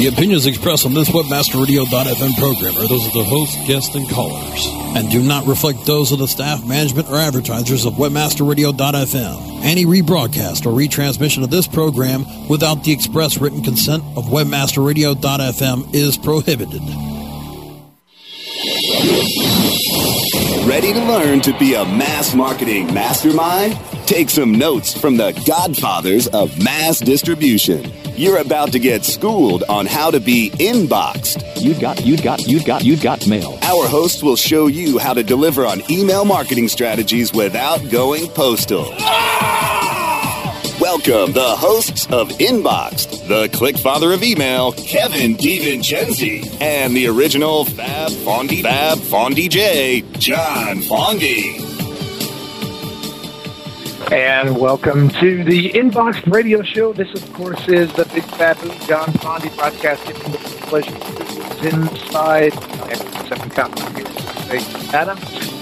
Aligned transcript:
The 0.00 0.06
opinions 0.06 0.46
expressed 0.46 0.86
on 0.86 0.94
this 0.94 1.10
WebmasterRadio.fm 1.10 2.38
program 2.38 2.74
are 2.78 2.88
those 2.88 3.06
of 3.06 3.12
the 3.12 3.22
host, 3.22 3.54
guests, 3.66 3.94
and 3.94 4.08
callers, 4.08 4.66
and 4.96 5.10
do 5.10 5.22
not 5.22 5.46
reflect 5.46 5.84
those 5.84 6.10
of 6.10 6.20
the 6.20 6.26
staff, 6.26 6.66
management, 6.66 7.10
or 7.10 7.16
advertisers 7.16 7.84
of 7.84 7.92
WebmasterRadio.fm. 7.96 9.60
Any 9.62 9.84
rebroadcast 9.84 10.64
or 10.64 10.70
retransmission 10.70 11.44
of 11.44 11.50
this 11.50 11.66
program 11.66 12.24
without 12.48 12.82
the 12.82 12.92
express 12.92 13.36
written 13.36 13.62
consent 13.62 14.02
of 14.16 14.24
WebmasterRadio.fm 14.24 15.94
is 15.94 16.16
prohibited. 16.16 16.80
Ready 20.66 20.94
to 20.94 21.04
learn 21.04 21.42
to 21.42 21.52
be 21.58 21.74
a 21.74 21.84
mass 21.84 22.34
marketing 22.34 22.94
mastermind? 22.94 23.78
Take 24.10 24.28
some 24.28 24.50
notes 24.50 24.92
from 24.92 25.16
the 25.18 25.30
godfathers 25.46 26.26
of 26.26 26.60
mass 26.60 26.98
distribution. 26.98 27.92
You're 28.16 28.38
about 28.38 28.72
to 28.72 28.80
get 28.80 29.04
schooled 29.04 29.62
on 29.68 29.86
how 29.86 30.10
to 30.10 30.18
be 30.18 30.50
inboxed. 30.54 31.62
You 31.62 31.80
got, 31.80 32.04
you 32.04 32.16
got, 32.16 32.44
you 32.44 32.60
got, 32.64 32.84
you 32.84 32.96
got 32.96 33.24
mail. 33.28 33.56
Our 33.62 33.86
hosts 33.86 34.20
will 34.20 34.34
show 34.34 34.66
you 34.66 34.98
how 34.98 35.14
to 35.14 35.22
deliver 35.22 35.64
on 35.64 35.88
email 35.88 36.24
marketing 36.24 36.66
strategies 36.66 37.32
without 37.32 37.88
going 37.88 38.26
postal. 38.30 38.90
Welcome 40.80 41.32
the 41.32 41.54
hosts 41.56 42.06
of 42.06 42.30
Inboxed, 42.30 43.28
the 43.28 43.48
click 43.56 43.78
father 43.78 44.12
of 44.12 44.24
email, 44.24 44.72
Kevin 44.72 45.36
DiVincenzi, 45.36 46.60
and 46.60 46.96
the 46.96 47.06
original 47.06 47.64
Fab 47.64 48.10
Fondy 48.10 48.62
Fab 48.62 48.98
Fondy 48.98 49.48
J, 49.48 50.00
John 50.18 50.78
Fondy. 50.78 51.69
And 54.10 54.58
welcome 54.58 55.08
to 55.20 55.44
the 55.44 55.70
Inbox 55.70 56.26
Radio 56.26 56.62
Show. 56.62 56.92
This, 56.92 57.14
of 57.14 57.32
course, 57.32 57.68
is 57.68 57.92
the 57.92 58.04
Big 58.06 58.26
Baboon 58.36 58.76
John 58.88 59.12
Fondy 59.12 59.54
broadcasting 59.56 60.16
from 60.16 60.32
the 60.32 60.38
Pleasure 60.38 60.96
inside 61.64 62.52
Seven 63.28 63.50
County 63.50 64.04
Adam. 64.92 65.16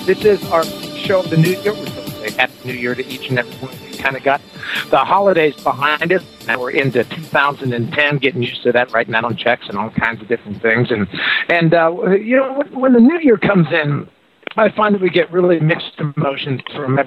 This 0.06 0.24
is 0.24 0.42
our 0.50 0.64
show 0.64 1.20
of 1.20 1.28
the 1.28 1.36
new 1.36 1.60
year. 1.60 1.74
We're 1.74 1.86
supposed 1.88 2.08
to 2.08 2.30
say 2.30 2.30
Happy 2.30 2.54
New 2.64 2.72
Year 2.72 2.94
to 2.94 3.06
each 3.06 3.28
and 3.28 3.38
every 3.38 3.52
one 3.56 3.74
you. 3.86 3.98
Kind 3.98 4.16
of 4.16 4.22
got 4.22 4.40
the 4.88 4.96
holidays 4.96 5.54
behind 5.62 6.10
us. 6.10 6.24
Now 6.46 6.58
we're 6.58 6.70
into 6.70 7.04
2010, 7.04 8.16
getting 8.16 8.42
used 8.42 8.62
to 8.62 8.72
that, 8.72 8.90
writing 8.92 9.14
out 9.14 9.24
on 9.24 9.36
checks 9.36 9.68
and 9.68 9.76
all 9.76 9.90
kinds 9.90 10.22
of 10.22 10.28
different 10.28 10.62
things. 10.62 10.90
And 10.90 11.06
and 11.50 11.74
uh, 11.74 12.12
you 12.12 12.36
know 12.36 12.62
when 12.72 12.94
the 12.94 13.00
new 13.00 13.18
year 13.18 13.36
comes 13.36 13.66
in, 13.70 14.08
I 14.56 14.70
find 14.70 14.94
that 14.94 15.02
we 15.02 15.10
get 15.10 15.30
really 15.30 15.60
mixed 15.60 16.00
emotions 16.00 16.62
from 16.74 16.98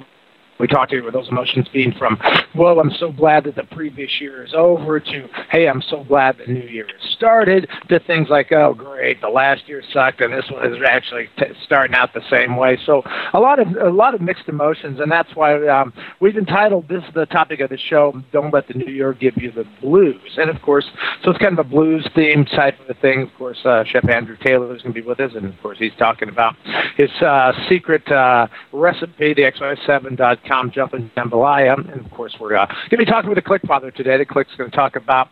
we 0.62 0.68
talked 0.68 0.92
about 0.92 1.12
those 1.12 1.28
emotions 1.28 1.66
being 1.72 1.92
from, 1.98 2.16
well, 2.54 2.78
I'm 2.78 2.92
so 2.92 3.10
glad 3.10 3.42
that 3.44 3.56
the 3.56 3.64
previous 3.64 4.20
year 4.20 4.44
is 4.44 4.54
over, 4.54 5.00
to, 5.00 5.28
hey, 5.50 5.68
I'm 5.68 5.82
so 5.82 6.04
glad 6.04 6.38
the 6.38 6.46
new 6.46 6.60
year 6.60 6.86
has 6.86 7.10
started, 7.10 7.68
to 7.88 7.98
things 7.98 8.28
like, 8.28 8.52
oh, 8.52 8.72
great, 8.72 9.20
the 9.20 9.28
last 9.28 9.66
year 9.66 9.82
sucked, 9.92 10.20
and 10.20 10.32
this 10.32 10.48
one 10.52 10.72
is 10.72 10.80
actually 10.86 11.28
t- 11.36 11.46
starting 11.64 11.96
out 11.96 12.14
the 12.14 12.22
same 12.30 12.56
way. 12.56 12.78
So 12.86 13.02
a 13.32 13.40
lot 13.40 13.58
of 13.58 13.74
a 13.76 13.90
lot 13.90 14.14
of 14.14 14.20
mixed 14.20 14.48
emotions, 14.48 15.00
and 15.00 15.10
that's 15.10 15.34
why 15.34 15.66
um, 15.66 15.92
we've 16.20 16.36
entitled 16.36 16.86
this 16.86 17.02
the 17.12 17.26
topic 17.26 17.58
of 17.58 17.70
the 17.70 17.76
show, 17.76 18.22
"Don't 18.30 18.54
Let 18.54 18.68
the 18.68 18.74
New 18.74 18.92
Year 18.92 19.14
Give 19.14 19.36
You 19.36 19.50
the 19.50 19.66
Blues." 19.80 20.38
And 20.38 20.48
of 20.48 20.62
course, 20.62 20.84
so 21.24 21.30
it's 21.30 21.40
kind 21.40 21.58
of 21.58 21.66
a 21.66 21.68
blues 21.68 22.08
theme 22.14 22.44
type 22.44 22.78
of 22.78 22.88
a 22.88 22.94
thing. 22.94 23.22
Of 23.22 23.34
course, 23.36 23.58
uh, 23.64 23.82
Chef 23.84 24.08
Andrew 24.08 24.36
Taylor 24.36 24.72
is 24.76 24.82
going 24.82 24.94
to 24.94 25.02
be 25.02 25.06
with 25.06 25.18
us, 25.18 25.32
and 25.34 25.46
of 25.46 25.60
course, 25.60 25.78
he's 25.78 25.96
talking 25.98 26.28
about 26.28 26.54
his 26.96 27.10
uh, 27.20 27.52
secret 27.68 28.06
uh, 28.12 28.46
recipe, 28.72 29.34
the 29.34 29.42
xy7.com 29.42 30.51
com 30.52 30.70
jumping 30.70 31.10
jambalaya. 31.16 31.74
And 31.92 32.04
of 32.04 32.10
course, 32.10 32.36
we're 32.38 32.56
uh, 32.56 32.66
going 32.66 32.90
to 32.90 32.96
be 32.98 33.04
talking 33.04 33.30
with 33.30 33.36
the 33.36 33.42
ClickFather 33.42 33.94
today. 33.94 34.18
The 34.18 34.26
Click's 34.26 34.54
going 34.56 34.70
to 34.70 34.76
talk 34.76 34.96
about 34.96 35.28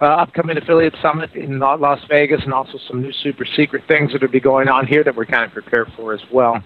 uh, 0.00 0.06
upcoming 0.06 0.56
affiliate 0.58 0.94
summit 1.00 1.34
in 1.34 1.58
Las 1.58 2.00
Vegas 2.08 2.42
and 2.44 2.52
also 2.52 2.78
some 2.88 3.02
new 3.02 3.12
super 3.12 3.44
secret 3.44 3.84
things 3.86 4.12
that 4.12 4.22
will 4.22 4.28
be 4.28 4.40
going 4.40 4.68
on 4.68 4.86
here 4.86 5.04
that 5.04 5.14
we're 5.14 5.26
kind 5.26 5.44
of 5.44 5.52
prepared 5.52 5.92
for 5.96 6.12
as 6.12 6.22
well. 6.32 6.62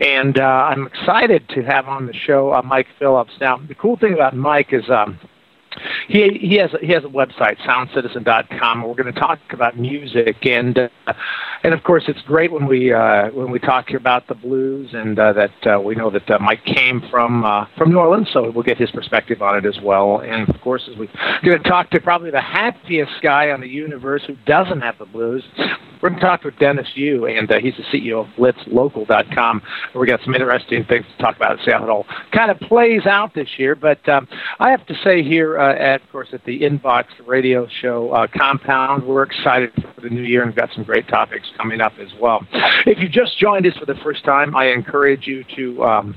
And 0.00 0.38
uh, 0.38 0.42
I'm 0.42 0.86
excited 0.86 1.48
to 1.50 1.62
have 1.62 1.86
on 1.86 2.06
the 2.06 2.14
show 2.14 2.52
uh, 2.52 2.62
Mike 2.62 2.88
Phillips. 2.98 3.32
Now, 3.40 3.58
the 3.58 3.74
cool 3.74 3.96
thing 3.96 4.14
about 4.14 4.36
Mike 4.36 4.72
is. 4.72 4.88
Um, 4.90 5.18
he 6.06 6.38
he 6.40 6.54
has 6.56 6.70
he 6.80 6.92
has 6.92 7.02
a 7.02 7.08
website 7.08 7.58
soundcitizen.com. 7.66 8.82
We're 8.82 8.94
going 8.94 9.12
to 9.12 9.20
talk 9.20 9.40
about 9.50 9.76
music 9.76 10.46
and 10.46 10.78
uh, 10.78 11.12
and 11.64 11.72
of 11.72 11.82
course 11.82 12.04
it's 12.08 12.20
great 12.22 12.52
when 12.52 12.66
we 12.66 12.92
uh, 12.92 13.30
when 13.30 13.50
we 13.50 13.58
talk 13.58 13.90
about 13.90 14.28
the 14.28 14.34
blues 14.34 14.90
and 14.92 15.18
uh, 15.18 15.32
that 15.32 15.66
uh, 15.66 15.80
we 15.80 15.94
know 15.94 16.10
that 16.10 16.30
uh, 16.30 16.38
Mike 16.38 16.64
came 16.64 17.02
from 17.10 17.44
uh, 17.44 17.66
from 17.76 17.90
New 17.90 17.98
Orleans, 17.98 18.28
so 18.32 18.50
we'll 18.50 18.62
get 18.62 18.76
his 18.76 18.90
perspective 18.90 19.40
on 19.40 19.56
it 19.56 19.66
as 19.66 19.82
well. 19.82 20.20
And 20.20 20.48
of 20.48 20.60
course, 20.60 20.88
as 20.90 20.96
we're 20.98 21.08
going 21.42 21.62
to 21.62 21.68
talk 21.68 21.90
to 21.90 22.00
probably 22.00 22.30
the 22.30 22.40
happiest 22.40 23.12
guy 23.22 23.50
on 23.50 23.62
the 23.62 23.68
universe 23.68 24.22
who 24.26 24.36
doesn't 24.46 24.82
have 24.82 24.98
the 24.98 25.06
blues, 25.06 25.42
we're 26.04 26.10
going 26.10 26.20
to 26.20 26.26
talk 26.26 26.44
with 26.44 26.58
Dennis 26.58 26.88
Yu, 26.96 27.26
and 27.26 27.50
uh, 27.50 27.58
he's 27.60 27.72
the 27.76 27.82
CEO 27.84 28.20
of 28.20 28.26
BlitzLocal.com. 28.36 29.62
We 29.94 30.06
got 30.06 30.20
some 30.22 30.34
interesting 30.34 30.84
things 30.84 31.06
to 31.16 31.22
talk 31.22 31.36
about. 31.36 31.58
See 31.64 31.70
how 31.70 31.82
it 31.82 31.88
all 31.88 32.04
kind 32.30 32.50
of 32.50 32.60
plays 32.60 33.06
out 33.06 33.34
this 33.34 33.48
year. 33.56 33.74
But 33.74 34.06
um, 34.06 34.28
I 34.60 34.70
have 34.70 34.84
to 34.86 34.94
say 35.02 35.22
here, 35.22 35.58
uh, 35.58 35.74
at 35.74 36.02
of 36.02 36.12
course 36.12 36.28
at 36.34 36.44
the 36.44 36.60
Inbox 36.60 37.04
Radio 37.26 37.66
Show 37.80 38.10
uh, 38.10 38.26
compound, 38.36 39.04
we're 39.04 39.22
excited 39.22 39.72
for 39.94 40.02
the 40.02 40.10
new 40.10 40.22
year 40.22 40.42
and 40.42 40.54
got 40.54 40.68
some 40.74 40.84
great 40.84 41.08
topics 41.08 41.48
coming 41.56 41.80
up 41.80 41.92
as 41.98 42.08
well. 42.20 42.46
If 42.86 42.98
you 42.98 43.08
just 43.08 43.38
joined 43.38 43.66
us 43.66 43.76
for 43.78 43.86
the 43.86 43.94
first 44.02 44.24
time, 44.24 44.54
I 44.56 44.66
encourage 44.66 45.26
you 45.26 45.44
to. 45.56 45.84
Um, 45.84 46.16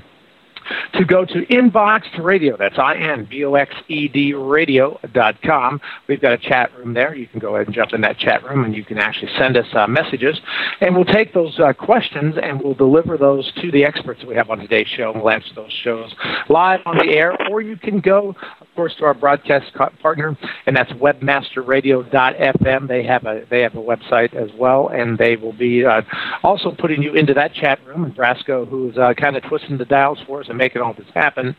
to 0.94 1.04
go 1.04 1.24
to 1.24 1.46
Inboxed 1.46 2.22
Radio. 2.22 2.56
That's 2.56 2.78
I-N-B-O-X-E-D 2.78 4.34
radio.com. 4.34 5.80
We've 6.08 6.20
got 6.20 6.32
a 6.32 6.38
chat 6.38 6.76
room 6.76 6.94
there. 6.94 7.14
You 7.14 7.26
can 7.26 7.40
go 7.40 7.56
ahead 7.56 7.66
and 7.66 7.74
jump 7.74 7.92
in 7.92 8.00
that 8.02 8.18
chat 8.18 8.44
room 8.44 8.64
and 8.64 8.74
you 8.74 8.84
can 8.84 8.98
actually 8.98 9.32
send 9.38 9.56
us 9.56 9.66
uh, 9.74 9.86
messages. 9.86 10.40
And 10.80 10.94
we'll 10.94 11.04
take 11.04 11.34
those 11.34 11.58
uh, 11.58 11.72
questions 11.72 12.36
and 12.40 12.60
we'll 12.60 12.74
deliver 12.74 13.16
those 13.16 13.50
to 13.60 13.70
the 13.70 13.84
experts 13.84 14.20
that 14.20 14.28
we 14.28 14.34
have 14.34 14.50
on 14.50 14.58
today's 14.58 14.88
show. 14.88 15.12
And 15.12 15.22
we'll 15.22 15.30
answer 15.30 15.54
those 15.54 15.72
shows 15.82 16.14
live 16.48 16.80
on 16.86 16.98
the 16.98 17.08
air. 17.10 17.36
Or 17.50 17.60
you 17.60 17.76
can 17.76 18.00
go, 18.00 18.34
of 18.60 18.66
course, 18.74 18.94
to 18.96 19.04
our 19.04 19.14
broadcast 19.14 19.72
partner, 20.00 20.36
and 20.66 20.76
that's 20.76 20.92
webmasterradio.fm. 20.92 22.88
They 22.88 23.04
have 23.04 23.24
a, 23.24 23.44
they 23.48 23.60
have 23.62 23.74
a 23.74 23.82
website 23.82 24.34
as 24.34 24.50
well, 24.58 24.88
and 24.88 25.18
they 25.18 25.36
will 25.36 25.52
be 25.52 25.84
uh, 25.84 26.02
also 26.42 26.72
putting 26.72 27.02
you 27.02 27.14
into 27.14 27.34
that 27.34 27.54
chat 27.54 27.84
room. 27.86 28.04
And 28.04 28.14
Brasco, 28.14 28.68
who's 28.68 28.96
uh, 28.96 29.14
kind 29.14 29.36
of 29.36 29.42
twisting 29.44 29.78
the 29.78 29.84
dials 29.84 30.18
for 30.26 30.40
us 30.40 30.48
and 30.48 30.57
making 30.58 30.82
all 30.82 30.92
this 30.92 31.06
happen, 31.14 31.56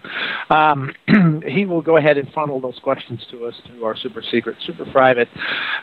um, 0.49 0.93
he 1.47 1.65
will 1.65 1.81
go 1.81 1.97
ahead 1.97 2.17
and 2.17 2.31
funnel 2.33 2.59
those 2.59 2.79
questions 2.83 3.25
to 3.31 3.45
us 3.45 3.55
through 3.65 3.83
our 3.83 3.95
super 3.95 4.21
secret, 4.21 4.57
super 4.65 4.85
private 4.91 5.29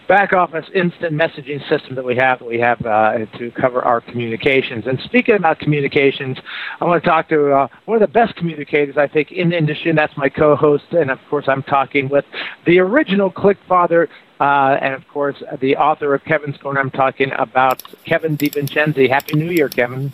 back 0.07 0.33
office 0.33 0.67
instant 0.75 1.13
messaging 1.13 1.67
system 1.69 1.95
that 1.97 2.05
we 2.05 2.17
have. 2.17 2.39
That 2.39 2.49
we 2.49 2.61
have 2.61 2.85
uh, 2.85 3.27
to 3.39 3.51
cover 3.53 3.83
our 3.83 4.01
communications. 4.01 4.87
And 4.87 5.01
speaking 5.01 5.35
about 5.35 5.59
communications, 5.59 6.39
I 6.81 6.85
want 6.85 7.03
to 7.03 7.09
talk 7.09 7.29
to 7.31 7.53
uh, 7.53 7.69
one 7.87 7.97
of 7.97 8.01
the 8.01 8.13
best 8.13 8.37
communicators 8.37 8.97
I 8.97 9.07
think 9.07 9.33
in 9.33 9.51
the 9.51 9.57
industry, 9.57 9.91
and 9.91 9.99
that's 9.99 10.17
my 10.17 10.29
co-host. 10.29 10.85
And 10.93 11.11
of 11.11 11.19
course, 11.29 11.47
I'm 11.49 11.63
talking 11.63 12.09
with 12.09 12.25
the 12.67 12.79
original 12.79 13.31
ClickFather. 13.31 14.09
Uh, 14.39 14.77
and 14.83 14.93
of 14.93 15.09
course, 15.09 15.43
the 15.61 15.77
author 15.77 16.15
of 16.15 16.23
Kevin's 16.25 16.59
Corner. 16.59 16.79
I'm 16.81 16.91
talking 16.91 17.33
about 17.39 17.83
Kevin 18.05 18.37
DiVincenzi. 18.37 19.09
Happy 19.09 19.35
New 19.35 19.51
Year, 19.51 19.71
Kevin. 19.71 20.13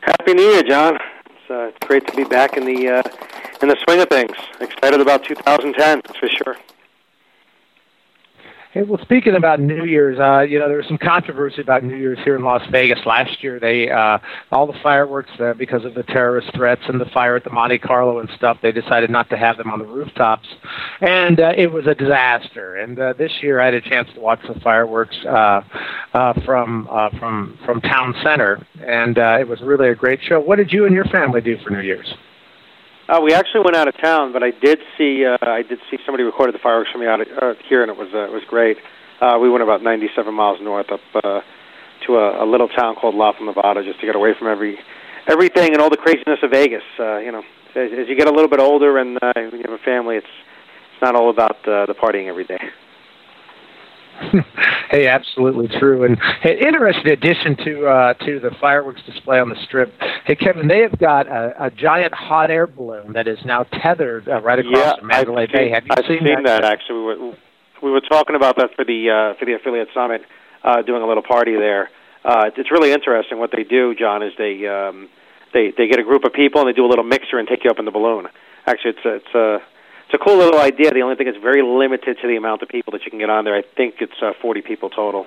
Happy 0.00 0.32
New 0.32 0.50
Year, 0.50 0.62
John 0.62 0.98
uh, 1.50 1.68
it's 1.68 1.78
great 1.86 2.06
to 2.06 2.16
be 2.16 2.24
back 2.24 2.56
in 2.56 2.64
the 2.64 2.88
uh, 2.88 3.02
in 3.62 3.68
the 3.68 3.76
swing 3.84 4.00
of 4.00 4.08
things. 4.08 4.36
Excited 4.60 5.00
about 5.00 5.24
2010, 5.24 6.02
for 6.18 6.28
sure. 6.28 6.56
Hey, 8.72 8.82
well, 8.82 9.00
speaking 9.02 9.34
about 9.34 9.58
New 9.58 9.84
Year's, 9.84 10.20
uh, 10.20 10.42
you 10.42 10.60
know, 10.60 10.68
there 10.68 10.76
was 10.76 10.86
some 10.86 10.96
controversy 10.96 11.60
about 11.60 11.82
New 11.82 11.96
Year's 11.96 12.20
here 12.22 12.36
in 12.36 12.44
Las 12.44 12.62
Vegas 12.70 13.00
last 13.04 13.42
year. 13.42 13.58
They 13.58 13.90
uh, 13.90 14.18
all 14.52 14.68
the 14.68 14.78
fireworks 14.80 15.32
uh, 15.40 15.54
because 15.54 15.84
of 15.84 15.94
the 15.94 16.04
terrorist 16.04 16.54
threats 16.54 16.82
and 16.86 17.00
the 17.00 17.06
fire 17.06 17.34
at 17.34 17.42
the 17.42 17.50
Monte 17.50 17.78
Carlo 17.78 18.20
and 18.20 18.30
stuff. 18.36 18.58
They 18.62 18.70
decided 18.70 19.10
not 19.10 19.28
to 19.30 19.36
have 19.36 19.56
them 19.56 19.72
on 19.72 19.80
the 19.80 19.86
rooftops, 19.86 20.46
and 21.00 21.40
uh, 21.40 21.50
it 21.56 21.72
was 21.72 21.88
a 21.88 21.96
disaster. 21.96 22.76
And 22.76 22.96
uh, 22.96 23.14
this 23.14 23.32
year, 23.42 23.60
I 23.60 23.64
had 23.64 23.74
a 23.74 23.80
chance 23.80 24.08
to 24.14 24.20
watch 24.20 24.38
the 24.46 24.60
fireworks 24.60 25.16
uh, 25.26 25.62
uh, 26.14 26.40
from 26.44 26.86
uh, 26.88 27.10
from 27.18 27.58
from 27.66 27.80
town 27.80 28.14
center, 28.22 28.64
and 28.86 29.18
uh, 29.18 29.38
it 29.40 29.48
was 29.48 29.60
really 29.62 29.88
a 29.88 29.96
great 29.96 30.20
show. 30.22 30.38
What 30.38 30.56
did 30.56 30.72
you 30.72 30.86
and 30.86 30.94
your 30.94 31.06
family 31.06 31.40
do 31.40 31.58
for 31.64 31.70
New 31.70 31.80
Year's? 31.80 32.14
Uh, 33.10 33.20
we 33.20 33.34
actually 33.34 33.62
went 33.64 33.74
out 33.74 33.88
of 33.88 33.96
town, 33.98 34.32
but 34.32 34.44
I 34.44 34.52
did 34.52 34.78
see 34.96 35.26
uh, 35.26 35.36
I 35.42 35.62
did 35.62 35.80
see 35.90 35.98
somebody 36.06 36.22
recorded 36.22 36.54
the 36.54 36.60
fireworks 36.60 36.92
from 36.92 37.00
me 37.00 37.08
out 37.08 37.20
of, 37.20 37.26
uh, 37.42 37.54
here, 37.68 37.82
and 37.82 37.90
it 37.90 37.96
was 37.96 38.06
uh, 38.14 38.22
it 38.22 38.30
was 38.30 38.44
great. 38.46 38.78
Uh, 39.20 39.36
we 39.42 39.50
went 39.50 39.64
about 39.64 39.82
97 39.82 40.32
miles 40.32 40.60
north 40.62 40.92
up 40.92 41.00
uh, 41.16 41.40
to 42.06 42.16
a, 42.16 42.44
a 42.44 42.46
little 42.46 42.68
town 42.68 42.94
called 42.94 43.16
Laughlin, 43.16 43.46
Nevada, 43.46 43.82
just 43.82 43.98
to 43.98 44.06
get 44.06 44.14
away 44.14 44.34
from 44.38 44.46
every 44.46 44.78
everything 45.26 45.72
and 45.72 45.82
all 45.82 45.90
the 45.90 45.96
craziness 45.96 46.38
of 46.44 46.52
Vegas. 46.52 46.84
Uh, 47.00 47.18
you 47.18 47.32
know, 47.32 47.42
as, 47.74 47.90
as 47.98 48.08
you 48.08 48.14
get 48.14 48.28
a 48.28 48.30
little 48.30 48.48
bit 48.48 48.60
older 48.60 48.96
and 48.98 49.18
uh, 49.20 49.32
you 49.36 49.60
have 49.64 49.72
a 49.72 49.84
family, 49.84 50.14
it's 50.14 50.30
it's 50.92 51.02
not 51.02 51.16
all 51.16 51.30
about 51.30 51.66
uh, 51.66 51.86
the 51.86 51.94
partying 51.94 52.28
every 52.28 52.44
day. 52.44 52.60
hey, 54.90 55.06
absolutely 55.06 55.68
true. 55.78 56.04
And 56.04 56.18
hey, 56.42 56.58
interesting 56.60 57.12
addition 57.12 57.56
to 57.64 57.86
uh, 57.86 58.14
to 58.14 58.40
the 58.40 58.50
fireworks 58.60 59.00
display 59.06 59.40
on 59.40 59.48
the 59.48 59.56
strip. 59.64 59.92
Hey, 60.24 60.36
Kevin, 60.36 60.68
they 60.68 60.80
have 60.80 60.98
got 60.98 61.26
a, 61.26 61.66
a 61.66 61.70
giant 61.70 62.14
hot 62.14 62.50
air 62.50 62.66
balloon 62.66 63.12
that 63.14 63.26
is 63.26 63.38
now 63.44 63.64
tethered 63.64 64.28
uh, 64.28 64.40
right 64.42 64.58
across 64.58 64.96
yeah, 64.98 65.06
Mandalay 65.06 65.44
I've 65.44 65.52
Bay. 65.52 65.66
Seen, 65.66 65.74
have 65.74 65.84
you 65.84 65.90
I've 65.96 66.04
seen, 66.06 66.18
seen 66.18 66.42
that? 66.44 66.62
that? 66.62 66.64
Actually, 66.64 66.98
we 66.98 67.04
were, 67.04 67.36
we 67.82 67.90
were 67.90 68.00
talking 68.00 68.36
about 68.36 68.56
that 68.56 68.74
for 68.76 68.84
the 68.84 69.10
uh, 69.10 69.38
for 69.38 69.46
the 69.46 69.54
affiliate 69.54 69.88
summit, 69.94 70.22
uh, 70.64 70.82
doing 70.82 71.02
a 71.02 71.06
little 71.06 71.22
party 71.22 71.56
there. 71.56 71.90
Uh, 72.24 72.50
it's 72.56 72.70
really 72.70 72.92
interesting 72.92 73.38
what 73.38 73.50
they 73.56 73.64
do, 73.64 73.94
John. 73.94 74.22
Is 74.22 74.32
they 74.36 74.66
um, 74.66 75.08
they 75.52 75.72
they 75.76 75.88
get 75.88 75.98
a 75.98 76.04
group 76.04 76.24
of 76.24 76.32
people 76.32 76.60
and 76.60 76.68
they 76.68 76.74
do 76.74 76.84
a 76.84 76.90
little 76.90 77.04
mixer 77.04 77.38
and 77.38 77.48
take 77.48 77.64
you 77.64 77.70
up 77.70 77.78
in 77.78 77.84
the 77.86 77.90
balloon. 77.90 78.28
Actually, 78.66 78.90
it's 78.90 79.24
it's 79.26 79.34
a 79.34 79.62
it's 80.10 80.20
a 80.20 80.24
cool 80.24 80.38
little 80.38 80.58
idea. 80.58 80.90
The 80.90 81.02
only 81.02 81.14
thing 81.14 81.28
is 81.28 81.36
very 81.40 81.62
limited 81.62 82.18
to 82.20 82.26
the 82.26 82.34
amount 82.34 82.62
of 82.62 82.68
people 82.68 82.90
that 82.92 83.04
you 83.04 83.10
can 83.10 83.20
get 83.20 83.30
on 83.30 83.44
there. 83.44 83.54
I 83.54 83.62
think 83.76 83.96
it's 84.00 84.20
uh, 84.20 84.32
40 84.42 84.60
people 84.62 84.90
total. 84.90 85.26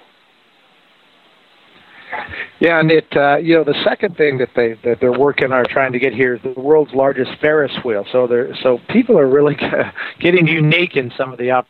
Yeah, 2.59 2.81
and 2.81 2.91
it 2.91 3.07
uh, 3.15 3.37
you 3.37 3.55
know 3.55 3.63
the 3.63 3.81
second 3.83 4.17
thing 4.17 4.37
that 4.39 4.49
they 4.55 4.73
that 4.83 4.99
they're 4.99 5.17
working 5.17 5.53
on 5.53 5.63
trying 5.65 5.93
to 5.93 5.99
get 5.99 6.13
here 6.13 6.35
is 6.35 6.41
the 6.43 6.59
world's 6.59 6.93
largest 6.93 7.31
Ferris 7.39 7.71
wheel. 7.83 8.05
So 8.11 8.27
they're 8.27 8.53
so 8.57 8.79
people 8.89 9.17
are 9.17 9.27
really 9.27 9.55
getting 10.19 10.47
unique 10.47 10.95
in 10.95 11.11
some 11.17 11.31
of 11.31 11.39
the 11.39 11.63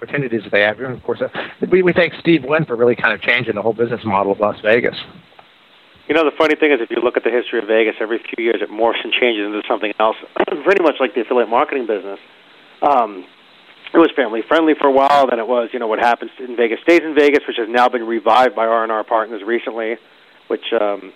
opportunities 0.00 0.42
that 0.42 0.50
they 0.50 0.62
have. 0.62 0.80
And 0.80 0.96
of 0.96 1.02
course, 1.04 1.20
uh, 1.20 1.28
we 1.70 1.82
we 1.82 1.92
thank 1.92 2.14
Steve 2.14 2.44
Wynn 2.44 2.64
for 2.64 2.74
really 2.74 2.96
kind 2.96 3.12
of 3.12 3.20
changing 3.20 3.54
the 3.54 3.62
whole 3.62 3.74
business 3.74 4.00
model 4.02 4.32
of 4.32 4.40
Las 4.40 4.58
Vegas. 4.62 4.96
You 6.10 6.16
know, 6.16 6.24
the 6.24 6.34
funny 6.34 6.56
thing 6.56 6.72
is, 6.72 6.80
if 6.80 6.90
you 6.90 6.96
look 6.98 7.16
at 7.16 7.22
the 7.22 7.30
history 7.30 7.60
of 7.60 7.68
Vegas, 7.68 7.94
every 8.00 8.18
few 8.18 8.42
years 8.42 8.58
it 8.60 8.68
morphs 8.68 8.98
and 9.04 9.12
changes 9.12 9.46
into 9.46 9.62
something 9.68 9.92
else. 10.00 10.16
Pretty 10.64 10.82
much 10.82 10.96
like 10.98 11.14
the 11.14 11.20
affiliate 11.20 11.48
marketing 11.48 11.86
business. 11.86 12.18
Um, 12.82 13.24
it 13.94 13.98
was 13.98 14.10
family 14.16 14.42
friendly 14.42 14.74
for 14.74 14.88
a 14.88 14.90
while. 14.90 15.30
Then 15.30 15.38
it 15.38 15.46
was, 15.46 15.70
you 15.72 15.78
know, 15.78 15.86
what 15.86 16.00
happens 16.00 16.32
in 16.40 16.56
Vegas 16.56 16.80
stays 16.82 17.02
in 17.04 17.14
Vegas, 17.14 17.46
which 17.46 17.58
has 17.58 17.68
now 17.70 17.88
been 17.88 18.08
revived 18.08 18.56
by 18.56 18.66
R 18.66 18.82
and 18.82 18.90
R 18.90 19.04
Partners 19.04 19.42
recently. 19.46 19.98
Which 20.48 20.64
um, 20.72 21.12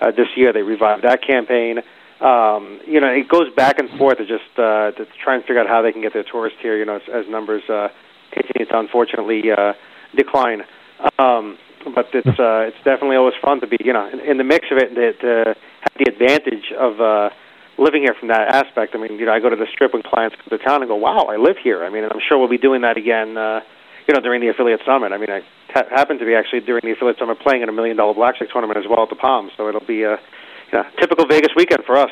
uh, 0.00 0.12
this 0.12 0.28
year 0.36 0.52
they 0.52 0.62
revived 0.62 1.02
that 1.02 1.26
campaign. 1.26 1.78
Um, 2.20 2.78
you 2.86 3.00
know, 3.00 3.08
it 3.08 3.28
goes 3.28 3.52
back 3.56 3.80
and 3.80 3.90
forth 3.98 4.18
to 4.18 4.26
just 4.26 4.46
uh, 4.54 4.92
to 4.92 5.06
try 5.24 5.34
and 5.34 5.42
figure 5.42 5.58
out 5.58 5.66
how 5.66 5.82
they 5.82 5.90
can 5.90 6.02
get 6.02 6.12
their 6.12 6.22
tourists 6.22 6.60
here. 6.62 6.78
You 6.78 6.84
know, 6.84 7.02
as, 7.02 7.02
as 7.12 7.24
numbers 7.28 7.68
uh, 7.68 7.88
continue 8.30 8.70
to 8.70 8.78
unfortunately 8.78 9.50
uh, 9.50 9.72
decline. 10.14 10.62
Um, 11.18 11.58
but 11.94 12.08
it's 12.12 12.38
uh, 12.38 12.68
it's 12.68 12.82
definitely 12.84 13.16
always 13.16 13.34
fun 13.42 13.60
to 13.60 13.66
be, 13.66 13.78
you 13.84 13.92
know, 13.92 14.08
in, 14.08 14.20
in 14.20 14.36
the 14.38 14.44
mix 14.44 14.66
of 14.70 14.78
it, 14.78 14.94
to, 14.94 15.12
to 15.14 15.56
have 15.80 15.94
the 15.98 16.10
advantage 16.10 16.72
of. 16.76 17.00
Uh, 17.00 17.30
living 17.78 18.02
here 18.02 18.12
from 18.12 18.28
that 18.28 18.46
aspect. 18.52 18.94
I 18.94 18.98
mean, 18.98 19.18
you 19.18 19.24
know, 19.24 19.32
I 19.32 19.40
go 19.40 19.48
to 19.48 19.56
the 19.56 19.66
strip 19.72 19.94
when 19.94 20.02
clients 20.02 20.36
come 20.36 20.56
to 20.56 20.62
town 20.62 20.82
and 20.82 20.88
go, 20.88 20.96
"Wow, 20.96 21.32
I 21.32 21.36
live 21.36 21.56
here." 21.56 21.82
I 21.82 21.88
mean, 21.88 22.04
I'm 22.04 22.20
sure 22.20 22.36
we'll 22.36 22.46
be 22.46 22.58
doing 22.58 22.82
that 22.82 22.98
again. 22.98 23.38
Uh, 23.38 23.60
you 24.06 24.14
know, 24.14 24.20
during 24.20 24.40
the 24.40 24.48
affiliate 24.48 24.80
summit. 24.84 25.12
I 25.12 25.18
mean, 25.18 25.30
I 25.30 25.40
ha- 25.72 25.88
happen 25.88 26.18
to 26.18 26.26
be 26.26 26.34
actually 26.34 26.60
during 26.60 26.82
the 26.84 26.92
affiliate 26.92 27.18
summit 27.18 27.38
playing 27.40 27.62
in 27.62 27.68
a 27.68 27.72
million 27.72 27.96
dollar 27.96 28.12
blackjack 28.12 28.50
tournament 28.50 28.78
as 28.78 28.84
well 28.88 29.02
at 29.02 29.08
the 29.08 29.16
Palms. 29.16 29.52
So 29.56 29.68
it'll 29.68 29.86
be 29.86 30.02
a 30.02 30.18
you 30.72 30.78
know, 30.78 30.84
typical 30.98 31.26
Vegas 31.26 31.50
weekend 31.56 31.84
for 31.84 31.96
us. 31.96 32.10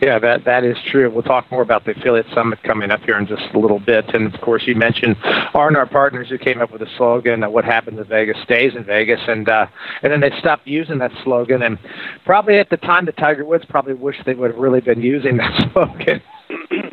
Yeah, 0.00 0.18
that 0.18 0.44
that 0.44 0.64
is 0.64 0.76
true. 0.90 1.10
We'll 1.10 1.22
talk 1.22 1.50
more 1.50 1.62
about 1.62 1.84
the 1.84 1.92
affiliate 1.92 2.26
summit 2.34 2.62
coming 2.62 2.90
up 2.90 3.00
here 3.02 3.18
in 3.18 3.26
just 3.26 3.42
a 3.54 3.58
little 3.58 3.78
bit. 3.78 4.14
And 4.14 4.32
of 4.32 4.40
course, 4.40 4.62
you 4.66 4.74
mentioned 4.74 5.16
R&R 5.54 5.86
Partners 5.86 6.28
who 6.28 6.38
came 6.38 6.60
up 6.60 6.70
with 6.70 6.80
the 6.80 6.88
slogan 6.96 7.40
that 7.40 7.52
"What 7.52 7.64
happens 7.64 7.98
in 7.98 8.04
Vegas 8.04 8.36
stays 8.42 8.74
in 8.74 8.84
Vegas," 8.84 9.20
and 9.26 9.48
uh, 9.48 9.66
and 10.02 10.12
then 10.12 10.20
they 10.20 10.30
stopped 10.38 10.66
using 10.66 10.98
that 10.98 11.12
slogan. 11.22 11.62
And 11.62 11.78
probably 12.24 12.58
at 12.58 12.70
the 12.70 12.76
time, 12.76 13.06
the 13.06 13.12
Tiger 13.12 13.44
Woods 13.44 13.64
probably 13.68 13.94
wished 13.94 14.20
they 14.26 14.34
would 14.34 14.50
have 14.50 14.60
really 14.60 14.80
been 14.80 15.00
using 15.00 15.36
that 15.38 15.70
slogan. 15.72 16.20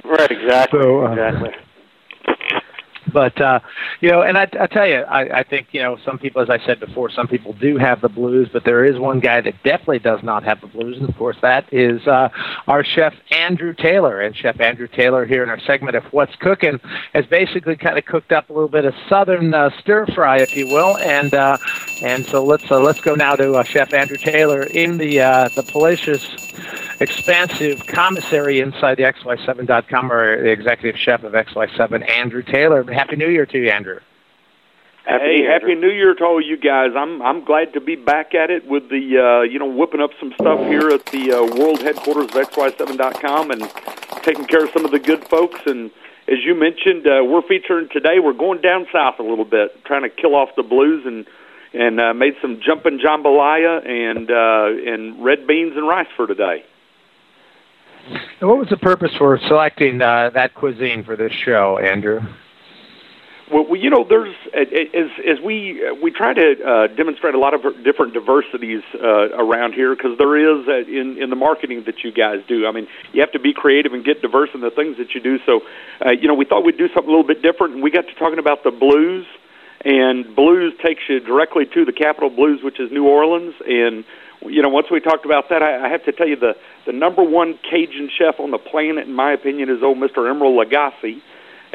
right. 0.05 0.31
Exactly. 0.31 0.79
So, 0.81 1.05
uh, 1.05 1.11
exactly. 1.11 1.49
But 3.11 3.39
uh, 3.39 3.59
you 3.99 4.09
know, 4.09 4.21
and 4.21 4.37
I, 4.37 4.47
I 4.59 4.67
tell 4.67 4.87
you, 4.87 5.01
I, 5.01 5.39
I 5.39 5.43
think 5.43 5.67
you 5.71 5.81
know 5.81 5.97
some 6.05 6.17
people, 6.17 6.41
as 6.41 6.49
I 6.49 6.63
said 6.65 6.79
before, 6.79 7.09
some 7.09 7.27
people 7.27 7.53
do 7.53 7.77
have 7.77 8.01
the 8.01 8.09
blues, 8.09 8.49
but 8.51 8.63
there 8.63 8.85
is 8.85 8.99
one 8.99 9.19
guy 9.19 9.41
that 9.41 9.55
definitely 9.63 9.99
does 9.99 10.21
not 10.23 10.43
have 10.43 10.61
the 10.61 10.67
blues, 10.67 10.97
and 10.97 11.09
of 11.09 11.15
course 11.17 11.37
that 11.41 11.71
is 11.73 12.05
uh, 12.07 12.29
our 12.67 12.83
chef 12.83 13.13
Andrew 13.31 13.73
Taylor. 13.73 14.21
And 14.21 14.35
Chef 14.35 14.59
Andrew 14.59 14.87
Taylor 14.87 15.25
here 15.25 15.43
in 15.43 15.49
our 15.49 15.59
segment 15.61 15.95
of 15.95 16.03
What's 16.05 16.35
Cooking 16.37 16.79
has 17.13 17.25
basically 17.25 17.75
kind 17.75 17.97
of 17.97 18.05
cooked 18.05 18.31
up 18.31 18.49
a 18.49 18.53
little 18.53 18.69
bit 18.69 18.85
of 18.85 18.93
southern 19.09 19.53
uh, 19.53 19.69
stir 19.79 20.05
fry, 20.07 20.37
if 20.39 20.55
you 20.55 20.67
will, 20.67 20.97
and 20.97 21.33
uh, 21.33 21.57
and 22.03 22.25
so 22.25 22.43
let's 22.43 22.69
uh, 22.71 22.79
let's 22.79 23.01
go 23.01 23.15
now 23.15 23.35
to 23.35 23.53
uh, 23.53 23.63
Chef 23.63 23.93
Andrew 23.93 24.17
Taylor 24.17 24.63
in 24.63 24.97
the 24.97 25.21
uh, 25.21 25.49
the 25.55 25.63
Palatius 25.63 26.90
expansive 27.01 27.85
commissary 27.87 28.59
inside 28.59 28.95
the 28.97 29.03
XY7.com, 29.03 30.11
or 30.11 30.41
the 30.41 30.49
executive 30.49 30.99
chef 30.99 31.23
of 31.23 31.33
XY7, 31.33 32.07
Andrew 32.09 32.43
Taylor. 32.43 32.83
Happy 32.83 33.15
New 33.15 33.27
Year 33.27 33.45
to 33.47 33.57
you, 33.57 33.69
Andrew. 33.69 33.99
Happy 35.03 35.23
hey, 35.23 35.27
New 35.27 35.41
Year, 35.41 35.51
happy 35.51 35.75
New 35.75 35.89
Year 35.89 36.13
to 36.13 36.23
all 36.23 36.39
you 36.39 36.57
guys! 36.57 36.91
I'm 36.95 37.21
I'm 37.23 37.43
glad 37.43 37.73
to 37.73 37.81
be 37.81 37.95
back 37.95 38.35
at 38.35 38.51
it 38.51 38.67
with 38.67 38.89
the 38.89 39.17
uh, 39.17 39.41
you 39.41 39.57
know 39.57 39.65
whipping 39.65 39.99
up 39.99 40.11
some 40.19 40.31
stuff 40.39 40.59
here 40.67 40.89
at 40.89 41.07
the 41.07 41.33
uh, 41.33 41.57
world 41.57 41.81
headquarters 41.81 42.25
of 42.25 42.31
XY7.com 42.31 43.49
and 43.49 43.61
taking 44.21 44.45
care 44.45 44.63
of 44.65 44.69
some 44.71 44.85
of 44.85 44.91
the 44.91 44.99
good 44.99 45.27
folks. 45.27 45.59
And 45.65 45.89
as 46.27 46.37
you 46.45 46.53
mentioned, 46.53 47.07
uh, 47.07 47.23
we're 47.25 47.41
featuring 47.41 47.89
today. 47.89 48.19
We're 48.19 48.33
going 48.33 48.61
down 48.61 48.85
south 48.93 49.17
a 49.17 49.23
little 49.23 49.43
bit, 49.43 49.83
trying 49.85 50.03
to 50.03 50.09
kill 50.09 50.35
off 50.35 50.49
the 50.55 50.63
blues 50.63 51.03
and 51.07 51.25
and 51.73 51.99
uh, 51.99 52.13
made 52.13 52.35
some 52.39 52.61
jumping 52.61 52.99
jambalaya 52.99 53.83
and 53.83 54.29
uh, 54.29 54.91
and 54.93 55.23
red 55.23 55.47
beans 55.47 55.75
and 55.75 55.87
rice 55.87 56.09
for 56.15 56.27
today. 56.27 56.63
What 58.39 58.57
was 58.57 58.67
the 58.69 58.77
purpose 58.77 59.11
for 59.17 59.39
selecting 59.47 60.01
uh, 60.01 60.31
that 60.33 60.55
cuisine 60.55 61.03
for 61.03 61.15
this 61.15 61.31
show, 61.31 61.77
Andrew? 61.77 62.21
Well, 63.51 63.75
you 63.75 63.89
know, 63.89 64.05
there's 64.07 64.33
as 64.53 65.09
as 65.27 65.39
we 65.43 65.83
we 66.01 66.09
try 66.11 66.33
to 66.33 66.55
uh, 66.65 66.87
demonstrate 66.95 67.35
a 67.35 67.37
lot 67.37 67.53
of 67.53 67.61
different 67.83 68.13
diversities 68.13 68.81
uh, 68.95 69.35
around 69.35 69.73
here 69.73 69.93
because 69.93 70.17
there 70.17 70.37
is 70.37 70.67
uh, 70.69 70.89
in 70.89 71.21
in 71.21 71.29
the 71.29 71.35
marketing 71.35 71.83
that 71.85 72.01
you 72.03 72.13
guys 72.13 72.39
do. 72.47 72.65
I 72.65 72.71
mean, 72.71 72.87
you 73.11 73.19
have 73.19 73.33
to 73.33 73.39
be 73.39 73.53
creative 73.53 73.91
and 73.91 74.05
get 74.05 74.21
diverse 74.21 74.49
in 74.53 74.61
the 74.61 74.71
things 74.71 74.97
that 74.97 75.13
you 75.13 75.19
do. 75.19 75.37
So, 75.45 75.61
uh, 76.05 76.11
you 76.11 76.29
know, 76.29 76.33
we 76.33 76.45
thought 76.45 76.63
we'd 76.63 76.77
do 76.77 76.87
something 76.93 77.09
a 77.09 77.11
little 77.11 77.27
bit 77.27 77.41
different, 77.41 77.73
and 77.73 77.83
we 77.83 77.91
got 77.91 78.07
to 78.07 78.13
talking 78.15 78.39
about 78.39 78.63
the 78.63 78.71
blues. 78.71 79.25
And 79.83 80.35
blues 80.35 80.73
takes 80.85 81.01
you 81.09 81.19
directly 81.19 81.65
to 81.73 81.85
the 81.85 81.91
capital 81.91 82.29
blues, 82.29 82.61
which 82.63 82.79
is 82.79 82.91
New 82.91 83.07
Orleans, 83.07 83.55
and 83.67 84.05
you 84.43 84.61
know, 84.61 84.69
once 84.69 84.87
we 84.89 84.99
talked 84.99 85.25
about 85.25 85.49
that, 85.49 85.61
I, 85.61 85.85
I 85.85 85.89
have 85.89 86.03
to 86.05 86.11
tell 86.11 86.27
you 86.27 86.35
the 86.35 86.55
the 86.85 86.91
number 86.91 87.23
one 87.23 87.59
Cajun 87.69 88.09
chef 88.17 88.39
on 88.39 88.51
the 88.51 88.57
planet, 88.57 89.07
in 89.07 89.13
my 89.13 89.31
opinion, 89.33 89.69
is 89.69 89.83
old 89.83 89.97
Mister 89.97 90.21
Emeril 90.21 90.63
Lagasse, 90.63 91.21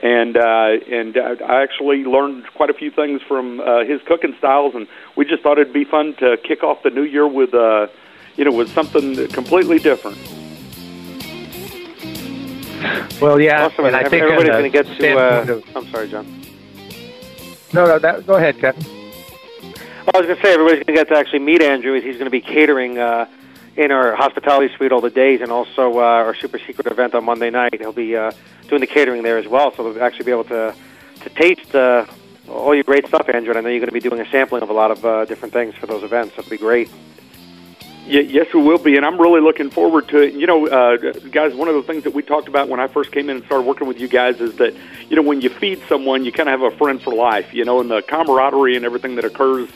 and 0.02 0.36
uh, 0.36 0.84
and 0.90 1.16
uh, 1.16 1.36
I 1.44 1.62
actually 1.62 2.04
learned 2.04 2.44
quite 2.54 2.70
a 2.70 2.74
few 2.74 2.90
things 2.90 3.22
from 3.22 3.60
uh, 3.60 3.84
his 3.84 4.00
cooking 4.02 4.34
styles, 4.38 4.74
and 4.74 4.88
we 5.16 5.24
just 5.24 5.42
thought 5.42 5.58
it'd 5.58 5.72
be 5.72 5.84
fun 5.84 6.14
to 6.16 6.36
kick 6.36 6.62
off 6.62 6.82
the 6.82 6.90
new 6.90 7.04
year 7.04 7.26
with, 7.26 7.54
uh, 7.54 7.86
you 8.36 8.44
know, 8.44 8.52
with 8.52 8.70
something 8.72 9.28
completely 9.28 9.78
different. 9.78 10.18
Well, 13.20 13.40
yeah, 13.40 13.66
awesome. 13.66 13.86
and 13.86 13.96
I 13.96 14.08
think 14.08 14.22
everybody's 14.24 14.50
going 14.50 14.70
to 14.70 14.82
get 14.82 14.86
to. 14.98 15.18
Uh, 15.18 15.60
I'm 15.74 15.88
sorry, 15.90 16.08
John. 16.08 16.42
No, 17.72 17.86
no, 17.86 17.98
that, 17.98 18.26
go 18.26 18.34
ahead, 18.34 18.58
Kevin. 18.58 18.95
I 20.14 20.18
was 20.18 20.26
going 20.26 20.36
to 20.36 20.42
say 20.42 20.54
everybody's 20.54 20.84
going 20.84 20.96
to 20.96 21.04
get 21.04 21.08
to 21.08 21.16
actually 21.16 21.40
meet 21.40 21.62
Andrew. 21.62 22.00
He's 22.00 22.14
going 22.14 22.26
to 22.26 22.30
be 22.30 22.40
catering 22.40 22.96
uh, 22.96 23.26
in 23.76 23.90
our 23.90 24.14
hospitality 24.14 24.72
suite 24.76 24.92
all 24.92 25.00
the 25.00 25.10
days, 25.10 25.40
and 25.40 25.50
also 25.50 25.94
uh, 25.94 26.02
our 26.02 26.34
super 26.36 26.60
secret 26.60 26.86
event 26.86 27.14
on 27.14 27.24
Monday 27.24 27.50
night. 27.50 27.74
He'll 27.80 27.92
be 27.92 28.14
uh, 28.14 28.30
doing 28.68 28.80
the 28.80 28.86
catering 28.86 29.24
there 29.24 29.36
as 29.36 29.48
well, 29.48 29.74
so 29.74 29.82
they'll 29.92 30.02
actually 30.02 30.26
be 30.26 30.30
able 30.30 30.44
to 30.44 30.74
to 31.22 31.30
taste 31.30 31.74
uh, 31.74 32.06
all 32.48 32.72
your 32.72 32.84
great 32.84 33.08
stuff, 33.08 33.28
Andrew. 33.28 33.50
And 33.50 33.58
I 33.58 33.62
know 33.62 33.68
you're 33.68 33.80
going 33.80 33.88
to 33.88 33.92
be 33.92 34.00
doing 34.00 34.20
a 34.20 34.30
sampling 34.30 34.62
of 34.62 34.70
a 34.70 34.72
lot 34.72 34.92
of 34.92 35.04
uh, 35.04 35.24
different 35.24 35.52
things 35.52 35.74
for 35.74 35.86
those 35.86 36.04
events. 36.04 36.36
That'll 36.36 36.50
be 36.50 36.56
great. 36.56 36.88
Yes, 38.06 38.54
we 38.54 38.62
will 38.62 38.78
be, 38.78 38.96
and 38.96 39.04
I'm 39.04 39.20
really 39.20 39.40
looking 39.40 39.70
forward 39.70 40.06
to 40.08 40.18
it. 40.18 40.34
You 40.34 40.46
know, 40.46 40.68
uh, 40.68 40.96
guys, 41.32 41.52
one 41.52 41.66
of 41.66 41.74
the 41.74 41.82
things 41.82 42.04
that 42.04 42.14
we 42.14 42.22
talked 42.22 42.46
about 42.46 42.68
when 42.68 42.78
I 42.78 42.86
first 42.86 43.10
came 43.10 43.28
in 43.28 43.38
and 43.38 43.44
started 43.46 43.66
working 43.66 43.88
with 43.88 43.98
you 43.98 44.06
guys 44.06 44.40
is 44.40 44.54
that 44.58 44.72
you 45.10 45.16
know 45.16 45.22
when 45.22 45.40
you 45.40 45.48
feed 45.48 45.82
someone, 45.88 46.24
you 46.24 46.30
kind 46.30 46.48
of 46.48 46.60
have 46.60 46.72
a 46.72 46.76
friend 46.76 47.02
for 47.02 47.12
life. 47.12 47.52
You 47.52 47.64
know, 47.64 47.80
and 47.80 47.90
the 47.90 48.02
camaraderie 48.02 48.76
and 48.76 48.84
everything 48.84 49.16
that 49.16 49.24
occurs 49.24 49.68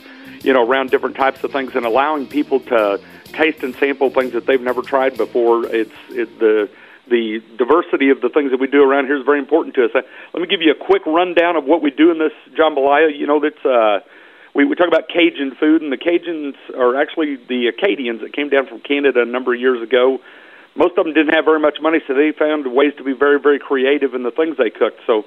you 0.42 0.52
know, 0.52 0.66
around 0.66 0.90
different 0.90 1.16
types 1.16 1.42
of 1.44 1.52
things 1.52 1.75
and 1.75 1.85
allowing 1.85 2.26
people 2.26 2.61
to 2.61 3.00
taste 3.32 3.62
and 3.62 3.75
sample 3.76 4.11
things 4.11 4.32
that 4.32 4.47
they've 4.47 4.61
never 4.61 4.82
tried 4.82 5.16
before. 5.16 5.66
It's 5.66 5.90
it, 6.11 6.38
the 6.38 6.68
the 7.09 7.42
diversity 7.59 8.11
of 8.11 8.20
the 8.20 8.28
things 8.28 8.52
that 8.52 8.61
we 8.61 8.68
do 8.68 8.82
around 8.82 9.06
here 9.06 9.16
is 9.16 9.25
very 9.25 9.40
important 9.40 9.75
to 9.75 9.85
us. 9.85 9.90
Uh, 9.94 10.02
let 10.32 10.40
me 10.40 10.47
give 10.47 10.62
you 10.62 10.70
a 10.70 10.75
quick 10.87 11.04
rundown 11.06 11.56
of 11.56 11.64
what 11.64 11.82
we 11.82 11.90
do 11.90 12.11
in 12.12 12.18
this 12.18 12.32
jambalaya. 12.54 13.11
You 13.16 13.26
know, 13.26 13.40
that's 13.40 13.64
uh, 13.64 14.00
we 14.54 14.64
we 14.64 14.75
talk 14.75 14.88
about 14.88 15.09
Cajun 15.09 15.54
food, 15.59 15.82
and 15.82 15.92
the 15.92 15.99
Cajuns 15.99 16.54
are 16.76 17.00
actually 17.00 17.37
the 17.37 17.68
Acadians 17.68 18.20
that 18.20 18.32
came 18.32 18.49
down 18.49 18.66
from 18.66 18.80
Canada 18.80 19.23
a 19.23 19.26
number 19.26 19.54
of 19.54 19.61
years 19.61 19.82
ago. 19.82 20.20
Most 20.76 20.97
of 20.97 21.04
them 21.04 21.14
didn't 21.14 21.35
have 21.35 21.44
very 21.44 21.59
much 21.59 21.78
money, 21.80 21.99
so 22.06 22.14
they 22.14 22.32
found 22.32 22.73
ways 22.73 22.92
to 22.99 23.04
be 23.04 23.12
very, 23.12 23.40
very 23.40 23.59
creative 23.59 24.14
in 24.14 24.23
the 24.23 24.30
things 24.30 24.56
they 24.56 24.70
cooked. 24.70 25.00
So, 25.06 25.25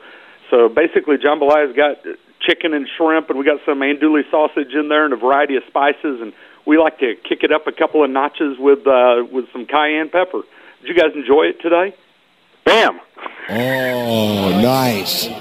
so 0.54 0.70
basically, 0.70 1.18
jambalaya 1.18 1.66
has 1.66 1.76
got 1.76 1.98
chicken 2.40 2.76
and 2.76 2.88
shrimp, 2.96 3.30
and 3.32 3.40
we 3.40 3.46
got 3.46 3.60
some 3.66 3.80
andouille 3.80 4.30
sausage 4.30 4.74
in 4.76 4.88
there 4.88 5.04
and 5.04 5.14
a 5.14 5.18
variety 5.18 5.56
of 5.56 5.64
spices. 5.68 6.22
And 6.22 6.32
we 6.68 6.78
like 6.78 7.00
to 7.00 7.16
kick 7.28 7.40
it 7.42 7.52
up 7.52 7.66
a 7.66 7.72
couple 7.72 8.04
of 8.04 8.12
notches 8.12 8.58
with 8.60 8.86
uh, 8.86 9.24
with 9.32 9.46
some 9.52 9.66
cayenne 9.66 10.10
pepper. 10.10 10.44
Did 10.82 10.90
you 10.90 10.96
guys 10.96 11.16
enjoy 11.16 11.46
it 11.46 11.60
today? 11.60 11.96
Bam! 12.66 13.00
Oh, 13.50 14.62
nice. 14.62 15.26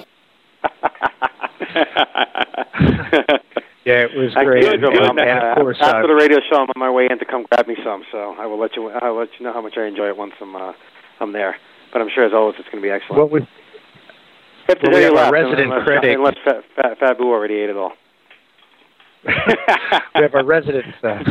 yeah, 3.85 4.07
it 4.07 4.17
was 4.17 4.33
great. 4.33 4.65
and, 4.65 4.85
and 5.21 5.43
of 5.45 5.57
course, 5.57 5.77
uh, 5.79 5.85
after 5.85 6.09
the 6.09 6.15
radio 6.15 6.39
show, 6.49 6.57
I'm 6.57 6.71
on 6.71 6.79
my 6.79 6.91
way 6.91 7.07
in 7.11 7.19
to 7.19 7.25
come 7.27 7.45
grab 7.51 7.69
me 7.69 7.77
some. 7.85 8.05
So 8.11 8.35
I 8.39 8.47
will 8.47 8.59
let 8.59 8.77
you. 8.77 8.89
I'll 8.89 9.19
let 9.19 9.29
you 9.39 9.45
know 9.45 9.53
how 9.53 9.61
much 9.61 9.77
I 9.77 9.85
enjoy 9.85 10.09
it 10.09 10.17
once 10.17 10.33
I'm 10.41 10.57
uh, 10.57 10.73
I'm 11.21 11.33
there. 11.33 11.57
But 11.93 12.01
I'm 12.01 12.09
sure, 12.09 12.25
as 12.25 12.33
always, 12.33 12.57
it's 12.59 12.71
going 12.71 12.83
to 12.83 12.89
be 12.89 12.91
excellent. 12.91 13.21
What 13.21 13.31
would 13.31 13.47
If 14.69 14.79
Well, 14.83 14.93
we 14.93 15.03
have 15.03 15.15
our 15.15 15.33
resident 15.33 15.73
unless, 15.73 15.85
critic. 15.85 16.17
unless 16.17 16.37
Fa- 16.45 16.63
Fa- 16.77 16.97
Fabu 17.01 17.25
already 17.25 17.55
ate 17.55 17.71
it 17.71 17.77
all. 17.77 17.93
we 20.17 20.23
have 20.23 20.35
our 20.35 20.45
resident 20.45 20.85
uh, 21.05 21.23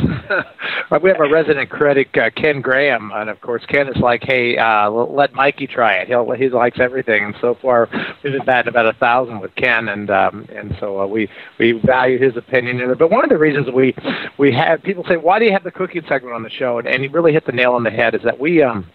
we 1.01 1.09
have 1.09 1.19
our 1.19 1.29
resident 1.29 1.69
critic 1.69 2.15
uh, 2.15 2.29
Ken 2.37 2.61
Graham, 2.61 3.11
and 3.13 3.29
of 3.29 3.41
course 3.41 3.65
Ken 3.67 3.89
is 3.89 3.97
like, 3.97 4.23
hey, 4.23 4.55
uh, 4.57 4.89
let 4.89 5.33
Mikey 5.33 5.67
try 5.67 5.95
it. 5.95 6.07
He'll 6.07 6.31
he 6.31 6.47
likes 6.47 6.79
everything, 6.79 7.25
and 7.25 7.35
so 7.41 7.57
far 7.61 7.89
we've 8.23 8.31
been 8.31 8.45
batting 8.45 8.69
about 8.69 8.85
a 8.85 8.93
thousand 8.93 9.41
with 9.41 9.53
Ken, 9.55 9.89
and 9.89 10.09
um, 10.09 10.47
and 10.55 10.73
so 10.79 11.01
uh, 11.01 11.05
we 11.05 11.27
we 11.59 11.73
value 11.73 12.17
his 12.17 12.37
opinion 12.37 12.79
in 12.79 12.91
it. 12.91 12.97
But 12.97 13.11
one 13.11 13.25
of 13.25 13.29
the 13.29 13.37
reasons 13.37 13.67
we 13.73 13.93
we 14.37 14.53
have 14.53 14.81
people 14.83 15.03
say, 15.09 15.17
why 15.17 15.39
do 15.39 15.43
you 15.45 15.51
have 15.51 15.65
the 15.65 15.71
cooking 15.71 16.03
segment 16.07 16.33
on 16.33 16.43
the 16.43 16.49
show? 16.49 16.77
And, 16.77 16.87
and 16.87 17.01
he 17.01 17.09
really 17.09 17.33
hit 17.33 17.45
the 17.45 17.51
nail 17.51 17.73
on 17.73 17.83
the 17.83 17.91
head. 17.91 18.15
Is 18.15 18.21
that 18.23 18.39
we 18.39 18.63
um 18.63 18.89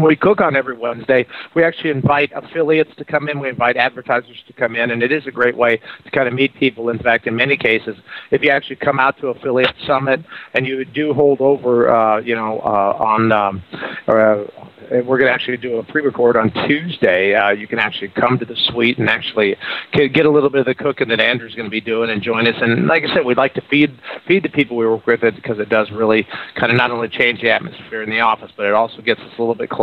we 0.00 0.16
cook 0.16 0.40
on 0.40 0.56
every 0.56 0.76
Wednesday, 0.76 1.26
we 1.54 1.64
actually 1.64 1.90
invite 1.90 2.30
affiliates 2.34 2.94
to 2.96 3.04
come 3.04 3.28
in. 3.28 3.40
We 3.40 3.48
invite 3.48 3.76
advertisers 3.76 4.42
to 4.46 4.52
come 4.52 4.76
in, 4.76 4.90
and 4.90 5.02
it 5.02 5.12
is 5.12 5.26
a 5.26 5.30
great 5.30 5.56
way 5.56 5.80
to 6.04 6.10
kind 6.10 6.28
of 6.28 6.34
meet 6.34 6.54
people. 6.54 6.88
In 6.88 6.98
fact, 6.98 7.26
in 7.26 7.36
many 7.36 7.56
cases, 7.56 7.96
if 8.30 8.42
you 8.42 8.50
actually 8.50 8.76
come 8.76 8.98
out 8.98 9.18
to 9.18 9.28
affiliate 9.28 9.74
summit 9.86 10.24
and 10.54 10.66
you 10.66 10.84
do 10.84 11.12
hold 11.12 11.40
over, 11.40 11.90
uh, 11.90 12.20
you 12.20 12.34
know, 12.34 12.60
uh, 12.60 12.96
on, 12.98 13.32
um, 13.32 13.62
uh, 14.08 14.44
we're 14.90 15.18
going 15.18 15.26
to 15.28 15.32
actually 15.32 15.56
do 15.56 15.78
a 15.78 15.82
pre-record 15.82 16.36
on 16.36 16.50
Tuesday. 16.66 17.34
Uh, 17.34 17.50
you 17.50 17.66
can 17.66 17.78
actually 17.78 18.08
come 18.08 18.38
to 18.38 18.44
the 18.44 18.56
suite 18.56 18.98
and 18.98 19.08
actually 19.08 19.56
get, 19.92 20.12
get 20.12 20.26
a 20.26 20.30
little 20.30 20.50
bit 20.50 20.60
of 20.60 20.66
the 20.66 20.74
cooking 20.74 21.08
that 21.08 21.20
Andrew's 21.20 21.54
going 21.54 21.66
to 21.66 21.70
be 21.70 21.80
doing 21.80 22.10
and 22.10 22.22
join 22.22 22.46
us. 22.46 22.56
And 22.60 22.86
like 22.86 23.04
I 23.04 23.14
said, 23.14 23.24
we'd 23.24 23.36
like 23.36 23.54
to 23.54 23.62
feed 23.70 23.98
feed 24.26 24.42
the 24.42 24.48
people 24.48 24.76
we 24.76 24.86
work 24.86 25.06
with 25.06 25.22
it 25.22 25.34
because 25.34 25.58
it 25.58 25.68
does 25.68 25.90
really 25.90 26.26
kind 26.56 26.70
of 26.70 26.76
not 26.76 26.90
only 26.90 27.08
change 27.08 27.40
the 27.40 27.50
atmosphere 27.50 28.02
in 28.02 28.10
the 28.10 28.20
office, 28.20 28.50
but 28.56 28.66
it 28.66 28.74
also 28.74 29.00
gets 29.02 29.20
us 29.20 29.30
a 29.38 29.40
little 29.40 29.54
bit 29.54 29.70
closer. 29.70 29.81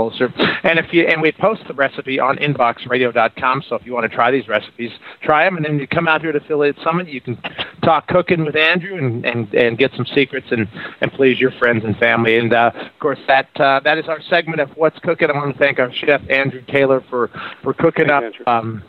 And 0.64 0.80
if 0.80 0.94
you 0.94 1.04
and 1.04 1.22
we 1.22 1.32
post 1.32 1.62
the 1.68 1.74
recipe 1.74 2.20
on 2.20 2.38
inboxradio.com, 2.38 3.64
so 3.68 3.76
if 3.76 3.86
you 3.86 3.94
want 3.94 4.10
to 4.10 4.16
try 4.16 4.32
these 4.32 4.48
recipes, 4.48 4.92
try 5.22 5.44
them, 5.44 5.58
and 5.58 5.66
then 5.66 5.80
you 5.80 5.88
come 5.88 6.08
out 6.08 6.22
here 6.22 6.32
to 6.32 6.40
Affiliate 6.40 6.78
Summit. 6.84 7.08
You 7.08 7.22
can 7.22 7.38
talk 7.84 8.08
cooking 8.08 8.46
with 8.46 8.56
Andrew 8.56 8.98
and 8.98 9.26
and, 9.26 9.54
and 9.54 9.78
get 9.78 9.92
some 9.96 10.06
secrets 10.06 10.48
and 10.52 10.68
and 11.02 11.12
please 11.12 11.40
your 11.40 11.52
friends 11.52 11.84
and 11.84 11.98
family. 11.98 12.38
And 12.38 12.54
uh, 12.54 12.72
of 12.76 13.00
course, 13.00 13.20
that 13.28 13.50
uh, 13.60 13.82
that 13.84 13.98
is 13.98 14.06
our 14.08 14.22
segment 14.22 14.62
of 14.62 14.70
what's 14.78 15.00
cooking. 15.00 15.30
I 15.30 15.34
want 15.34 15.54
to 15.54 15.60
thank 15.60 15.80
our 15.80 15.92
chef 15.94 16.22
Andrew 16.30 16.62
Taylor 16.68 17.04
for 17.10 17.30
for 17.64 17.74
cooking 17.74 18.08
Thanks, 18.08 18.38
up. 18.46 18.48
Um, 18.48 18.84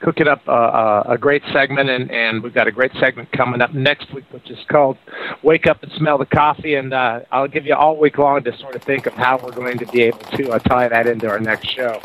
cooking 0.00 0.28
up 0.28 0.46
uh, 0.48 1.02
a 1.06 1.18
great 1.18 1.42
segment, 1.52 1.90
and, 1.90 2.10
and 2.10 2.42
we've 2.42 2.54
got 2.54 2.66
a 2.66 2.72
great 2.72 2.92
segment 3.00 3.30
coming 3.32 3.60
up 3.60 3.74
next 3.74 4.12
week, 4.12 4.24
which 4.30 4.50
is 4.50 4.58
called 4.68 4.96
"Wake 5.42 5.66
Up 5.66 5.82
and 5.82 5.92
Smell 5.92 6.18
the 6.18 6.26
Coffee." 6.26 6.74
And 6.74 6.92
uh, 6.92 7.20
I'll 7.30 7.48
give 7.48 7.66
you 7.66 7.74
all 7.74 7.96
week 7.96 8.18
long 8.18 8.42
to 8.44 8.56
sort 8.58 8.74
of 8.74 8.82
think 8.82 9.06
of 9.06 9.14
how 9.14 9.38
we're 9.42 9.52
going 9.52 9.78
to 9.78 9.86
be 9.86 10.02
able 10.02 10.18
to 10.18 10.50
uh, 10.50 10.58
tie 10.60 10.88
that 10.88 11.06
into 11.06 11.28
our 11.28 11.40
next 11.40 11.68
show. 11.68 12.00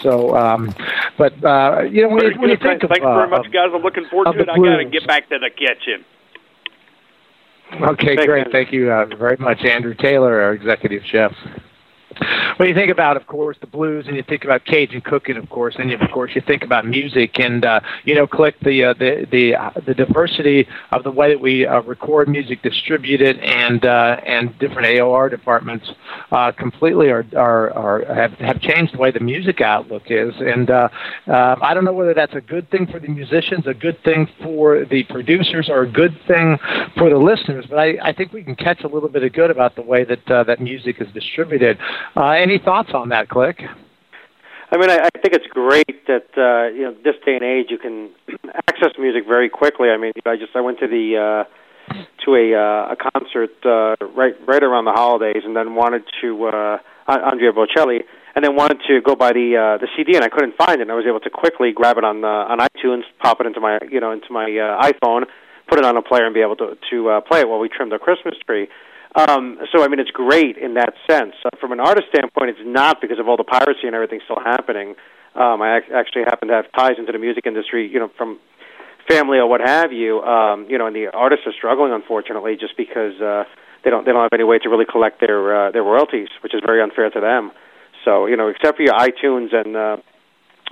So, 0.00 0.36
um, 0.36 0.74
but 1.18 1.32
uh, 1.44 1.82
you 1.90 2.02
know, 2.02 2.08
when, 2.08 2.20
Very 2.20 2.34
you, 2.34 2.40
when 2.40 2.50
you 2.50 2.56
think 2.56 2.80
Thanks 2.80 2.84
of 2.84 2.90
thanks 2.90 3.06
uh, 3.06 3.14
very 3.14 3.28
much, 3.28 3.52
guys. 3.52 3.68
I'm 3.74 3.82
looking 3.82 4.06
forward 4.10 4.32
to 4.32 4.40
it. 4.40 4.48
I 4.48 4.56
got 4.56 4.76
to 4.76 4.84
get 4.84 5.06
back 5.06 5.28
to 5.28 5.38
the 5.38 5.50
kitchen. 5.50 6.04
Okay, 7.72 8.16
Thanks, 8.16 8.26
great. 8.26 8.52
Thank 8.52 8.72
you 8.72 8.90
uh, 8.90 9.06
very 9.16 9.36
much, 9.38 9.64
Andrew 9.64 9.94
Taylor, 9.94 10.42
our 10.42 10.52
executive 10.52 11.02
chef. 11.06 11.32
When 12.56 12.68
you 12.68 12.74
think 12.74 12.90
about, 12.90 13.16
of 13.16 13.26
course, 13.26 13.56
the 13.60 13.66
blues, 13.66 14.06
and 14.06 14.16
you 14.16 14.22
think 14.22 14.44
about 14.44 14.64
Cajun 14.64 15.00
cooking, 15.00 15.36
of 15.36 15.48
course, 15.48 15.76
and 15.78 15.92
of 15.92 16.10
course 16.10 16.32
you 16.34 16.40
think 16.40 16.62
about 16.62 16.86
music, 16.86 17.38
and 17.38 17.64
uh, 17.64 17.80
you 18.04 18.14
know, 18.14 18.26
click 18.26 18.58
the 18.60 18.84
uh, 18.84 18.94
the 18.94 19.26
the 19.30 19.54
uh, 19.54 19.70
the 19.86 19.94
diversity 19.94 20.66
of 20.90 21.02
the 21.04 21.10
way 21.10 21.30
that 21.30 21.40
we 21.40 21.66
uh, 21.66 21.80
record 21.82 22.28
music, 22.28 22.62
distribute 22.62 23.20
it, 23.20 23.38
and 23.40 23.84
uh, 23.84 24.20
and 24.26 24.58
different 24.58 24.86
AOR 24.86 25.30
departments 25.30 25.90
uh, 26.30 26.52
completely 26.52 27.08
are 27.08 27.24
are, 27.36 27.72
are 27.72 28.14
have, 28.14 28.32
have 28.34 28.60
changed 28.60 28.94
the 28.94 28.98
way 28.98 29.10
the 29.10 29.20
music 29.20 29.60
outlook 29.60 30.04
is, 30.06 30.34
and 30.38 30.70
uh, 30.70 30.88
uh, 31.26 31.56
I 31.62 31.74
don't 31.74 31.84
know 31.84 31.92
whether 31.92 32.14
that's 32.14 32.34
a 32.34 32.40
good 32.40 32.70
thing 32.70 32.86
for 32.86 32.98
the 32.98 33.08
musicians, 33.08 33.66
a 33.66 33.74
good 33.74 34.02
thing 34.04 34.28
for 34.42 34.84
the 34.84 35.04
producers, 35.04 35.68
or 35.68 35.82
a 35.82 35.90
good 35.90 36.18
thing 36.26 36.58
for 36.96 37.10
the 37.10 37.18
listeners. 37.18 37.66
But 37.68 37.78
I, 37.78 37.98
I 38.02 38.12
think 38.12 38.32
we 38.32 38.42
can 38.42 38.56
catch 38.56 38.82
a 38.82 38.88
little 38.88 39.08
bit 39.08 39.22
of 39.24 39.32
good 39.32 39.50
about 39.50 39.74
the 39.76 39.82
way 39.82 40.04
that 40.04 40.30
uh, 40.30 40.44
that 40.44 40.60
music 40.60 41.00
is 41.00 41.12
distributed. 41.12 41.78
Uh, 42.16 42.30
any 42.30 42.58
thoughts 42.58 42.90
on 42.94 43.10
that, 43.10 43.28
Click? 43.28 43.62
I 44.72 44.78
mean, 44.78 44.88
I, 44.88 45.04
I 45.04 45.18
think 45.20 45.34
it's 45.34 45.46
great 45.48 46.06
that 46.06 46.28
uh, 46.36 46.74
you 46.74 46.82
know 46.82 46.94
this 47.04 47.14
day 47.26 47.34
and 47.34 47.44
age 47.44 47.66
you 47.68 47.78
can 47.78 48.10
access 48.54 48.92
music 48.98 49.24
very 49.26 49.50
quickly. 49.50 49.90
I 49.90 49.98
mean, 49.98 50.12
I 50.24 50.36
just 50.36 50.56
I 50.56 50.60
went 50.60 50.78
to 50.80 50.86
the 50.86 51.16
uh, 51.16 51.94
to 52.24 52.34
a 52.34 52.54
uh, 52.54 52.94
a 52.94 52.96
concert 52.96 53.52
uh, 53.64 53.96
right 54.14 54.34
right 54.46 54.62
around 54.62 54.86
the 54.86 54.92
holidays, 54.92 55.42
and 55.44 55.54
then 55.54 55.74
wanted 55.74 56.04
to 56.22 56.44
uh, 56.46 56.78
Andrea 57.06 57.52
Bocelli, 57.52 58.00
and 58.34 58.44
then 58.44 58.56
wanted 58.56 58.80
to 58.88 59.00
go 59.02 59.14
buy 59.14 59.32
the 59.32 59.56
uh, 59.56 59.78
the 59.78 59.88
CD, 59.96 60.16
and 60.16 60.24
I 60.24 60.28
couldn't 60.28 60.56
find 60.56 60.80
it. 60.80 60.82
And 60.82 60.92
I 60.92 60.94
was 60.94 61.04
able 61.06 61.20
to 61.20 61.30
quickly 61.30 61.72
grab 61.72 61.98
it 61.98 62.04
on 62.04 62.24
uh, 62.24 62.28
on 62.28 62.58
iTunes, 62.58 63.02
pop 63.20 63.40
it 63.40 63.46
into 63.46 63.60
my 63.60 63.78
you 63.90 64.00
know 64.00 64.12
into 64.12 64.32
my 64.32 64.44
uh, 64.44 64.88
iPhone, 64.88 65.26
put 65.68 65.78
it 65.78 65.84
on 65.84 65.96
a 65.96 66.02
player, 66.02 66.24
and 66.24 66.34
be 66.34 66.40
able 66.40 66.56
to 66.56 66.78
to 66.90 67.08
uh, 67.10 67.20
play 67.20 67.40
it 67.40 67.48
while 67.48 67.58
we 67.58 67.68
trimmed 67.68 67.92
our 67.92 67.98
Christmas 67.98 68.34
tree. 68.46 68.68
Um, 69.14 69.58
so 69.70 69.84
I 69.84 69.88
mean, 69.88 70.00
it's 70.00 70.10
great 70.10 70.56
in 70.56 70.74
that 70.74 70.94
sense. 71.08 71.34
Uh, 71.44 71.50
from 71.60 71.72
an 71.72 71.80
artist 71.80 72.08
standpoint, 72.08 72.50
it's 72.50 72.64
not 72.64 73.00
because 73.00 73.18
of 73.18 73.28
all 73.28 73.36
the 73.36 73.44
piracy 73.44 73.84
and 73.84 73.94
everything 73.94 74.20
still 74.24 74.40
happening. 74.42 74.94
Um, 75.34 75.60
I 75.60 75.78
ac- 75.78 75.92
actually 75.92 76.22
happen 76.24 76.48
to 76.48 76.54
have 76.54 76.66
ties 76.72 76.96
into 76.98 77.12
the 77.12 77.18
music 77.18 77.46
industry, 77.46 77.88
you 77.88 77.98
know, 77.98 78.10
from 78.16 78.38
family 79.08 79.38
or 79.38 79.46
what 79.46 79.60
have 79.60 79.92
you. 79.92 80.20
Um, 80.22 80.66
you 80.68 80.78
know, 80.78 80.86
and 80.86 80.96
the 80.96 81.08
artists 81.12 81.46
are 81.46 81.52
struggling, 81.52 81.92
unfortunately, 81.92 82.56
just 82.56 82.76
because 82.76 83.20
uh, 83.20 83.44
they 83.84 83.90
don't 83.90 84.04
they 84.06 84.12
don't 84.12 84.22
have 84.22 84.32
any 84.32 84.44
way 84.44 84.58
to 84.58 84.68
really 84.68 84.86
collect 84.86 85.20
their 85.20 85.68
uh, 85.68 85.70
their 85.70 85.82
royalties, 85.82 86.28
which 86.42 86.54
is 86.54 86.60
very 86.64 86.82
unfair 86.82 87.10
to 87.10 87.20
them. 87.20 87.52
So 88.04 88.26
you 88.26 88.36
know, 88.36 88.48
except 88.48 88.76
for 88.76 88.82
your 88.82 88.94
iTunes 88.94 89.54
and 89.54 89.76
uh, 89.76 89.96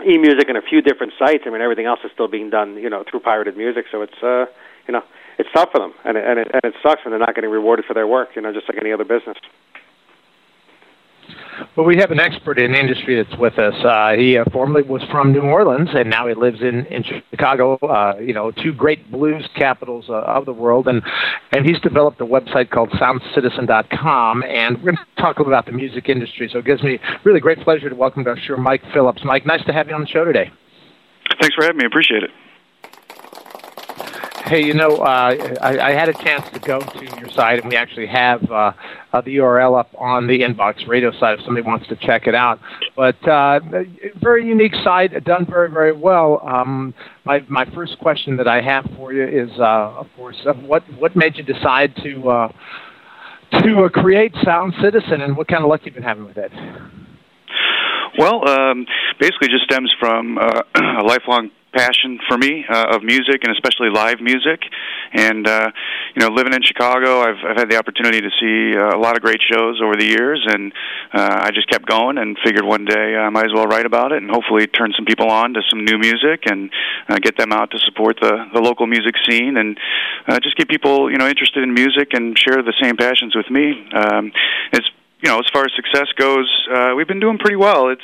eMusic 0.00 0.48
and 0.48 0.56
a 0.56 0.62
few 0.62 0.80
different 0.80 1.12
sites, 1.18 1.44
I 1.46 1.50
mean, 1.50 1.60
everything 1.60 1.86
else 1.86 2.00
is 2.04 2.10
still 2.14 2.28
being 2.28 2.50
done, 2.50 2.76
you 2.76 2.88
know, 2.88 3.04
through 3.08 3.20
pirated 3.20 3.56
music. 3.56 3.86
So 3.90 4.02
it's 4.02 4.22
uh, 4.22 4.46
you 4.86 4.92
know, 4.92 5.02
it's 5.40 5.48
tough 5.54 5.70
for 5.72 5.80
them, 5.80 5.94
and 6.04 6.18
it, 6.18 6.24
and 6.26 6.38
it, 6.38 6.48
and 6.52 6.60
it 6.64 6.74
sucks 6.82 7.02
when 7.04 7.12
they're 7.12 7.18
not 7.18 7.34
getting 7.34 7.50
rewarded 7.50 7.86
for 7.86 7.94
their 7.94 8.06
work. 8.06 8.30
You 8.36 8.42
know, 8.42 8.52
just 8.52 8.68
like 8.68 8.78
any 8.80 8.92
other 8.92 9.04
business. 9.04 9.38
Well, 11.76 11.86
we 11.86 11.96
have 11.96 12.10
an 12.10 12.20
expert 12.20 12.58
in 12.58 12.72
the 12.72 12.78
industry 12.78 13.22
that's 13.22 13.38
with 13.38 13.58
us. 13.58 13.74
Uh, 13.84 14.12
he 14.16 14.36
uh, 14.36 14.44
formerly 14.52 14.82
was 14.82 15.02
from 15.10 15.32
New 15.32 15.42
Orleans, 15.42 15.88
and 15.94 16.10
now 16.10 16.26
he 16.26 16.34
lives 16.34 16.60
in 16.60 16.84
in 16.86 17.02
Chicago. 17.30 17.76
Uh, 17.76 18.18
you 18.20 18.34
know, 18.34 18.50
two 18.50 18.72
great 18.72 19.10
blues 19.10 19.48
capitals 19.56 20.06
uh, 20.10 20.14
of 20.14 20.44
the 20.44 20.52
world, 20.52 20.88
and 20.88 21.02
and 21.52 21.64
he's 21.64 21.80
developed 21.80 22.20
a 22.20 22.26
website 22.26 22.70
called 22.70 22.90
SoundCitizen.com. 22.90 24.42
And 24.42 24.76
we're 24.78 24.92
going 24.92 24.96
to 24.96 25.22
talk 25.22 25.36
a 25.36 25.40
little 25.40 25.54
about 25.54 25.66
the 25.66 25.72
music 25.72 26.10
industry. 26.10 26.50
So 26.52 26.58
it 26.58 26.66
gives 26.66 26.82
me 26.82 26.98
really 27.24 27.40
great 27.40 27.60
pleasure 27.60 27.88
to 27.88 27.96
welcome 27.96 28.24
to 28.24 28.30
our 28.30 28.38
show 28.38 28.56
Mike 28.56 28.82
Phillips. 28.92 29.22
Mike, 29.24 29.46
nice 29.46 29.64
to 29.64 29.72
have 29.72 29.88
you 29.88 29.94
on 29.94 30.02
the 30.02 30.08
show 30.08 30.24
today. 30.24 30.50
Thanks 31.40 31.54
for 31.54 31.64
having 31.64 31.78
me. 31.78 31.86
Appreciate 31.86 32.22
it. 32.24 32.30
Hey, 34.50 34.66
you 34.66 34.74
know, 34.74 34.96
uh, 34.96 35.56
I, 35.62 35.78
I 35.78 35.92
had 35.92 36.08
a 36.08 36.12
chance 36.12 36.44
to 36.52 36.58
go 36.58 36.80
to 36.80 37.04
your 37.20 37.28
site, 37.36 37.60
and 37.60 37.70
we 37.70 37.76
actually 37.76 38.08
have 38.08 38.42
uh, 38.50 38.72
uh, 39.12 39.20
the 39.20 39.36
URL 39.36 39.78
up 39.78 39.94
on 39.96 40.26
the 40.26 40.40
Inbox 40.40 40.88
Radio 40.88 41.12
site 41.12 41.38
if 41.38 41.44
somebody 41.44 41.64
wants 41.64 41.86
to 41.86 41.94
check 41.94 42.26
it 42.26 42.34
out. 42.34 42.58
But 42.96 43.14
uh, 43.28 43.60
very 44.20 44.44
unique 44.44 44.74
site, 44.82 45.12
done 45.22 45.46
very, 45.48 45.70
very 45.70 45.92
well. 45.92 46.40
Um, 46.44 46.94
my 47.24 47.44
my 47.48 47.64
first 47.66 47.96
question 48.00 48.38
that 48.38 48.48
I 48.48 48.60
have 48.60 48.90
for 48.96 49.12
you 49.12 49.22
is, 49.22 49.50
uh, 49.60 50.00
of 50.00 50.08
course, 50.16 50.44
what 50.66 50.82
what 50.98 51.14
made 51.14 51.36
you 51.36 51.44
decide 51.44 51.94
to 52.02 52.28
uh, 52.28 52.52
to 53.62 53.88
create 53.92 54.34
Sound 54.42 54.74
Citizen, 54.82 55.20
and 55.20 55.36
what 55.36 55.46
kind 55.46 55.62
of 55.62 55.70
luck 55.70 55.82
you've 55.84 55.94
been 55.94 56.02
having 56.02 56.24
with 56.24 56.38
it? 56.38 56.50
Well, 58.18 58.48
um, 58.48 58.84
basically, 59.20 59.46
just 59.46 59.62
stems 59.70 59.92
from 60.00 60.38
a 60.74 61.04
lifelong 61.04 61.52
passion 61.72 62.18
for 62.28 62.36
me 62.36 62.64
uh, 62.68 62.94
of 62.96 63.02
music 63.02 63.42
and 63.44 63.52
especially 63.52 63.90
live 63.90 64.20
music. 64.20 64.60
And 65.12 65.46
uh, 65.46 65.70
you 66.14 66.20
know, 66.20 66.32
living 66.34 66.54
in 66.54 66.62
Chicago, 66.62 67.20
I've 67.20 67.38
I've 67.44 67.56
had 67.56 67.70
the 67.70 67.78
opportunity 67.78 68.20
to 68.20 68.30
see 68.40 68.76
uh, 68.76 68.96
a 68.96 69.00
lot 69.00 69.16
of 69.16 69.22
great 69.22 69.40
shows 69.42 69.80
over 69.82 69.96
the 69.96 70.04
years, 70.06 70.44
and 70.46 70.72
uh, 71.12 71.46
I 71.46 71.50
just 71.50 71.68
kept 71.68 71.86
going 71.86 72.18
and 72.18 72.36
figured 72.44 72.64
one 72.64 72.84
day 72.84 73.16
I 73.16 73.28
might 73.30 73.46
as 73.46 73.52
well 73.54 73.66
write 73.66 73.86
about 73.86 74.12
it 74.12 74.22
and 74.22 74.30
hopefully 74.30 74.66
turn 74.66 74.92
some 74.96 75.04
people 75.04 75.30
on 75.30 75.54
to 75.54 75.62
some 75.68 75.84
new 75.84 75.98
music 75.98 76.44
and 76.46 76.70
uh, 77.08 77.18
get 77.18 77.36
them 77.36 77.52
out 77.52 77.70
to 77.72 77.78
support 77.78 78.18
the 78.20 78.46
the 78.54 78.60
local 78.60 78.86
music 78.86 79.14
scene 79.28 79.56
and 79.56 79.78
uh, 80.26 80.38
just 80.40 80.56
get 80.56 80.68
people 80.68 81.10
you 81.10 81.18
know 81.18 81.28
interested 81.28 81.62
in 81.62 81.74
music 81.74 82.12
and 82.12 82.38
share 82.38 82.62
the 82.62 82.74
same 82.80 82.96
passions 82.96 83.34
with 83.34 83.50
me. 83.50 83.88
Um, 83.92 84.32
it's 84.72 84.86
you 85.22 85.28
know, 85.30 85.38
as 85.38 85.46
far 85.52 85.64
as 85.64 85.72
success 85.76 86.08
goes, 86.16 86.48
uh, 86.74 86.94
we've 86.96 87.08
been 87.08 87.20
doing 87.20 87.38
pretty 87.38 87.56
well. 87.56 87.88
It's 87.88 88.00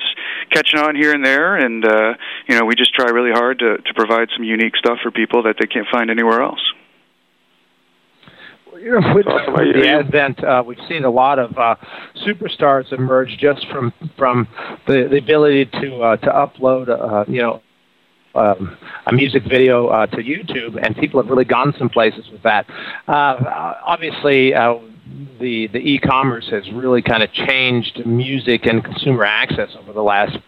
catching 0.51 0.79
on 0.81 0.95
here 0.97 1.13
and 1.13 1.25
there, 1.25 1.57
and 1.57 1.85
uh, 1.85 2.15
you 2.49 2.59
know, 2.59 2.65
we 2.65 2.75
just 2.75 2.93
try 2.95 3.09
really 3.11 3.33
hard 3.33 3.59
to 3.61 3.79
to 3.79 3.95
provide 3.95 4.29
some 4.35 4.45
unique 4.45 4.77
stuff 4.77 4.99
for 5.03 5.11
people 5.11 5.43
that 5.45 5.57
they 5.61 5.67
can't 5.67 5.87
find 5.91 6.11
anywhere 6.11 6.43
else. 6.43 6.61
You 8.79 9.01
know, 9.01 9.15
with, 9.15 9.27
Awesome. 9.27 9.55
with 9.55 9.67
You- 9.69 9.73
the 9.73 9.79
you- 9.81 9.99
advent, 9.99 10.45
uh, 10.45 10.63
we've 10.67 10.81
seen 10.89 11.05
a 11.05 11.11
lot 11.11 11.39
of 11.39 11.57
uh, 11.59 11.77
superstars 12.27 12.93
emerge 12.93 13.37
just 13.39 13.67
from 13.69 13.93
from 14.19 14.47
the, 14.87 15.09
the 15.11 15.17
ability 15.19 15.67
to 15.81 16.03
uh, 16.03 16.17
to 16.19 16.27
upload, 16.27 16.89
uh, 16.91 17.25
you 17.27 17.41
know, 17.41 17.63
um, 18.35 18.77
a 19.07 19.13
music 19.15 19.45
video 19.45 19.87
uh, 19.89 20.07
to 20.09 20.19
YouTube, 20.19 20.79
and 20.85 20.95
people 20.97 21.23
have 21.23 21.31
really 21.31 21.47
gone 21.47 21.75
some 21.79 21.89
places 21.89 22.27
with 22.31 22.43
that. 22.43 22.67
Uh, 23.09 23.75
obviously, 23.87 24.53
uh, 24.53 24.75
the 25.41 25.69
the 25.69 25.79
e-commerce 25.79 26.49
has 26.51 26.71
really 26.73 27.03
kind 27.03 27.23
of 27.23 27.33
changed 27.33 28.05
music 28.07 28.67
and 28.67 28.85
consumer 28.85 29.25
access 29.25 29.71
over 29.79 29.93
the 29.93 30.03
last 30.03 30.39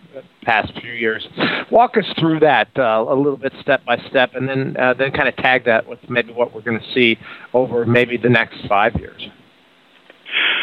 past 0.43 0.73
few 0.81 0.93
years. 0.93 1.27
Walk 1.71 1.97
us 1.97 2.07
through 2.19 2.41
that 2.41 2.69
uh, 2.77 3.05
a 3.09 3.15
little 3.15 3.37
bit, 3.37 3.53
step 3.61 3.85
by 3.85 3.99
step, 4.09 4.35
and 4.35 4.49
then 4.49 4.77
uh, 4.77 4.95
then 4.95 5.13
kind 5.13 5.29
of 5.29 5.37
tag 5.37 5.65
that 5.67 5.87
with 5.87 5.99
maybe 6.09 6.33
what 6.33 6.55
we're 6.55 6.63
going 6.63 6.81
to 6.81 6.93
see 6.93 7.19
over 7.55 7.87
maybe 7.87 8.17
the 8.17 8.29
next 8.29 8.67
five 8.69 8.97
years. 8.97 9.29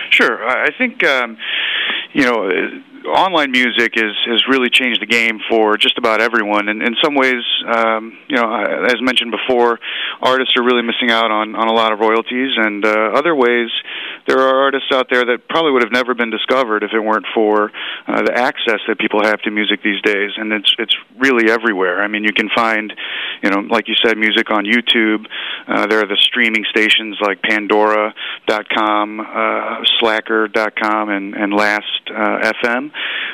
Sure, 0.09 0.47
I 0.47 0.75
think 0.77 1.03
um, 1.03 1.37
you 2.13 2.23
know 2.23 2.49
online 3.05 3.51
music 3.51 3.93
is 3.95 4.13
has 4.27 4.43
really 4.49 4.69
changed 4.69 5.01
the 5.01 5.05
game 5.05 5.39
for 5.49 5.77
just 5.77 5.97
about 5.97 6.21
everyone. 6.21 6.69
And 6.69 6.81
in 6.81 6.95
some 7.03 7.15
ways, 7.15 7.43
um, 7.67 8.17
you 8.27 8.35
know, 8.35 8.53
as 8.53 9.01
mentioned 9.01 9.31
before, 9.31 9.79
artists 10.21 10.55
are 10.57 10.63
really 10.63 10.81
missing 10.81 11.11
out 11.11 11.31
on 11.31 11.55
on 11.55 11.67
a 11.67 11.73
lot 11.73 11.91
of 11.93 11.99
royalties, 11.99 12.51
and 12.57 12.85
uh, 12.85 13.11
other 13.13 13.35
ways, 13.35 13.69
there 14.27 14.39
are 14.39 14.63
artists 14.63 14.89
out 14.93 15.07
there 15.09 15.25
that 15.25 15.47
probably 15.49 15.71
would 15.71 15.83
have 15.83 15.91
never 15.91 16.13
been 16.13 16.31
discovered 16.31 16.83
if 16.83 16.91
it 16.93 16.99
weren't 16.99 17.25
for 17.33 17.71
uh, 18.07 18.21
the 18.23 18.33
access 18.33 18.79
that 18.87 18.99
people 18.99 19.23
have 19.23 19.41
to 19.41 19.51
music 19.51 19.81
these 19.83 20.01
days. 20.01 20.31
And 20.37 20.51
it's 20.51 20.73
it's 20.79 20.95
really 21.17 21.49
everywhere. 21.49 22.01
I 22.01 22.07
mean, 22.07 22.23
you 22.23 22.33
can 22.33 22.49
find, 22.55 22.93
you 23.43 23.49
know, 23.49 23.59
like 23.59 23.87
you 23.87 23.95
said, 24.03 24.17
music 24.17 24.51
on 24.51 24.65
YouTube. 24.65 25.25
Uh, 25.67 25.87
there 25.87 25.99
are 25.99 26.07
the 26.07 26.17
streaming 26.21 26.65
stations 26.69 27.17
like 27.21 27.41
Pandora.com, 27.41 29.19
uh, 29.19 29.83
Slacker.com, 29.99 31.09
and 31.09 31.33
and 31.35 31.53
Last 31.53 32.01
uh, 32.09 32.51
FM 32.63 32.91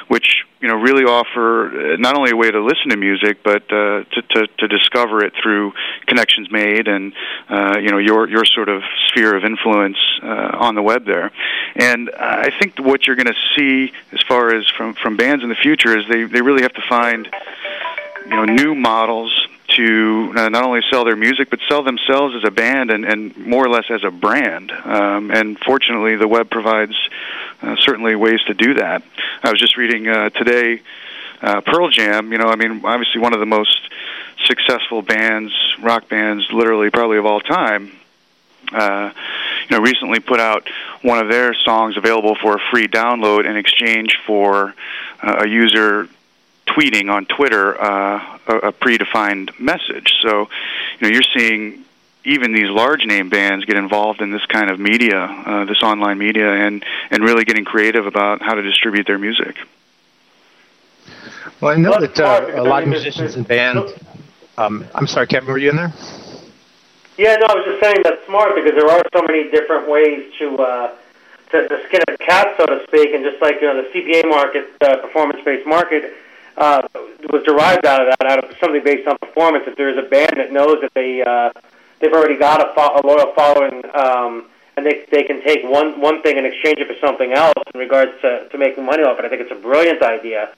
which 0.08 0.44
you 0.62 0.68
know 0.68 0.76
really 0.76 1.04
offer 1.04 1.94
uh, 1.94 1.98
not 1.98 2.16
only 2.16 2.32
a 2.32 2.36
way 2.36 2.50
to 2.50 2.64
listen 2.64 2.90
to 2.90 2.98
music, 2.98 3.44
but 3.44 3.64
uh, 3.72 4.04
to, 4.04 4.22
to 4.30 4.48
to 4.60 4.68
discover 4.68 5.24
it 5.24 5.34
through 5.42 5.74
connections 6.06 6.52
made 6.52 6.88
and 6.88 7.14
uh, 7.50 7.78
you 7.80 7.90
know 7.90 7.98
your 7.98 8.30
your 8.30 8.46
sort 8.46 8.70
of 8.70 8.84
sphere 9.08 9.36
of 9.36 9.44
influence 9.44 9.98
uh, 10.24 10.52
on 10.60 10.76
the 10.76 10.82
web 10.82 11.06
there. 11.06 11.32
And 11.76 12.12
I 12.12 12.52
think 12.60 12.78
what 12.80 13.08
you're 13.08 13.16
going 13.16 13.34
to 13.34 13.40
see 13.56 13.92
as 14.12 14.22
far 14.28 14.54
as 14.56 14.68
from 14.70 14.94
from 14.94 15.18
bands 15.18 15.44
in 15.44 15.50
the 15.50 15.56
future 15.56 15.98
is 15.98 16.06
they 16.08 16.24
they 16.26 16.42
really 16.42 16.62
have 16.62 16.74
to 16.74 16.84
find 16.88 17.28
you 18.26 18.36
know 18.36 18.46
new 18.46 18.76
models 18.76 19.48
to 19.76 20.34
not 20.34 20.64
only 20.64 20.82
sell 20.90 21.06
their 21.06 21.16
music 21.16 21.50
but 21.50 21.60
sell 21.68 21.84
themselves 21.84 22.36
as 22.36 22.44
a 22.44 22.52
band 22.52 22.92
and, 22.92 23.06
and 23.06 23.36
more 23.38 23.66
or 23.66 23.70
less 23.70 23.86
as 23.90 24.04
a 24.04 24.12
brand. 24.12 24.72
Um, 24.72 25.32
and 25.32 25.58
fortunately, 25.60 26.16
the 26.18 26.28
web 26.28 26.50
provides 26.50 26.96
uh, 27.62 27.76
certainly 27.80 28.16
ways 28.16 28.42
to 28.48 28.54
do 28.54 28.76
that. 28.76 29.04
I 29.44 29.52
was 29.52 29.60
just 29.60 29.78
reading 29.78 30.08
uh, 30.08 30.30
today. 30.30 30.82
Uh, 31.42 31.62
Pearl 31.62 31.90
Jam, 31.90 32.32
you 32.32 32.38
know, 32.38 32.48
I 32.48 32.56
mean, 32.56 32.86
obviously 32.86 33.20
one 33.20 33.34
of 33.34 33.40
the 33.40 33.48
most 33.48 33.80
successful 34.46 35.02
bands, 35.02 35.54
rock 35.82 36.08
bands, 36.08 36.48
literally 36.52 36.90
probably 36.90 37.18
of 37.18 37.26
all 37.26 37.40
time, 37.40 37.92
uh, 38.72 39.12
you 39.70 39.78
know, 39.78 39.84
recently 39.84 40.20
put 40.20 40.40
out 40.40 40.70
one 41.02 41.20
of 41.20 41.30
their 41.30 41.54
songs 41.54 41.98
available 41.98 42.36
for 42.36 42.56
a 42.56 42.60
free 42.72 42.88
download 42.88 43.46
in 43.46 43.58
exchange 43.58 44.18
for 44.26 44.76
uh, 45.22 45.42
a 45.44 45.48
user 45.48 46.08
tweeting 46.68 47.12
on 47.12 47.26
Twitter 47.26 47.80
uh, 47.82 48.40
a, 48.48 48.56
a 48.58 48.72
predefined 48.72 49.58
message. 49.60 50.14
So, 50.22 50.50
you 51.00 51.08
know, 51.08 51.10
you're 51.10 51.24
seeing 51.36 51.84
even 52.24 52.54
these 52.54 52.70
large 52.70 53.06
name 53.06 53.30
bands 53.30 53.66
get 53.66 53.76
involved 53.76 54.22
in 54.22 54.32
this 54.32 54.46
kind 54.46 54.70
of 54.70 54.80
media, 54.80 55.20
uh, 55.20 55.66
this 55.66 55.82
online 55.82 56.18
media, 56.18 56.52
and 56.52 56.86
and 57.10 57.24
really 57.24 57.46
getting 57.46 57.66
creative 57.66 58.06
about 58.06 58.42
how 58.42 58.54
to 58.54 58.62
distribute 58.62 59.08
their 59.08 59.18
music. 59.18 59.58
Well, 61.60 61.74
I 61.74 61.78
know 61.78 62.00
that 62.00 62.20
uh, 62.20 62.62
a 62.62 62.64
lot 62.64 62.84
of 62.84 62.90
musicians 62.90 63.36
and 63.36 63.48
bands. 63.48 63.94
Um, 64.58 64.86
I'm 64.94 65.08
sorry, 65.08 65.28
Kevin, 65.28 65.50
were 65.50 65.58
you 65.58 65.70
in 65.70 65.76
there? 65.76 65.94
Yeah, 67.18 67.36
no, 67.36 67.48
I 67.48 67.56
was 67.56 67.66
just 67.66 67.82
saying 67.82 68.02
that's 68.04 68.26
smart 68.26 68.56
because 68.56 68.74
there 68.74 68.90
are 68.90 69.04
so 69.14 69.22
many 69.24 69.50
different 69.50 69.90
ways 69.90 70.32
to 70.40 70.58
uh, 70.58 70.96
to, 71.52 71.68
to 71.68 71.88
skin 71.88 72.02
a 72.08 72.18
cat, 72.18 72.56
so 72.58 72.66
to 72.66 72.84
speak, 72.88 73.14
and 73.14 73.24
just 73.24 73.42
like 73.42 73.56
you 73.62 73.68
know 73.68 73.82
the 73.82 73.90
CPA 73.90 74.30
market, 74.30 74.70
uh, 74.82 74.98
performance-based 74.98 75.68
market 75.68 76.14
uh, 76.58 76.88
was 77.32 77.44
derived 77.44 77.86
out 77.86 78.02
of 78.02 78.14
that, 78.20 78.28
out 78.28 78.44
of 78.44 78.58
something 78.60 78.84
based 78.84 79.08
on 79.08 79.18
performance. 79.18 79.66
If 79.68 79.78
there's 79.78 79.98
a 79.98 80.08
band 80.10 80.38
that 80.38 80.52
knows 80.52 80.82
that 80.82 80.94
they 80.94 81.24
uh, 81.24 81.52
they've 82.00 82.14
already 82.14 82.38
got 82.38 82.62
a, 82.62 82.74
fo- 82.74 83.00
a 83.00 83.02
loyal 83.06 83.34
following, 83.34 83.84
um, 83.96 84.46
and 84.76 84.86
they 84.86 85.06
they 85.12 85.24
can 85.24 85.42
take 85.44 85.64
one 85.64 86.00
one 86.02 86.22
thing 86.22 86.38
and 86.38 86.46
exchange 86.46 86.80
it 86.80 86.88
for 86.88 87.00
something 87.06 87.34
else 87.34 87.54
in 87.74 87.80
regards 87.80 88.12
to 88.22 88.48
to 88.50 88.58
making 88.58 88.86
money 88.86 89.04
off 89.04 89.20
it. 89.20 89.26
I 89.26 89.30
think 89.30 89.42
it's 89.42 89.52
a 89.52 89.62
brilliant 89.62 90.02
idea. 90.02 90.50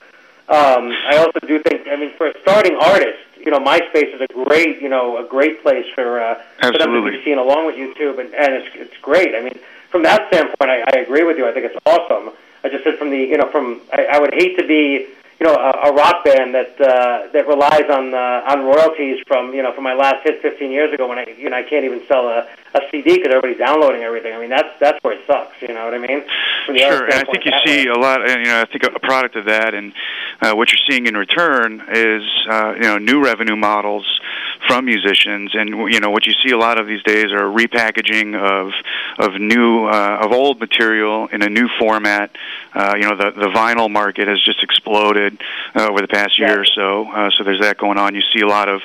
Um, 0.46 0.92
I 0.92 1.16
also 1.16 1.40
do 1.40 1.58
think, 1.62 1.88
I 1.88 1.96
mean, 1.96 2.12
for 2.18 2.26
a 2.26 2.38
starting 2.42 2.76
artist, 2.76 3.16
you 3.38 3.50
know, 3.50 3.60
MySpace 3.60 4.14
is 4.14 4.20
a 4.20 4.26
great, 4.44 4.82
you 4.82 4.90
know, 4.90 5.16
a 5.16 5.26
great 5.26 5.62
place 5.62 5.86
for, 5.94 6.20
uh, 6.20 6.34
for 6.60 6.76
them 6.76 6.92
to 6.92 7.10
be 7.10 7.24
seen 7.24 7.38
along 7.38 7.64
with 7.64 7.76
YouTube, 7.76 8.20
and, 8.20 8.34
and 8.34 8.52
it's 8.52 8.68
it's 8.74 8.96
great. 9.00 9.34
I 9.34 9.40
mean, 9.40 9.58
from 9.88 10.02
that 10.02 10.28
standpoint, 10.28 10.70
I, 10.70 10.84
I 10.94 10.98
agree 10.98 11.24
with 11.24 11.38
you. 11.38 11.48
I 11.48 11.52
think 11.52 11.64
it's 11.64 11.80
awesome. 11.86 12.34
I 12.62 12.68
just 12.68 12.84
said 12.84 12.98
from 12.98 13.08
the, 13.08 13.16
you 13.16 13.38
know, 13.38 13.48
from 13.50 13.80
I, 13.90 14.04
I 14.12 14.18
would 14.18 14.34
hate 14.34 14.58
to 14.58 14.66
be 14.66 15.06
you 15.40 15.46
know, 15.46 15.54
a, 15.54 15.90
a 15.90 15.92
rock 15.92 16.24
band 16.24 16.54
that 16.54 16.80
uh, 16.80 17.32
that 17.32 17.46
relies 17.46 17.88
on 17.90 18.14
uh, 18.14 18.44
on 18.48 18.64
royalties 18.64 19.18
from 19.26 19.52
you 19.54 19.62
know 19.62 19.72
from 19.72 19.84
my 19.84 19.94
last 19.94 20.22
hit 20.24 20.40
15 20.42 20.70
years 20.70 20.92
ago 20.92 21.08
when 21.08 21.18
I 21.18 21.26
you 21.36 21.50
know 21.50 21.56
I 21.56 21.62
can't 21.62 21.84
even 21.84 22.02
sell 22.06 22.28
a, 22.28 22.46
a 22.74 22.80
CD 22.90 23.16
because 23.16 23.28
everybody's 23.28 23.58
downloading 23.58 24.02
everything. 24.02 24.34
I 24.34 24.40
mean 24.40 24.50
that's 24.50 24.78
that's 24.80 25.02
where 25.02 25.14
it 25.14 25.26
sucks. 25.26 25.60
You 25.62 25.68
know 25.68 25.84
what 25.84 25.94
I 25.94 25.98
mean? 25.98 26.24
Sure, 26.66 27.04
and 27.04 27.14
I 27.14 27.24
think 27.24 27.44
you 27.44 27.52
see 27.64 27.88
way. 27.88 27.94
a 27.94 27.98
lot. 27.98 28.28
And 28.28 28.44
you 28.44 28.50
know, 28.50 28.60
I 28.60 28.64
think 28.64 28.84
a 28.84 28.98
product 28.98 29.36
of 29.36 29.46
that, 29.46 29.74
and 29.74 29.92
uh, 30.40 30.54
what 30.54 30.70
you're 30.70 30.84
seeing 30.88 31.06
in 31.06 31.16
return 31.16 31.82
is 31.92 32.22
uh, 32.50 32.74
you 32.74 32.82
know 32.82 32.98
new 32.98 33.22
revenue 33.22 33.56
models 33.56 34.20
from 34.66 34.86
musicians, 34.86 35.54
and 35.54 35.68
you 35.92 36.00
know 36.00 36.10
what 36.10 36.26
you 36.26 36.32
see 36.44 36.50
a 36.50 36.58
lot 36.58 36.78
of 36.78 36.86
these 36.86 37.02
days 37.02 37.26
are 37.26 37.44
repackaging 37.44 38.36
of 38.36 38.72
of 39.18 39.40
new 39.40 39.86
uh, 39.86 40.18
of 40.22 40.32
old 40.32 40.58
material 40.60 41.28
in 41.28 41.42
a 41.42 41.48
new 41.48 41.68
format. 41.78 42.30
Uh, 42.74 42.94
you 42.96 43.02
know, 43.02 43.16
the 43.16 43.30
the 43.30 43.48
vinyl 43.48 43.90
market 43.90 44.26
has 44.26 44.42
just 44.42 44.62
exploded 44.62 45.40
uh, 45.74 45.88
over 45.88 46.00
the 46.00 46.08
past 46.08 46.38
year 46.38 46.60
or 46.60 46.64
so. 46.64 47.08
Uh, 47.10 47.30
so 47.30 47.44
there's 47.44 47.60
that 47.60 47.78
going 47.78 47.98
on. 47.98 48.14
You 48.14 48.22
see 48.32 48.40
a 48.40 48.48
lot 48.48 48.68
of 48.68 48.82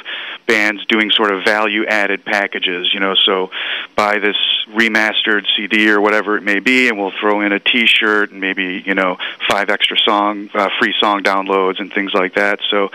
bands 0.47 0.85
doing 0.85 1.11
sort 1.11 1.31
of 1.31 1.43
value 1.43 1.85
added 1.85 2.25
packages. 2.25 2.93
You 2.93 2.99
know, 2.99 3.15
so 3.25 3.49
buy 3.95 4.19
this 4.19 4.37
remastered 4.69 5.45
CD 5.55 5.89
or 5.89 6.01
whatever 6.01 6.37
it 6.37 6.43
may 6.43 6.59
be, 6.59 6.87
and 6.87 6.97
we'll 6.97 7.13
throw 7.19 7.41
in 7.41 7.51
a 7.51 7.59
T-shirt 7.59 8.31
and 8.31 8.39
maybe 8.39 8.83
you 8.85 8.95
know 8.95 9.17
five 9.49 9.69
extra 9.69 9.97
song 9.97 10.49
uh, 10.53 10.69
free 10.79 10.93
song 10.99 11.23
downloads 11.23 11.79
and 11.79 11.91
things 11.93 12.13
like 12.13 12.35
that. 12.35 12.59
So, 12.69 12.89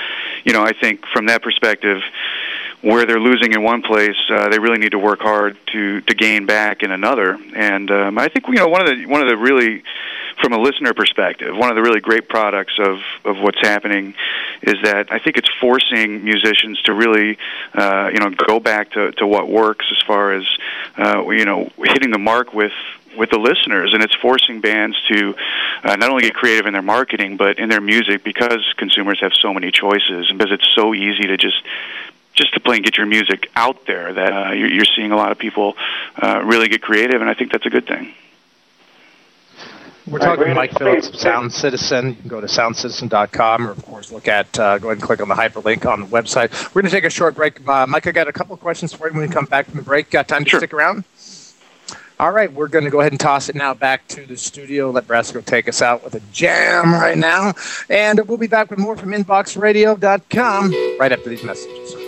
you 0.45 0.53
know, 0.53 0.63
I 0.63 0.73
think 0.73 1.07
from 1.07 1.27
that 1.27 1.43
perspective 1.43 2.03
where 2.85 3.07
they're 3.07 3.21
losing 3.21 3.53
in 3.55 3.63
one 3.63 3.81
place, 3.81 4.17
uh, 4.29 4.51
they 4.51 4.59
really 4.59 4.79
need 4.79 4.93
to 4.93 4.99
work 4.99 5.21
hard 5.21 5.57
to 5.73 6.03
to 6.03 6.15
gain 6.15 6.45
back 6.45 6.83
in 6.83 6.93
another. 6.93 7.39
And 7.57 7.91
um, 7.91 8.19
I 8.19 8.29
think 8.29 8.47
you 8.49 8.55
know 8.55 8.69
one 8.69 8.83
of 8.83 8.89
the 8.89 9.07
one 9.07 9.23
of 9.23 9.29
the 9.29 9.37
really 9.37 9.83
from 10.41 10.53
a 10.53 10.59
listener 10.59 10.93
perspective, 10.93 11.57
one 11.57 11.71
of 11.71 11.77
the 11.77 11.83
really 11.83 12.01
great 12.01 12.29
products 12.29 12.75
of 12.79 12.99
of 13.25 13.39
what's 13.39 13.61
happening 13.61 14.15
is 14.63 14.75
that 14.83 15.11
I 15.11 15.19
think 15.19 15.39
it's 15.39 15.49
forcing 15.61 16.25
musicians 16.25 16.81
to 16.83 16.93
really 16.93 17.39
uh, 17.73 18.11
you 18.13 18.21
know 18.21 18.31
go 18.31 18.61
back 18.61 18.93
to 18.93 19.13
to 19.13 19.27
what 19.27 19.49
works 19.49 19.87
as 19.91 20.03
far 20.07 20.35
as 20.35 20.47
uh, 20.99 21.27
you 21.31 21.47
know 21.47 21.71
hitting 21.79 22.11
the 22.11 22.19
mark 22.19 22.53
with 22.53 22.73
with 23.17 23.31
the 23.31 23.39
listeners, 23.39 23.95
and 23.95 24.03
it's 24.03 24.15
forcing 24.17 24.61
bands 24.61 25.01
to 25.09 25.35
uh, 25.85 25.97
not 25.97 26.11
only 26.11 26.25
get 26.25 26.35
creative 26.35 26.67
in 26.67 26.75
their 26.75 26.83
marketing 26.83 27.39
but 27.39 27.59
in 27.59 27.71
their 27.71 27.81
music 27.81 28.25
because 28.25 28.61
consumers 28.77 29.21
have 29.21 29.33
so 29.33 29.55
many 29.55 29.71
choices 29.71 30.29
and 30.29 30.39
because 30.39 30.53
it's 30.53 30.69
so 30.75 30.93
easy 30.93 31.29
to 31.29 31.39
just 31.39 31.63
just 32.35 32.55
to 32.55 32.61
play 32.61 32.77
and 32.77 32.85
get 32.85 32.97
your 32.97 33.07
music 33.07 33.51
out 33.57 33.87
there 33.87 34.13
that 34.13 34.33
uh, 34.33 34.53
you're, 34.53 34.69
you're 34.69 34.85
seeing 34.85 35.13
a 35.13 35.17
lot 35.17 35.33
of 35.33 35.39
people 35.39 35.75
uh, 36.21 36.43
really 36.45 36.69
get 36.69 36.83
creative, 36.83 37.21
and 37.21 37.31
I 37.31 37.35
think 37.35 37.53
that's 37.53 37.67
a 37.67 37.71
good 37.71 37.87
thing. 37.87 38.13
We're 40.07 40.19
talking 40.19 40.45
to 40.45 40.55
Mike 40.55 40.77
Phillips 40.77 41.09
of 41.09 41.17
Sound 41.17 41.51
Citizen. 41.51 42.11
You 42.11 42.15
can 42.17 42.29
go 42.29 42.39
to 42.39 42.47
soundcitizen.com 42.47 43.67
or, 43.67 43.71
of 43.71 43.83
course, 43.87 44.13
look 44.13 44.29
at, 44.29 44.59
uh, 44.59 44.77
go 44.77 44.89
ahead 44.89 44.99
and 44.99 45.03
click 45.03 45.23
on 45.23 45.29
the 45.29 45.35
hyperlink 45.35 45.91
on 45.91 46.03
the 46.03 46.07
website. 46.07 46.53
We're 46.75 46.83
going 46.83 46.91
to 46.91 46.95
take 46.95 47.05
a 47.05 47.11
short 47.11 47.35
break. 47.35 47.67
Uh, 47.67 47.87
Mike, 47.87 48.07
I 48.07 48.11
got 48.11 48.29
a 48.29 48.33
couple 48.33 48.53
of 48.53 48.61
questions 48.61 48.93
for 48.93 49.09
you 49.09 49.15
when 49.15 49.27
we 49.27 49.33
come 49.33 49.47
back 49.47 49.65
from 49.65 49.77
the 49.77 49.83
break. 49.83 50.11
Got 50.11 50.29
time 50.29 50.45
to 50.45 50.51
sure. 50.51 50.61
stick 50.61 50.75
around? 50.75 51.05
All 52.21 52.31
right, 52.31 52.53
we're 52.53 52.69
going 52.69 52.85
to 52.85 52.91
go 52.91 53.01
ahead 53.01 53.13
and 53.13 53.21
toss 53.21 53.49
it 53.49 53.57
now 53.57 53.73
back 53.73 54.07
to 54.09 54.27
the 54.27 54.37
studio. 54.37 54.91
Let 54.91 55.09
Brasco 55.09 55.43
take 55.43 55.69
us 55.69 55.81
out 55.81 56.05
with 56.05 56.15
a 56.15 56.21
jam 56.33 56.93
right 56.93 57.17
now. 57.17 57.55
And 57.89 58.21
we'll 58.29 58.39
be 58.39 58.47
back 58.47 58.69
with 58.69 58.79
more 58.79 58.97
from 58.99 59.11
InboxRadio.com 59.13 60.99
right 61.01 61.13
after 61.13 61.31
these 61.31 61.43
messages. 61.43 62.04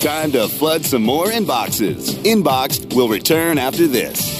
Time 0.00 0.32
to 0.32 0.48
flood 0.48 0.82
some 0.86 1.02
more 1.02 1.26
inboxes. 1.26 2.14
Inboxed 2.24 2.94
will 2.94 3.08
return 3.10 3.58
after 3.58 3.86
this. 3.86 4.39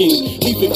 It 0.00 0.40
cracking. 0.40 0.40
Even 0.48 0.72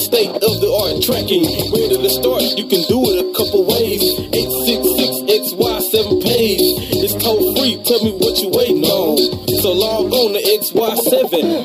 state 0.00 0.28
of 0.28 0.60
the 0.60 0.68
art 0.68 1.02
tracking. 1.02 1.44
Where 1.72 1.88
to 1.88 2.10
start? 2.10 2.42
You 2.60 2.66
can 2.68 2.82
do 2.88 3.00
it 3.08 3.24
a 3.24 3.32
couple 3.32 3.64
ways. 3.64 4.02
866 4.36 5.56
XY7 5.56 6.22
page. 6.22 6.60
It's 6.92 7.14
toll 7.16 7.56
free. 7.56 7.80
Tell 7.84 8.04
me 8.04 8.12
what 8.20 8.36
you 8.40 8.50
waiting 8.52 8.84
on. 8.84 9.16
So 9.64 9.72
log 9.72 10.12
on 10.12 10.34
to 10.34 10.42
xy7.com. 10.60 11.55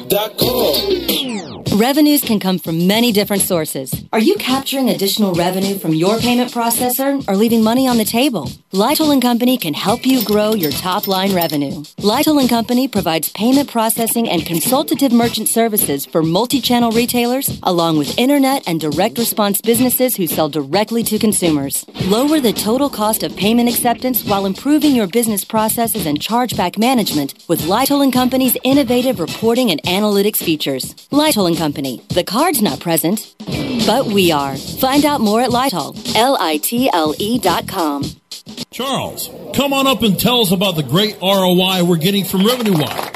Revenues 1.82 2.22
can 2.22 2.40
come 2.40 2.60
from 2.60 2.86
many 2.86 3.12
different 3.12 3.42
sources. 3.42 3.92
Are 4.14 4.20
you 4.20 4.36
capturing 4.36 4.88
additional 4.90 5.34
revenue 5.34 5.80
from 5.80 5.96
your 5.96 6.20
payment 6.20 6.52
processor 6.52 7.28
or 7.28 7.36
leaving 7.36 7.64
money 7.64 7.88
on 7.88 7.98
the 7.98 8.06
table? 8.06 8.52
Litle 8.72 9.20
Company 9.20 9.58
can 9.58 9.74
help 9.74 10.06
you 10.06 10.24
grow 10.24 10.54
your 10.54 10.70
top 10.70 11.08
line 11.08 11.34
revenue. 11.34 11.84
Litle 11.98 12.48
Company 12.48 12.88
provides 12.88 13.30
payment 13.30 13.68
processing 13.68 14.30
and 14.30 14.46
consultative 14.46 15.12
merchant 15.12 15.50
services 15.50 16.06
for 16.06 16.22
multi-channel 16.22 16.92
retailers 16.92 17.60
along 17.64 17.98
with 17.98 18.16
internet 18.16 18.62
and 18.68 18.80
direct 18.80 19.18
response 19.18 19.60
businesses 19.60 20.16
who 20.16 20.28
sell 20.28 20.50
directly 20.50 21.02
to 21.02 21.18
consumers. 21.18 21.84
Lower 22.06 22.40
the 22.40 22.54
total 22.54 22.92
cost 22.92 23.24
of 23.24 23.36
payment 23.36 23.70
acceptance 23.70 24.24
while 24.24 24.46
improving 24.46 24.96
your 24.96 25.08
business 25.08 25.44
processes 25.44 26.06
and 26.06 26.20
chargeback 26.20 26.78
management 26.78 27.34
with 27.48 27.66
Litle 27.66 28.12
Company's 28.12 28.56
innovative 28.64 29.20
reporting 29.20 29.72
and 29.72 29.82
analytics 29.82 30.44
features. 30.44 30.94
Litle 31.10 31.48
and 31.48 31.58
Company. 31.72 32.02
The 32.10 32.26
card's 32.26 32.62
not 32.62 32.82
present, 32.82 33.34
but 33.88 34.08
we 34.08 34.30
are. 34.30 34.58
Find 34.58 35.06
out 35.06 35.22
more 35.22 35.40
at 35.40 35.52
Litle. 35.52 35.96
L-I-T-L-E 36.18 37.40
dot 37.40 37.66
com. 37.66 38.04
Charles, 38.72 39.30
come 39.56 39.72
on 39.72 39.88
up 39.88 40.02
and 40.02 40.20
tell 40.20 40.42
us 40.42 40.52
about 40.52 40.76
the 40.76 40.84
great 40.84 41.16
ROI 41.22 41.86
we're 41.86 41.96
getting 41.96 42.26
from 42.26 42.46
Revenue 42.46 42.74
Wire. 42.74 43.10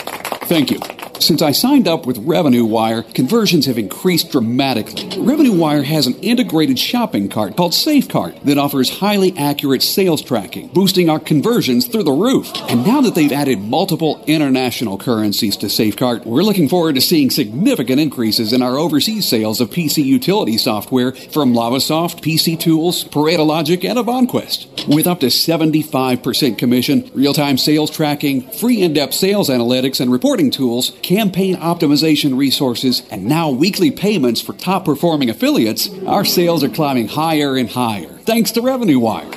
Thank 0.48 0.72
you. 0.72 0.80
Since 1.20 1.42
I 1.42 1.52
signed 1.52 1.88
up 1.88 2.06
with 2.06 2.18
Revenue 2.20 2.66
Wire, 2.66 3.02
conversions 3.02 3.66
have 3.66 3.78
increased 3.78 4.32
dramatically. 4.32 5.18
Revenue 5.20 5.54
Wire 5.54 5.84
has 5.84 6.08
an 6.08 6.16
integrated 6.16 6.78
shopping 6.78 7.30
cart 7.30 7.56
called 7.56 7.72
SafeCart 7.72 8.44
that 8.44 8.58
offers 8.58 9.00
highly 9.00 9.36
accurate 9.38 9.82
sales 9.82 10.22
tracking, 10.22 10.68
boosting 10.68 11.10
our 11.10 11.20
conversions 11.20 11.88
through 11.88 12.04
the 12.04 12.12
roof. 12.12 12.52
And 12.70 12.86
now 12.86 13.02
that 13.02 13.16
they've 13.16 13.32
added 13.32 13.60
multiple 13.60 14.24
international 14.28 14.98
currencies 14.98 15.58
to 15.58 15.68
SafeCart, 15.68 16.26
we're 16.26 16.44
looking 16.44 16.70
forward 16.70 16.96
to 16.96 17.02
seeing 17.02 17.30
significant 17.30 18.00
increases 18.00 18.52
in 18.54 18.62
our 18.62 18.78
overseas 18.78 19.28
sales 19.28 19.62
of 19.62 19.70
PC 19.70 20.04
utility 20.04 20.58
software 20.58 21.14
from 21.14 21.54
Lavasoft, 21.54 22.22
PC 22.22 22.60
Tools, 22.60 23.04
Pareto 23.06 23.46
Logic, 23.46 23.84
and 23.84 23.98
Avanquest. 23.98 24.88
With 24.88 25.08
up 25.08 25.22
to 25.22 25.28
75% 25.28 26.58
commission, 26.58 27.10
real-time 27.14 27.58
sales 27.58 27.90
tracking, 27.90 28.42
free 28.52 28.82
in-depth 28.82 29.14
sales 29.14 29.50
analytics 29.50 30.00
and 30.00 30.12
reporting 30.12 30.52
tools, 30.52 30.92
campaign 31.06 31.56
optimization 31.56 32.36
resources, 32.36 33.04
and 33.12 33.26
now 33.26 33.52
weekly 33.52 33.92
payments 33.92 34.42
for 34.42 34.54
top 34.54 34.86
performing 34.86 35.30
affiliates, 35.30 35.88
our 36.08 36.26
sales 36.26 36.64
are 36.64 36.70
climbing 36.70 37.08
higher 37.08 37.56
and 37.56 37.70
higher 37.70 38.16
thanks 38.26 38.52
to 38.52 38.62
Revenue 38.62 39.00
Wire. 39.00 39.32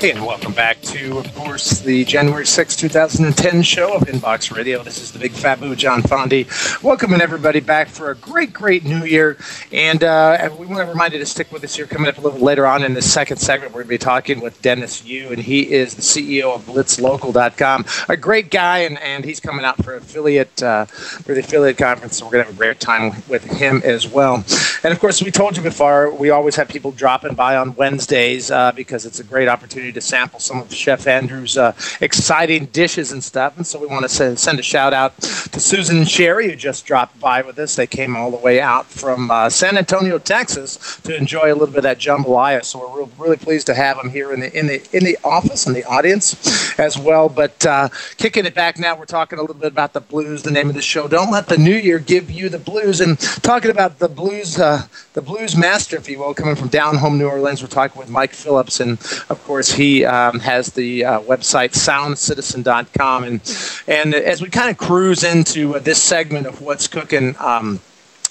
Hey, 0.05 0.11
and 0.11 0.27
welcome 0.27 0.53
back 0.53 0.83
to, 0.83 1.17
of 1.17 1.35
course, 1.35 1.81
the 1.81 2.05
January 2.05 2.45
6, 2.45 2.77
2010 2.77 3.63
show 3.63 3.95
of 3.95 4.03
Inbox 4.03 4.55
Radio. 4.55 4.83
This 4.83 5.01
is 5.01 5.13
the 5.13 5.19
Big 5.19 5.33
Fat 5.33 5.61
Boo, 5.61 5.75
John 5.75 6.03
Fondi. 6.03 6.45
Welcoming 6.83 7.23
everybody 7.23 7.61
back 7.61 7.89
for 7.89 8.11
a 8.11 8.15
great, 8.15 8.53
great 8.53 8.85
new 8.85 9.07
year. 9.07 9.39
And 9.73 10.05
uh, 10.05 10.51
we 10.59 10.67
want 10.67 10.81
to 10.81 10.93
remind 10.93 11.15
you 11.15 11.21
to 11.21 11.25
stick 11.25 11.51
with 11.51 11.65
us 11.65 11.75
here. 11.75 11.87
Coming 11.87 12.09
up 12.09 12.19
a 12.19 12.21
little 12.21 12.39
later 12.39 12.67
on 12.67 12.83
in 12.83 12.93
the 12.93 13.01
second 13.01 13.39
segment, 13.39 13.73
we're 13.73 13.81
going 13.81 13.87
to 13.87 13.95
be 13.95 13.97
talking 13.97 14.41
with 14.41 14.61
Dennis 14.61 15.03
Yu, 15.07 15.29
and 15.29 15.39
he 15.39 15.73
is 15.73 15.95
the 15.95 16.03
CEO 16.03 16.55
of 16.55 16.67
BlitzLocal.com. 16.67 17.87
A 18.11 18.17
great 18.19 18.51
guy, 18.51 18.81
and, 18.81 18.99
and 18.99 19.25
he's 19.25 19.41
coming 19.41 19.65
out 19.65 19.83
for 19.83 19.95
affiliate 19.97 20.63
uh, 20.63 20.85
for 20.85 21.33
the 21.33 21.41
affiliate 21.41 21.79
conference. 21.79 22.19
So 22.19 22.27
we're 22.27 22.33
going 22.33 22.45
to 22.45 22.51
have 22.51 22.57
a 22.57 22.59
great 22.59 22.79
time 22.79 23.23
with 23.27 23.45
him 23.45 23.81
as 23.83 24.07
well. 24.07 24.45
And 24.83 24.93
of 24.93 25.01
course, 25.01 25.23
we 25.23 25.31
told 25.31 25.57
you 25.57 25.63
before, 25.63 26.15
we 26.15 26.29
always 26.29 26.57
have 26.57 26.69
people 26.69 26.93
dropping 26.93 27.35
by 27.37 27.57
on 27.57 27.75
Wednesdays 27.77 28.51
uh, 28.51 28.71
because 28.73 29.07
it's 29.07 29.19
a 29.19 29.25
great 29.25 29.49
opportunity 29.49 29.94
to 29.95 30.01
sample 30.01 30.41
some 30.41 30.61
of 30.61 30.73
Chef 30.73 31.07
Andrew's 31.07 31.57
uh, 31.57 31.73
exciting 32.01 32.67
dishes 32.67 33.13
and 33.13 33.23
stuff. 33.23 33.57
And 33.57 33.67
so 33.67 33.79
we 33.79 33.87
want 33.87 34.09
to 34.09 34.37
send, 34.37 34.59
a 34.59 34.63
shout 34.63 34.93
out 34.93 35.21
to 35.21 35.61
Susan 35.61 35.99
and 35.99 36.09
Sherry, 36.09 36.51
who 36.51 36.57
just 36.57 36.87
dropped 36.87 37.19
by 37.21 37.43
with 37.43 37.59
us. 37.59 37.77
They 37.77 37.87
came 37.87 38.17
all 38.17 38.31
the 38.31 38.37
way 38.37 38.61
out 38.61 38.87
from 38.87 39.31
uh, 39.31 39.51
San 39.51 39.77
Antonio, 39.77 40.19
Texas, 40.19 41.01
to 41.03 41.17
enjoy 41.17 41.53
a 41.53 41.55
little 41.55 41.67
bit 41.69 41.79
of 41.79 41.83
that 41.85 41.99
jambalaya. 41.99 42.65
So 42.65 42.79
we're 42.79 42.99
real, 42.99 43.11
really 43.19 43.37
pleased 43.37 43.67
to 43.67 43.75
have 43.75 43.97
them 43.97 44.11
here 44.11 44.33
in 44.33 44.41
the 44.41 44.59
in 44.59 44.67
the 44.67 44.97
in 44.97 45.05
the 45.05 45.19
office 45.25 45.67
and 45.67 45.75
the 45.75 45.85
audience 45.85 46.79
as 46.79 46.99
well. 46.99 47.29
But 47.29 47.65
uh, 47.67 47.89
kicking 48.17 48.47
it 48.47 48.55
back 48.55 48.79
now, 48.79 48.97
we're 48.97 49.05
talking 49.07 49.39
a 49.39 49.43
little 49.43 49.57
bit 49.57 49.73
about 49.73 49.93
the 49.93 50.01
blues. 50.01 50.43
The 50.43 50.51
name 50.51 50.69
of 50.69 50.75
the 50.75 50.83
show. 50.83 51.09
Don't 51.09 51.31
let 51.31 51.49
the 51.49 51.59
new 51.59 51.77
year 51.77 51.99
give 51.99 52.31
you 52.31 52.49
the 52.49 52.59
blues. 52.59 53.01
And 53.01 53.19
talking 53.43 53.71
about 53.71 53.99
the 53.99 54.09
blues, 54.09 54.59
uh, 54.59 54.87
the 55.15 55.23
blues 55.23 55.57
master, 55.57 55.97
if 55.97 56.09
you 56.09 56.19
will, 56.19 56.35
coming 56.35 56.57
from 56.57 56.69
down 56.69 56.97
home 56.97 57.19
New 57.19 57.29
Orleans. 57.29 57.63
We're 57.63 57.69
talking 57.69 57.99
with 57.99 58.11
Mike 58.11 58.33
Phillips, 58.33 58.81
and 58.81 58.93
of 59.29 59.43
course 59.45 59.73
he 59.73 59.84
um, 60.07 60.41
has 60.41 60.73
the 60.73 61.05
uh, 61.05 61.21
website 61.21 61.73
soundcitizen.com. 61.73 63.25
And, 63.25 63.41
and 63.87 64.15
as 64.15 64.41
we 64.43 64.49
kind 64.49 64.71
of 64.71 64.79
cruise 64.79 65.25
into 65.25 65.77
uh, 65.77 65.79
this 65.79 66.03
segment 66.03 66.47
of 66.47 66.61
what's 66.61 66.87
cooking, 66.87 67.35
um, 67.39 67.81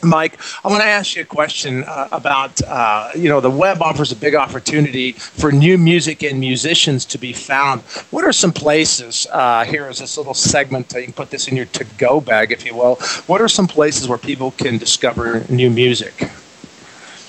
Mike, 0.04 0.38
I 0.64 0.68
want 0.68 0.82
to 0.82 0.88
ask 0.88 1.16
you 1.16 1.22
a 1.22 1.26
question 1.26 1.84
uh, 1.86 2.10
about, 2.12 2.62
uh, 2.64 3.12
you 3.16 3.30
know, 3.30 3.40
the 3.40 3.50
web 3.50 3.82
offers 3.82 4.12
a 4.12 4.16
big 4.16 4.36
opportunity 4.36 5.14
for 5.14 5.52
new 5.52 5.78
music 5.78 6.24
and 6.24 6.40
musicians 6.40 7.06
to 7.06 7.18
be 7.18 7.34
found. 7.34 7.82
What 8.12 8.26
are 8.26 8.34
some 8.34 8.52
places, 8.52 9.28
uh, 9.32 9.64
here 9.64 9.88
is 9.90 10.00
this 10.00 10.18
little 10.18 10.34
segment, 10.34 10.92
you 10.94 11.04
can 11.04 11.14
put 11.14 11.30
this 11.30 11.48
in 11.48 11.56
your 11.56 11.68
to-go 11.68 12.20
bag, 12.20 12.52
if 12.52 12.66
you 12.66 12.76
will. 12.76 12.96
What 13.28 13.42
are 13.42 13.48
some 13.48 13.68
places 13.68 14.08
where 14.08 14.18
people 14.18 14.52
can 14.52 14.78
discover 14.78 15.46
new 15.50 15.70
music? 15.70 16.30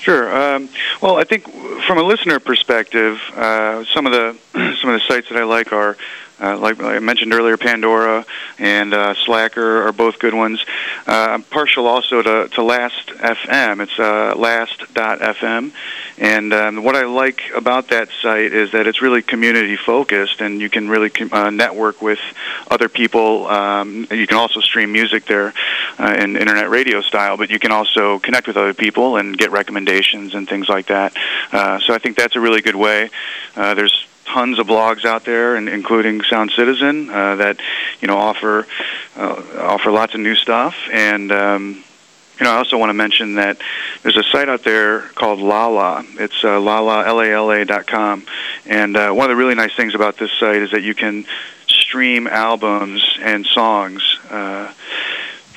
Sure. 0.05 0.55
Um, 0.55 0.69
well, 1.01 1.17
I 1.17 1.23
think 1.23 1.51
from 1.87 1.97
a 1.97 2.03
listener 2.03 2.39
perspective, 2.39 3.19
uh, 3.33 3.85
some 3.85 4.05
of 4.05 4.11
the 4.11 4.37
some 4.79 4.91
of 4.91 5.01
the 5.01 5.03
sites 5.07 5.29
that 5.29 5.37
I 5.39 5.45
like 5.45 5.73
are. 5.73 5.97
Uh, 6.39 6.57
like 6.57 6.81
I 6.81 6.99
mentioned 6.99 7.33
earlier, 7.33 7.57
Pandora 7.57 8.25
and 8.59 8.93
uh, 8.93 9.13
Slacker 9.13 9.87
are 9.87 9.91
both 9.91 10.19
good 10.19 10.33
ones. 10.33 10.63
Uh, 11.07 11.27
I'm 11.31 11.43
partial 11.43 11.87
also 11.87 12.21
to, 12.21 12.49
to 12.49 12.63
Last 12.63 13.07
FM. 13.07 13.81
It's 13.81 13.97
uh, 13.97 14.35
last.fm. 14.37 15.71
And 16.17 16.53
um, 16.53 16.83
what 16.83 16.95
I 16.95 17.05
like 17.05 17.51
about 17.53 17.89
that 17.89 18.09
site 18.21 18.53
is 18.53 18.71
that 18.71 18.87
it's 18.87 19.01
really 19.01 19.21
community 19.21 19.75
focused 19.75 20.39
and 20.39 20.61
you 20.61 20.69
can 20.69 20.87
really 20.87 21.11
uh, 21.31 21.49
network 21.49 22.01
with 22.01 22.19
other 22.69 22.87
people. 22.87 23.47
Um, 23.47 24.07
you 24.09 24.27
can 24.27 24.37
also 24.37 24.61
stream 24.61 24.91
music 24.91 25.25
there 25.25 25.53
uh, 25.99 26.15
in 26.17 26.37
internet 26.37 26.69
radio 26.69 27.01
style, 27.01 27.35
but 27.35 27.49
you 27.49 27.59
can 27.59 27.71
also 27.71 28.19
connect 28.19 28.47
with 28.47 28.55
other 28.55 28.73
people 28.73 29.17
and 29.17 29.37
get 29.37 29.51
recommendations 29.51 30.35
and 30.35 30.47
things 30.47 30.69
like 30.69 30.87
that. 30.87 31.13
Uh, 31.51 31.79
so 31.79 31.93
I 31.93 31.97
think 31.97 32.15
that's 32.15 32.35
a 32.35 32.39
really 32.39 32.61
good 32.61 32.75
way. 32.75 33.09
Uh, 33.55 33.73
there's 33.73 34.05
tons 34.25 34.59
of 34.59 34.67
blogs 34.67 35.05
out 35.05 35.23
there, 35.23 35.55
and 35.55 35.69
including 35.69 36.21
Sound 36.23 36.51
Citizen, 36.51 37.09
uh, 37.09 37.35
that 37.37 37.59
you 38.01 38.07
know 38.07 38.17
offer 38.17 38.67
uh, 39.15 39.43
offer 39.59 39.91
lots 39.91 40.13
of 40.13 40.19
new 40.19 40.35
stuff. 40.35 40.75
And 40.91 41.31
um, 41.31 41.83
you 42.39 42.43
know, 42.43 42.51
I 42.51 42.57
also 42.57 42.77
want 42.77 42.89
to 42.89 42.93
mention 42.93 43.35
that 43.35 43.57
there's 44.03 44.17
a 44.17 44.23
site 44.23 44.49
out 44.49 44.63
there 44.63 45.01
called 45.15 45.39
Lala. 45.39 46.03
It's 46.19 46.43
uh, 46.43 46.59
lala 46.59 47.05
l 47.05 47.21
a 47.21 47.31
l 47.31 47.51
a 47.51 47.65
dot 47.65 47.87
com, 47.87 48.25
and 48.65 48.97
uh, 48.97 49.11
one 49.11 49.25
of 49.25 49.29
the 49.29 49.41
really 49.41 49.55
nice 49.55 49.75
things 49.75 49.95
about 49.95 50.17
this 50.17 50.31
site 50.33 50.61
is 50.61 50.71
that 50.71 50.83
you 50.83 50.95
can 50.95 51.25
stream 51.67 52.27
albums 52.27 53.17
and 53.21 53.45
songs. 53.45 54.19
Uh, 54.29 54.71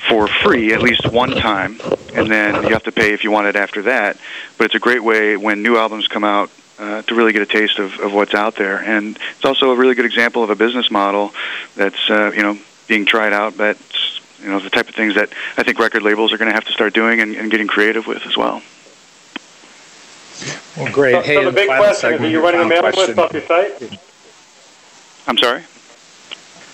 for 0.07 0.27
free 0.27 0.73
at 0.73 0.81
least 0.81 1.05
one 1.11 1.31
time, 1.31 1.79
and 2.13 2.31
then 2.31 2.63
you 2.63 2.69
have 2.69 2.83
to 2.83 2.91
pay 2.91 3.13
if 3.13 3.23
you 3.23 3.31
want 3.31 3.47
it 3.47 3.55
after 3.55 3.81
that. 3.83 4.17
But 4.57 4.65
it's 4.65 4.75
a 4.75 4.79
great 4.79 5.03
way 5.03 5.35
when 5.35 5.61
new 5.61 5.77
albums 5.77 6.07
come 6.07 6.23
out 6.23 6.49
uh, 6.79 7.01
to 7.03 7.15
really 7.15 7.33
get 7.33 7.41
a 7.41 7.45
taste 7.45 7.77
of, 7.77 7.99
of 7.99 8.13
what's 8.13 8.33
out 8.33 8.55
there. 8.55 8.77
And 8.79 9.17
it's 9.35 9.45
also 9.45 9.71
a 9.71 9.75
really 9.75 9.95
good 9.95 10.05
example 10.05 10.43
of 10.43 10.49
a 10.49 10.55
business 10.55 10.89
model 10.89 11.33
that's 11.75 12.09
uh, 12.09 12.31
you 12.35 12.41
know 12.41 12.57
being 12.87 13.05
tried 13.05 13.33
out 13.33 13.57
that's 13.57 14.19
you 14.41 14.49
know, 14.49 14.59
the 14.59 14.69
type 14.69 14.87
of 14.87 14.95
things 14.95 15.15
that 15.15 15.29
I 15.57 15.63
think 15.63 15.79
record 15.79 16.03
labels 16.03 16.31
are 16.33 16.37
going 16.37 16.47
to 16.47 16.53
have 16.53 16.65
to 16.65 16.71
start 16.71 16.93
doing 16.93 17.19
and, 17.19 17.35
and 17.35 17.51
getting 17.51 17.67
creative 17.67 18.07
with 18.07 18.25
as 18.25 18.37
well. 18.37 18.61
Well, 20.77 20.91
great. 20.93 21.11
So, 21.11 21.21
hey, 21.21 21.35
so 21.35 21.45
the 21.45 21.51
big 21.51 21.67
question 21.67 22.13
is: 22.13 22.21
Are 22.21 22.27
you 22.27 22.41
running 22.41 22.61
a 22.61 22.63
final 22.63 22.81
mailing 22.81 22.95
list 22.95 23.19
off 23.19 23.33
your 23.33 23.41
site? 23.41 23.99
I'm 25.27 25.37
sorry. 25.37 25.63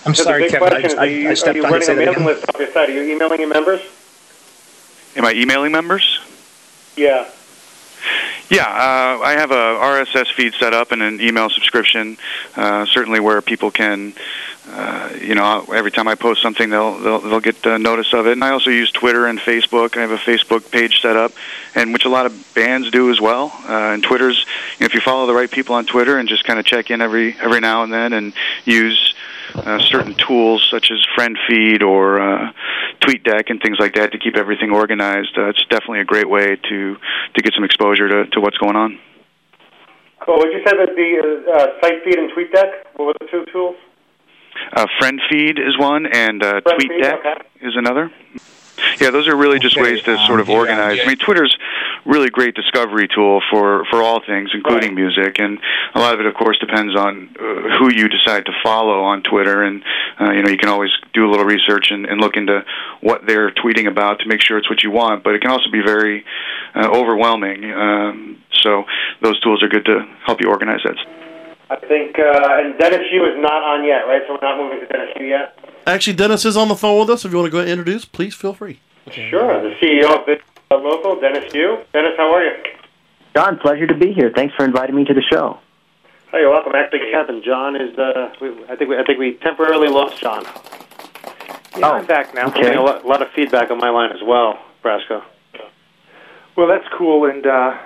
I'm 0.05 0.13
So 0.13 0.23
sorry, 0.23 0.49
Kevin. 0.49 0.67
I, 0.67 0.69
question 0.69 0.83
just, 0.83 0.93
is: 0.93 0.99
I, 0.99 1.03
Are 1.03 1.07
you, 1.07 1.29
I 1.29 1.33
stepped 1.33 1.55
you 1.55 1.65
on 1.65 1.71
you. 1.71 1.79
running 1.79 1.89
a 1.89 1.95
mailing 1.95 2.25
list 2.25 2.45
off 2.49 2.59
your 2.59 2.71
site? 2.71 2.89
Are 2.89 2.93
you 2.93 3.15
emailing 3.15 3.39
your 3.39 3.49
members? 3.49 3.81
Am 5.15 5.25
I 5.25 5.33
emailing 5.33 5.71
members? 5.71 6.19
Yeah. 6.95 7.27
Yeah, 8.49 8.63
uh, 8.63 9.23
I 9.23 9.33
have 9.37 9.49
a 9.49 9.55
RSS 9.55 10.31
feed 10.35 10.53
set 10.59 10.73
up 10.73 10.91
and 10.91 11.01
an 11.01 11.19
email 11.19 11.49
subscription. 11.49 12.17
Uh, 12.55 12.85
certainly, 12.85 13.19
where 13.19 13.41
people 13.41 13.71
can, 13.71 14.13
uh, 14.69 15.13
you 15.19 15.33
know, 15.33 15.65
every 15.73 15.91
time 15.91 16.07
I 16.07 16.13
post 16.13 16.43
something, 16.43 16.69
they'll 16.69 16.95
they'll, 16.99 17.19
they'll 17.21 17.39
get 17.39 17.65
uh, 17.65 17.79
notice 17.79 18.13
of 18.13 18.27
it. 18.27 18.33
And 18.33 18.43
I 18.43 18.51
also 18.51 18.69
use 18.69 18.91
Twitter 18.91 19.25
and 19.25 19.39
Facebook. 19.39 19.97
I 19.97 20.01
have 20.01 20.11
a 20.11 20.17
Facebook 20.17 20.69
page 20.69 21.01
set 21.01 21.15
up, 21.15 21.31
and 21.73 21.91
which 21.91 22.05
a 22.05 22.09
lot 22.09 22.27
of 22.27 22.53
bands 22.53 22.91
do 22.91 23.09
as 23.09 23.19
well. 23.19 23.51
Uh, 23.67 23.93
and 23.93 24.03
Twitter's, 24.03 24.37
you 24.77 24.83
know, 24.83 24.85
if 24.85 24.93
you 24.93 25.01
follow 25.01 25.25
the 25.25 25.33
right 25.33 25.49
people 25.49 25.73
on 25.73 25.85
Twitter 25.87 26.19
and 26.19 26.29
just 26.29 26.43
kind 26.43 26.59
of 26.59 26.65
check 26.65 26.91
in 26.91 27.01
every 27.01 27.35
every 27.39 27.61
now 27.61 27.81
and 27.81 27.91
then 27.91 28.13
and 28.13 28.31
use 28.63 29.15
uh, 29.57 29.79
certain 29.79 30.13
tools 30.15 30.67
such 30.69 30.91
as 30.91 31.05
friend 31.15 31.37
feed 31.47 31.83
or 31.83 32.19
uh, 32.19 32.51
TweetDeck 33.01 33.49
and 33.49 33.61
things 33.61 33.77
like 33.79 33.95
that 33.95 34.11
to 34.11 34.19
keep 34.19 34.35
everything 34.35 34.71
organized. 34.71 35.37
Uh, 35.37 35.49
it's 35.49 35.63
definitely 35.69 36.01
a 36.01 36.05
great 36.05 36.29
way 36.29 36.55
to 36.55 36.95
to 37.35 37.41
get 37.41 37.53
some 37.53 37.63
exposure 37.63 38.07
to, 38.07 38.25
to 38.31 38.41
what's 38.41 38.57
going 38.57 38.75
on. 38.75 38.99
Cool. 40.25 40.37
Would 40.37 40.51
you 40.51 40.61
say 40.65 40.75
that 40.75 40.95
the 40.95 41.09
uh, 41.21 41.51
uh, 41.51 41.81
site 41.81 42.03
feed 42.03 42.17
and 42.17 42.31
TweetDeck? 42.31 42.95
What 42.95 43.05
were 43.07 43.13
the 43.19 43.27
two 43.29 43.45
tools? 43.51 43.75
Uh, 44.73 44.87
friend 44.99 45.21
feed 45.29 45.59
is 45.59 45.77
one, 45.77 46.05
and 46.05 46.43
uh, 46.43 46.61
TweetDeck 46.61 47.19
okay. 47.19 47.41
is 47.61 47.73
another. 47.75 48.11
Yeah, 48.99 49.11
those 49.11 49.27
are 49.27 49.35
really 49.35 49.59
just 49.59 49.77
Okay, 49.77 49.93
ways 49.93 50.03
to 50.03 50.17
um, 50.17 50.25
sort 50.27 50.39
of 50.39 50.47
yeah, 50.47 50.55
organize. 50.55 50.97
yeah. 50.97 51.03
I 51.03 51.07
mean, 51.07 51.17
Twitter's 51.17 51.55
really 52.05 52.29
great 52.29 52.55
discovery 52.55 53.07
tool 53.07 53.41
for 53.49 53.85
for 53.89 54.01
all 54.01 54.21
things, 54.25 54.51
including 54.53 54.95
music, 54.95 55.39
and 55.39 55.59
a 55.93 55.99
lot 55.99 56.13
of 56.13 56.19
it, 56.19 56.25
of 56.25 56.33
course, 56.35 56.57
depends 56.59 56.95
on 56.95 57.29
uh, 57.39 57.77
who 57.77 57.91
you 57.93 58.07
decide 58.07 58.45
to 58.45 58.51
follow 58.63 59.03
on 59.03 59.23
Twitter. 59.23 59.63
And 59.63 59.83
uh, 60.19 60.31
you 60.31 60.43
know, 60.43 60.49
you 60.49 60.57
can 60.57 60.69
always 60.69 60.91
do 61.13 61.25
a 61.27 61.29
little 61.29 61.45
research 61.45 61.91
and, 61.91 62.05
and 62.05 62.21
look 62.21 62.37
into 62.37 62.63
what 63.01 63.25
they're 63.25 63.51
tweeting 63.51 63.87
about 63.87 64.19
to 64.19 64.27
make 64.27 64.41
sure 64.41 64.57
it's 64.57 64.69
what 64.69 64.83
you 64.83 64.91
want. 64.91 65.23
But 65.23 65.35
it 65.35 65.41
can 65.41 65.51
also 65.51 65.69
be 65.71 65.81
very 65.81 66.23
uh, 66.75 66.89
overwhelming. 66.89 67.71
Um, 67.71 68.41
so 68.61 68.83
those 69.21 69.39
tools 69.41 69.61
are 69.63 69.69
good 69.69 69.85
to 69.85 70.05
help 70.25 70.41
you 70.41 70.49
organize 70.49 70.81
that. 70.83 70.97
I 71.69 71.77
think, 71.77 72.19
uh, 72.19 72.59
and 72.61 72.77
Dennis 72.77 73.01
Yu 73.11 73.25
is 73.25 73.41
not 73.41 73.63
on 73.63 73.83
yet, 73.85 74.05
right? 74.07 74.21
So 74.27 74.33
we're 74.33 74.47
not 74.47 74.57
moving 74.57 74.79
to 74.81 74.85
Dennis 74.85 75.09
Yu 75.19 75.25
yet. 75.25 75.57
Actually, 75.85 76.15
Dennis 76.15 76.45
is 76.45 76.57
on 76.57 76.67
the 76.67 76.75
phone 76.75 76.99
with 76.99 77.09
us. 77.09 77.25
If 77.25 77.31
you 77.31 77.37
want 77.37 77.47
to 77.47 77.51
go 77.51 77.59
ahead 77.59 77.69
and 77.69 77.79
introduce, 77.79 78.05
please 78.05 78.33
feel 78.33 78.53
free. 78.53 78.79
Sure. 79.11 79.61
The 79.61 79.75
CEO 79.75 80.19
of 80.19 80.25
Blitz 80.25 80.43
Local, 80.71 81.19
Dennis 81.19 81.53
Yu. 81.53 81.77
Dennis, 81.93 82.13
how 82.17 82.33
are 82.33 82.43
you? 82.43 82.53
John, 83.35 83.59
pleasure 83.59 83.85
to 83.85 83.93
be 83.93 84.11
here. 84.11 84.31
Thanks 84.35 84.55
for 84.55 84.65
inviting 84.65 84.95
me 84.95 85.05
to 85.05 85.13
the 85.13 85.21
show. 85.21 85.59
Hey, 86.31 86.39
you're 86.39 86.49
welcome. 86.49 86.73
Actually, 86.75 87.11
Kevin, 87.11 87.43
John 87.43 87.75
is. 87.75 87.97
Uh, 87.97 88.33
we, 88.41 88.49
I 88.65 88.75
think 88.75 88.89
we, 88.89 88.97
I 88.97 89.03
think 89.03 89.19
we 89.19 89.33
temporarily 89.35 89.89
lost 89.89 90.19
John. 90.19 90.43
Yeah, 91.77 91.91
I'm 91.91 92.05
back 92.05 92.33
now. 92.33 92.47
okay. 92.47 92.61
Getting 92.61 92.79
a 92.79 92.83
lot, 92.83 93.05
lot 93.05 93.21
of 93.21 93.29
feedback 93.35 93.69
on 93.69 93.77
my 93.77 93.89
line 93.89 94.11
as 94.11 94.23
well, 94.25 94.57
Brasco. 94.83 95.23
Well, 96.55 96.67
that's 96.67 96.87
cool, 96.97 97.29
and 97.29 97.45
uh, 97.45 97.77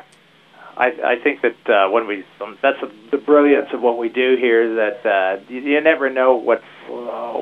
I, 0.80 0.96
I 1.04 1.16
think 1.22 1.42
that 1.42 1.60
uh, 1.68 1.92
when 1.92 2.08
we 2.08 2.24
um, 2.40 2.58
that's 2.62 2.80
the, 3.12 3.18
brilliance 3.18 3.68
of 3.74 3.82
what 3.82 4.00
we 4.00 4.10
do 4.10 4.38
here. 4.40 4.76
That 4.76 5.06
uh, 5.06 5.44
you, 5.50 5.60
you 5.60 5.82
never 5.82 6.10
know 6.10 6.36
what's 6.36 6.64
uh, 6.88 7.36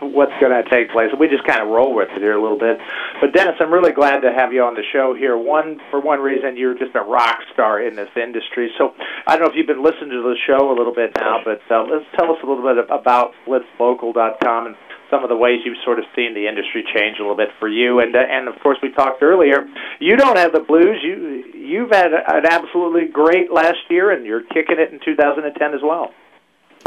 what's 0.00 0.32
going 0.40 0.54
to 0.54 0.62
take 0.70 0.90
place. 0.90 1.10
We 1.18 1.28
just 1.28 1.44
kind 1.44 1.60
of 1.60 1.68
roll 1.68 1.92
with 1.92 2.08
it 2.14 2.22
here 2.22 2.38
a 2.38 2.40
little 2.40 2.58
bit. 2.58 2.78
But 3.20 3.34
Dennis, 3.34 3.56
I'm 3.60 3.72
really 3.72 3.92
glad 3.92 4.20
to 4.20 4.32
have 4.32 4.52
you 4.52 4.62
on 4.62 4.74
the 4.74 4.86
show 4.92 5.12
here. 5.12 5.36
One 5.36 5.80
for 5.90 6.00
one 6.00 6.20
reason, 6.20 6.56
you're 6.56 6.78
just 6.78 6.94
a 6.94 7.02
rock 7.02 7.40
star 7.52 7.82
in 7.82 7.96
this 7.96 8.08
industry. 8.16 8.70
So 8.78 8.94
I 9.26 9.36
don't 9.36 9.44
know 9.44 9.50
if 9.50 9.56
you've 9.56 9.66
been 9.66 9.82
listening 9.82 10.10
to 10.10 10.22
the 10.22 10.36
show 10.46 10.70
a 10.70 10.76
little 10.78 10.94
bit 10.94 11.12
now, 11.18 11.42
but 11.44 11.60
uh, 11.68 11.82
let's 11.90 12.06
tell 12.16 12.30
us 12.30 12.38
a 12.42 12.46
little 12.46 12.62
bit 12.62 12.78
about 12.88 13.34
blitzlocal.com 13.46 14.66
and 14.66 14.76
some 15.14 15.22
of 15.22 15.30
the 15.30 15.36
ways 15.36 15.60
you've 15.64 15.78
sort 15.84 15.98
of 15.98 16.04
seen 16.16 16.34
the 16.34 16.48
industry 16.48 16.82
change 16.94 17.18
a 17.18 17.22
little 17.22 17.36
bit 17.36 17.50
for 17.60 17.68
you. 17.68 18.00
And 18.00 18.14
uh, 18.14 18.18
and 18.18 18.48
of 18.48 18.60
course, 18.60 18.78
we 18.82 18.90
talked 18.90 19.22
earlier. 19.22 19.66
You 20.00 20.16
don't 20.16 20.36
have 20.36 20.52
the 20.52 20.60
blues. 20.60 20.98
You 21.02 21.44
you've 21.54 21.90
had 21.90 22.12
an 22.12 22.44
absolutely 22.50 23.06
great 23.06 23.52
last 23.52 23.78
year, 23.88 24.10
and 24.10 24.26
you're 24.26 24.42
kicking 24.42 24.76
it 24.78 24.92
in 24.92 25.00
2010 25.04 25.74
as 25.74 25.80
well. 25.82 26.12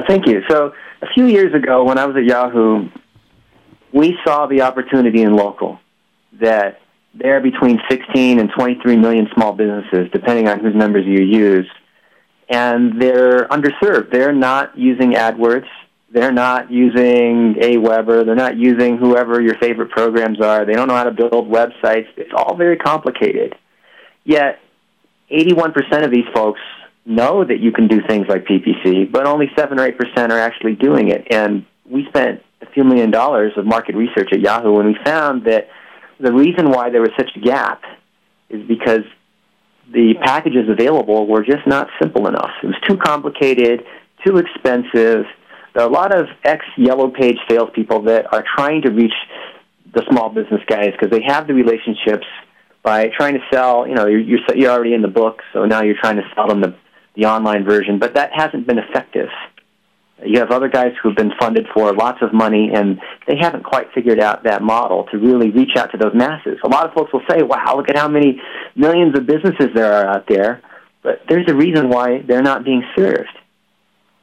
Thank 0.08 0.28
you. 0.28 0.42
So, 0.50 0.74
a 1.02 1.08
few 1.14 1.26
years 1.26 1.54
ago, 1.56 1.84
when 1.84 1.98
I 1.98 2.06
was 2.06 2.16
at 2.16 2.26
Yahoo, 2.26 2.90
we 3.94 4.18
saw 4.26 4.46
the 4.46 4.62
opportunity 4.62 5.22
in 5.24 5.36
local 5.36 5.80
that 6.40 6.82
there 7.16 7.38
are 7.38 7.42
between 7.42 7.80
16 7.90 8.40
and 8.40 8.50
23 8.56 8.98
million 8.98 9.28
small 9.34 9.54
businesses, 9.54 10.10
depending 10.14 10.48
on 10.48 10.60
whose 10.60 10.76
numbers 10.76 11.06
you 11.06 11.24
use, 11.24 11.68
and 12.48 13.02
they're 13.02 13.48
underserved. 13.48 14.12
They're 14.12 14.34
not 14.34 14.78
using 14.78 15.14
AdWords. 15.14 15.66
They're 16.12 16.32
not 16.32 16.72
using 16.72 17.56
AWeber. 17.56 18.26
They're 18.26 18.36
not 18.36 18.58
using 18.58 18.98
whoever 18.98 19.42
your 19.42 19.56
favorite 19.60 19.90
programs 19.92 20.40
are. 20.40 20.66
They 20.66 20.74
don't 20.74 20.88
know 20.88 20.96
how 20.96 21.04
to 21.04 21.12
build 21.12 21.50
websites. 21.50 22.08
It's 22.16 22.32
all 22.36 22.56
very 22.56 22.78
complicated. 22.78 23.56
Yet, 24.24 24.60
81% 25.32 26.06
of 26.06 26.12
these 26.12 26.26
folks 26.34 26.62
know 27.06 27.44
that 27.44 27.60
you 27.60 27.72
can 27.72 27.88
do 27.88 28.02
things 28.08 28.28
like 28.30 28.46
PPC, 28.46 29.12
but 29.12 29.26
only 29.26 29.48
7 29.58 29.80
or 29.80 29.92
8% 29.92 30.30
are 30.30 30.40
actually 30.40 30.76
doing 30.76 31.10
it. 31.10 31.28
And 31.30 31.66
we 31.90 32.06
spent 32.08 32.42
a 32.62 32.66
few 32.68 32.84
million 32.84 33.12
dollars 33.12 33.54
of 33.58 33.66
market 33.66 33.96
research 33.96 34.30
at 34.32 34.40
Yahoo, 34.40 34.80
and 34.80 34.88
we 34.90 34.98
found 35.04 35.46
that 35.46 35.70
the 36.20 36.32
reason 36.32 36.70
why 36.70 36.90
there 36.90 37.02
was 37.02 37.12
such 37.18 37.30
a 37.36 37.40
gap 37.40 37.84
is 38.50 38.66
because 38.68 39.04
the 39.94 40.16
packages 40.22 40.70
available 40.70 41.28
were 41.28 41.44
just 41.44 41.66
not 41.66 41.88
simple 42.02 42.28
enough. 42.28 42.52
It 42.64 42.68
was 42.68 42.76
too 42.88 42.98
complicated, 42.98 43.84
too 44.26 44.38
expensive. 44.38 45.26
There 45.78 45.86
are 45.86 45.90
a 45.90 45.94
lot 45.94 46.12
of 46.12 46.26
ex 46.44 46.66
Yellow 46.76 47.12
Page 47.12 47.38
salespeople 47.48 48.02
that 48.06 48.34
are 48.34 48.44
trying 48.56 48.82
to 48.82 48.90
reach 48.90 49.14
the 49.94 50.02
small 50.10 50.28
business 50.28 50.62
guys 50.66 50.90
because 50.94 51.12
they 51.12 51.22
have 51.28 51.46
the 51.46 51.54
relationships 51.54 52.26
by 52.82 53.10
trying 53.16 53.36
to 53.36 53.42
sell. 53.54 53.88
You 53.88 53.94
know, 53.94 54.08
you're, 54.08 54.20
you're 54.20 54.40
you're 54.56 54.72
already 54.72 54.96
in 54.96 55.04
the 55.04 55.08
book, 55.08 55.44
so 55.54 55.66
now 55.66 55.84
you're 55.84 56.00
trying 56.02 56.16
to 56.16 56.24
sell 56.34 56.48
them 56.48 56.62
the 56.62 56.76
the 57.16 57.26
online 57.26 57.64
version, 57.64 58.00
but 58.00 58.16
that 58.16 58.32
hasn't 58.34 58.66
been 58.66 58.80
effective. 58.80 59.30
You 60.26 60.40
have 60.40 60.50
other 60.50 60.68
guys 60.68 60.94
who've 61.00 61.16
been 61.16 61.34
funded 61.40 61.68
for 61.72 61.94
lots 61.94 62.24
of 62.24 62.34
money, 62.34 62.72
and 62.74 63.00
they 63.28 63.38
haven't 63.40 63.64
quite 63.64 63.94
figured 63.94 64.20
out 64.20 64.46
that 64.46 64.64
model 64.64 65.04
to 65.12 65.20
really 65.20 65.52
reach 65.52 65.76
out 65.78 65.92
to 65.92 65.98
those 65.98 66.16
masses. 66.16 66.58
A 66.64 66.70
lot 66.70 66.88
of 66.88 66.94
folks 66.96 67.14
will 67.14 67.22
say, 67.30 67.44
"Wow, 67.44 67.76
look 67.78 67.88
at 67.88 67.96
how 67.96 68.08
many 68.08 68.42
millions 68.76 69.16
of 69.16 69.28
businesses 69.28 69.76
there 69.76 69.94
are 69.94 70.08
out 70.08 70.26
there," 70.28 70.60
but 71.04 71.22
there's 71.30 71.48
a 71.48 71.54
reason 71.54 71.90
why 71.90 72.24
they're 72.26 72.42
not 72.42 72.64
being 72.64 72.84
served. 72.96 73.30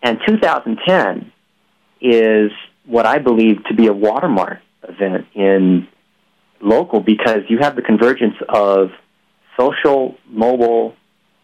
And 0.02 0.18
2010 0.26 1.30
is 2.04 2.52
what 2.86 3.06
I 3.06 3.18
believe 3.18 3.64
to 3.64 3.74
be 3.74 3.86
a 3.86 3.92
watermark 3.92 4.58
event 4.86 5.26
in 5.34 5.88
local 6.60 7.00
because 7.00 7.40
you 7.48 7.58
have 7.60 7.76
the 7.76 7.82
convergence 7.82 8.36
of 8.48 8.90
social, 9.58 10.16
mobile, 10.28 10.94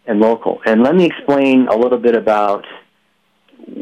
and 0.05 0.19
local. 0.19 0.61
And 0.65 0.83
let 0.83 0.95
me 0.95 1.05
explain 1.05 1.67
a 1.67 1.75
little 1.75 1.97
bit 1.97 2.15
about 2.15 2.65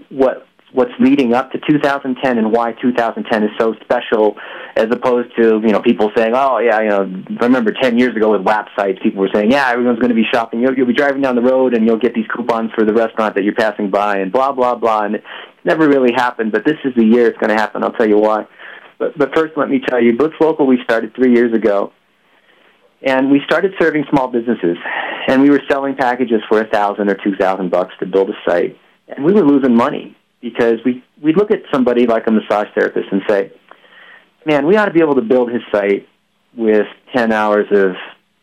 what 0.09 0.45
what's 0.71 0.91
leading 0.99 1.33
up 1.33 1.51
to 1.51 1.59
2010 1.67 2.37
and 2.37 2.51
why 2.51 2.73
2010 2.73 3.43
is 3.43 3.49
so 3.59 3.73
special 3.81 4.37
as 4.75 4.85
opposed 4.91 5.35
to 5.35 5.59
you 5.63 5.69
know 5.69 5.81
people 5.81 6.11
saying 6.15 6.33
oh 6.35 6.59
yeah 6.59 6.81
you 6.81 6.89
know 6.89 7.23
I 7.39 7.43
remember 7.43 7.71
10 7.71 7.97
years 7.97 8.15
ago 8.15 8.31
with 8.31 8.41
WAP 8.41 8.67
sites 8.77 8.99
people 9.01 9.21
were 9.21 9.29
saying 9.33 9.51
yeah 9.51 9.71
everyone's 9.71 9.97
going 9.97 10.09
to 10.09 10.15
be 10.15 10.25
shopping 10.31 10.59
you'll, 10.59 10.77
you'll 10.77 10.85
be 10.85 10.93
driving 10.93 11.21
down 11.21 11.35
the 11.35 11.41
road 11.41 11.73
and 11.73 11.87
you'll 11.87 11.97
get 11.97 12.13
these 12.13 12.27
coupons 12.27 12.71
for 12.75 12.85
the 12.85 12.93
restaurant 12.93 13.33
that 13.35 13.43
you're 13.43 13.55
passing 13.55 13.89
by 13.89 14.17
and 14.17 14.31
blah 14.31 14.51
blah 14.51 14.75
blah 14.75 15.05
and 15.05 15.23
never 15.63 15.87
really 15.87 16.13
happened 16.13 16.51
but 16.51 16.65
this 16.65 16.77
is 16.83 16.93
the 16.95 17.03
year 17.05 17.27
it's 17.27 17.37
going 17.37 17.49
to 17.49 17.55
happen. 17.55 17.83
I'll 17.83 17.93
tell 17.93 18.09
you 18.09 18.17
why. 18.17 18.47
But 18.97 19.17
but 19.17 19.33
first 19.35 19.53
let 19.57 19.69
me 19.69 19.79
tell 19.87 20.01
you 20.01 20.15
Blitz 20.17 20.35
Local 20.39 20.65
we 20.67 20.79
started 20.83 21.15
3 21.15 21.33
years 21.33 21.53
ago 21.53 21.93
and 23.01 23.31
we 23.31 23.41
started 23.45 23.73
serving 23.79 24.05
small 24.09 24.27
businesses 24.27 24.77
and 25.27 25.41
we 25.41 25.49
were 25.49 25.61
selling 25.69 25.95
packages 25.95 26.41
for 26.49 26.61
a 26.61 26.67
thousand 26.67 27.09
or 27.09 27.15
two 27.15 27.35
thousand 27.35 27.71
bucks 27.71 27.93
to 27.99 28.05
build 28.05 28.29
a 28.29 28.33
site 28.49 28.77
and 29.07 29.23
we 29.23 29.33
were 29.33 29.43
losing 29.43 29.75
money 29.75 30.15
because 30.41 30.79
we 30.85 31.03
we'd 31.21 31.37
look 31.37 31.51
at 31.51 31.61
somebody 31.71 32.05
like 32.05 32.27
a 32.27 32.31
massage 32.31 32.67
therapist 32.75 33.07
and 33.11 33.21
say 33.27 33.51
man 34.45 34.65
we 34.65 34.75
ought 34.75 34.85
to 34.85 34.93
be 34.93 35.01
able 35.01 35.15
to 35.15 35.21
build 35.21 35.51
his 35.51 35.61
site 35.71 36.07
with 36.55 36.87
10 37.15 37.31
hours 37.31 37.67
of 37.71 37.95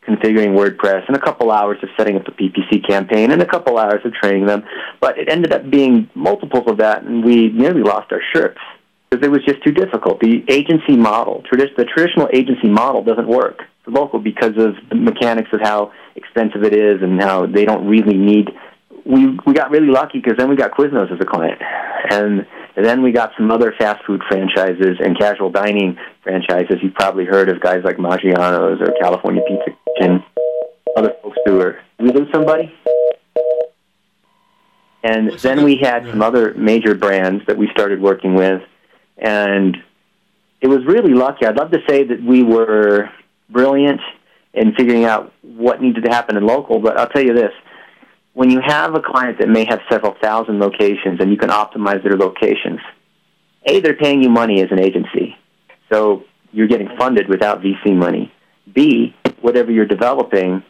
configuring 0.09 0.57
WordPress 0.57 1.07
and 1.09 1.17
a 1.17 1.21
couple 1.21 1.51
hours 1.51 1.79
of 1.83 1.89
setting 1.97 2.17
up 2.17 2.27
a 2.29 2.33
PPC 2.33 2.87
campaign 2.87 3.31
and 3.31 3.43
a 3.43 3.47
couple 3.47 3.79
hours 3.79 4.01
of 4.05 4.13
training 4.15 4.47
them 4.47 4.65
but 5.01 5.19
it 5.19 5.29
ended 5.29 5.53
up 5.53 5.69
being 5.71 6.09
multiples 6.15 6.65
of 6.67 6.79
that 6.79 7.03
and 7.03 7.25
we 7.25 7.49
nearly 7.49 7.83
lost 7.83 8.13
our 8.13 8.23
shirts 8.35 8.61
because 9.11 9.25
it 9.25 9.31
was 9.31 9.45
just 9.45 9.63
too 9.63 9.73
difficult 9.73 10.21
the 10.21 10.45
agency 10.49 10.97
model 10.97 11.43
the 11.51 11.85
traditional 11.85 12.29
agency 12.33 12.69
model 12.69 13.03
doesn't 13.03 13.29
work 13.29 13.63
for 13.87 13.93
local 13.93 14.19
because 14.19 14.57
of 14.59 14.75
the 14.91 14.97
mechanics 14.97 15.49
of 15.53 15.61
how 15.61 15.93
expensive 16.17 16.65
it 16.65 16.75
is 16.75 17.03
and 17.03 17.21
how 17.21 17.47
they 17.47 17.65
don't 17.65 17.87
really 17.87 18.17
need. 18.17 18.51
We 19.05 19.39
we 19.47 19.53
got 19.55 19.71
really 19.71 19.89
lucky 19.89 20.19
because 20.19 20.37
then 20.37 20.51
we 20.51 20.57
got 20.57 20.73
Quiznos 20.73 21.13
as 21.13 21.21
a 21.21 21.25
client, 21.25 21.61
and 22.11 22.47
And 22.77 22.85
then 22.85 23.03
we 23.03 23.11
got 23.11 23.33
some 23.39 23.51
other 23.51 23.75
fast 23.79 24.05
food 24.05 24.23
franchises 24.29 24.99
and 25.03 25.19
casual 25.19 25.51
dining 25.51 25.97
franchises. 26.23 26.77
You've 26.83 26.95
probably 26.95 27.25
heard 27.25 27.49
of 27.49 27.61
guys 27.61 27.83
like 27.85 27.97
Maggiano's 27.97 28.81
or 28.83 28.93
California 29.01 29.43
Pizza 29.49 29.77
Kitchen, 29.99 30.23
other 30.95 31.15
folks 31.23 31.39
who 31.47 31.59
are. 31.61 31.81
Did 31.99 32.15
we 32.15 32.21
lose 32.21 32.29
somebody? 32.33 32.73
And 35.03 35.33
then 35.39 35.65
we 35.65 35.77
had 35.77 36.05
some 36.05 36.21
other 36.21 36.53
major 36.55 36.95
brands 36.95 37.47
that 37.47 37.57
we 37.57 37.69
started 37.71 38.01
working 38.01 38.35
with, 38.35 38.61
and 39.17 39.77
it 40.61 40.67
was 40.67 40.85
really 40.85 41.15
lucky. 41.15 41.47
I'd 41.47 41.57
love 41.57 41.71
to 41.71 41.81
say 41.89 42.05
that 42.05 42.23
we 42.23 42.43
were 42.43 43.09
brilliant 43.49 44.01
in 44.53 44.75
figuring 44.75 45.05
out 45.05 45.33
what 45.43 45.81
needed 45.81 46.05
to 46.05 46.11
happen 46.11 46.37
in 46.37 46.45
local, 46.45 46.81
but 46.81 46.99
I'll 46.99 47.09
tell 47.09 47.23
you 47.23 47.35
this. 47.35 47.53
When 48.37 48.51
you 48.51 48.61
have 48.63 48.95
a 48.95 49.01
client 49.01 49.39
that 49.39 49.49
may 49.49 49.65
have 49.65 49.81
several 49.91 50.15
thousand 50.23 50.59
locations 50.59 51.21
and 51.21 51.31
you 51.31 51.39
can 51.39 51.49
optimize 51.49 52.03
their 52.03 52.19
locations, 52.19 52.81
A, 53.65 53.81
they're 53.81 53.97
paying 53.97 54.23
you 54.23 54.29
money 54.29 54.61
as 54.61 54.71
an 54.71 54.79
agency. 54.79 55.39
So 55.91 56.25
you're 56.53 56.67
getting 56.67 56.91
funded 56.99 57.31
without 57.31 57.63
VC 57.63 57.97
money. 57.97 58.31
B, 58.75 59.17
whatever 59.41 59.73
you're 59.73 59.87
developing 59.87 60.63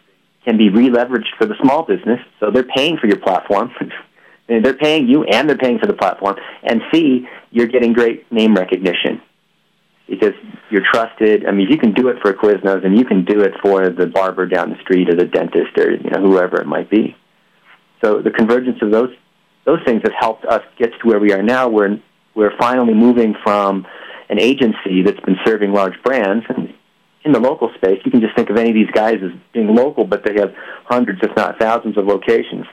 can 0.45 0.57
be 0.57 0.69
re-leveraged 0.69 1.35
for 1.39 1.47
the 1.47 1.57
small 1.61 1.83
business, 1.83 2.21
so 2.39 2.53
they're 2.53 2.63
paying 2.63 2.99
for 2.99 3.09
your 3.09 3.19
platform. 3.19 3.73
They're 4.49 4.75
paying 4.75 5.09
you 5.09 5.25
and 5.25 5.49
they're 5.49 5.59
paying 5.59 5.81
for 5.81 5.89
the 5.89 5.93
platform. 5.93 6.37
And 6.63 6.81
C, 6.95 7.27
you're 7.51 7.67
getting 7.67 7.93
great 7.93 8.31
name 8.31 8.55
recognition 8.55 9.21
because 10.09 10.35
you're 10.71 10.85
trusted. 10.89 11.47
I 11.47 11.51
mean, 11.51 11.69
you 11.69 11.79
can 11.79 11.95
do 11.95 12.07
it 12.11 12.19
for 12.23 12.33
Quiznos 12.33 12.87
and 12.87 12.97
you 12.97 13.05
can 13.05 13.25
do 13.25 13.41
it 13.41 13.55
for 13.61 13.89
the 13.89 14.07
barber 14.07 14.47
down 14.47 14.71
the 14.71 14.81
street 14.83 15.09
or 15.09 15.17
the 15.17 15.25
dentist 15.25 15.77
or 15.77 15.91
you 15.91 16.11
know 16.11 16.21
whoever 16.21 16.61
it 16.61 16.67
might 16.69 16.89
be. 16.89 17.17
So 18.03 18.21
the 18.23 18.31
convergence 18.31 18.79
of 18.83 18.91
those 18.91 19.11
those 19.65 19.81
things 19.85 20.03
has 20.05 20.13
helped 20.19 20.45
us 20.45 20.63
get 20.79 20.93
to 21.01 21.09
where 21.09 21.19
we 21.19 21.33
are 21.33 21.43
now. 21.43 21.69
We're 21.69 22.01
we're 22.35 22.57
finally 22.59 22.95
moving 22.95 23.35
from 23.43 23.87
an 24.29 24.41
agency 24.41 25.03
that's 25.05 25.21
been 25.21 25.37
serving 25.45 25.73
large 25.73 26.01
brands 26.03 26.45
and 26.49 26.75
in 27.25 27.33
the 27.33 27.41
local 27.41 27.73
space. 27.75 28.01
You 28.05 28.11
can 28.11 28.21
just 28.21 28.37
think 28.37 28.51
of 28.51 28.57
any 28.57 28.69
of 28.71 28.75
these 28.75 28.91
guys 28.93 29.17
as 29.23 29.33
being 29.53 29.75
local, 29.75 30.05
but 30.05 30.25
they 30.25 30.35
have 30.35 30.55
hundreds, 30.85 31.21
if 31.23 31.35
not 31.37 31.59
thousands, 31.59 31.97
of 31.99 32.07
locations 32.07 32.67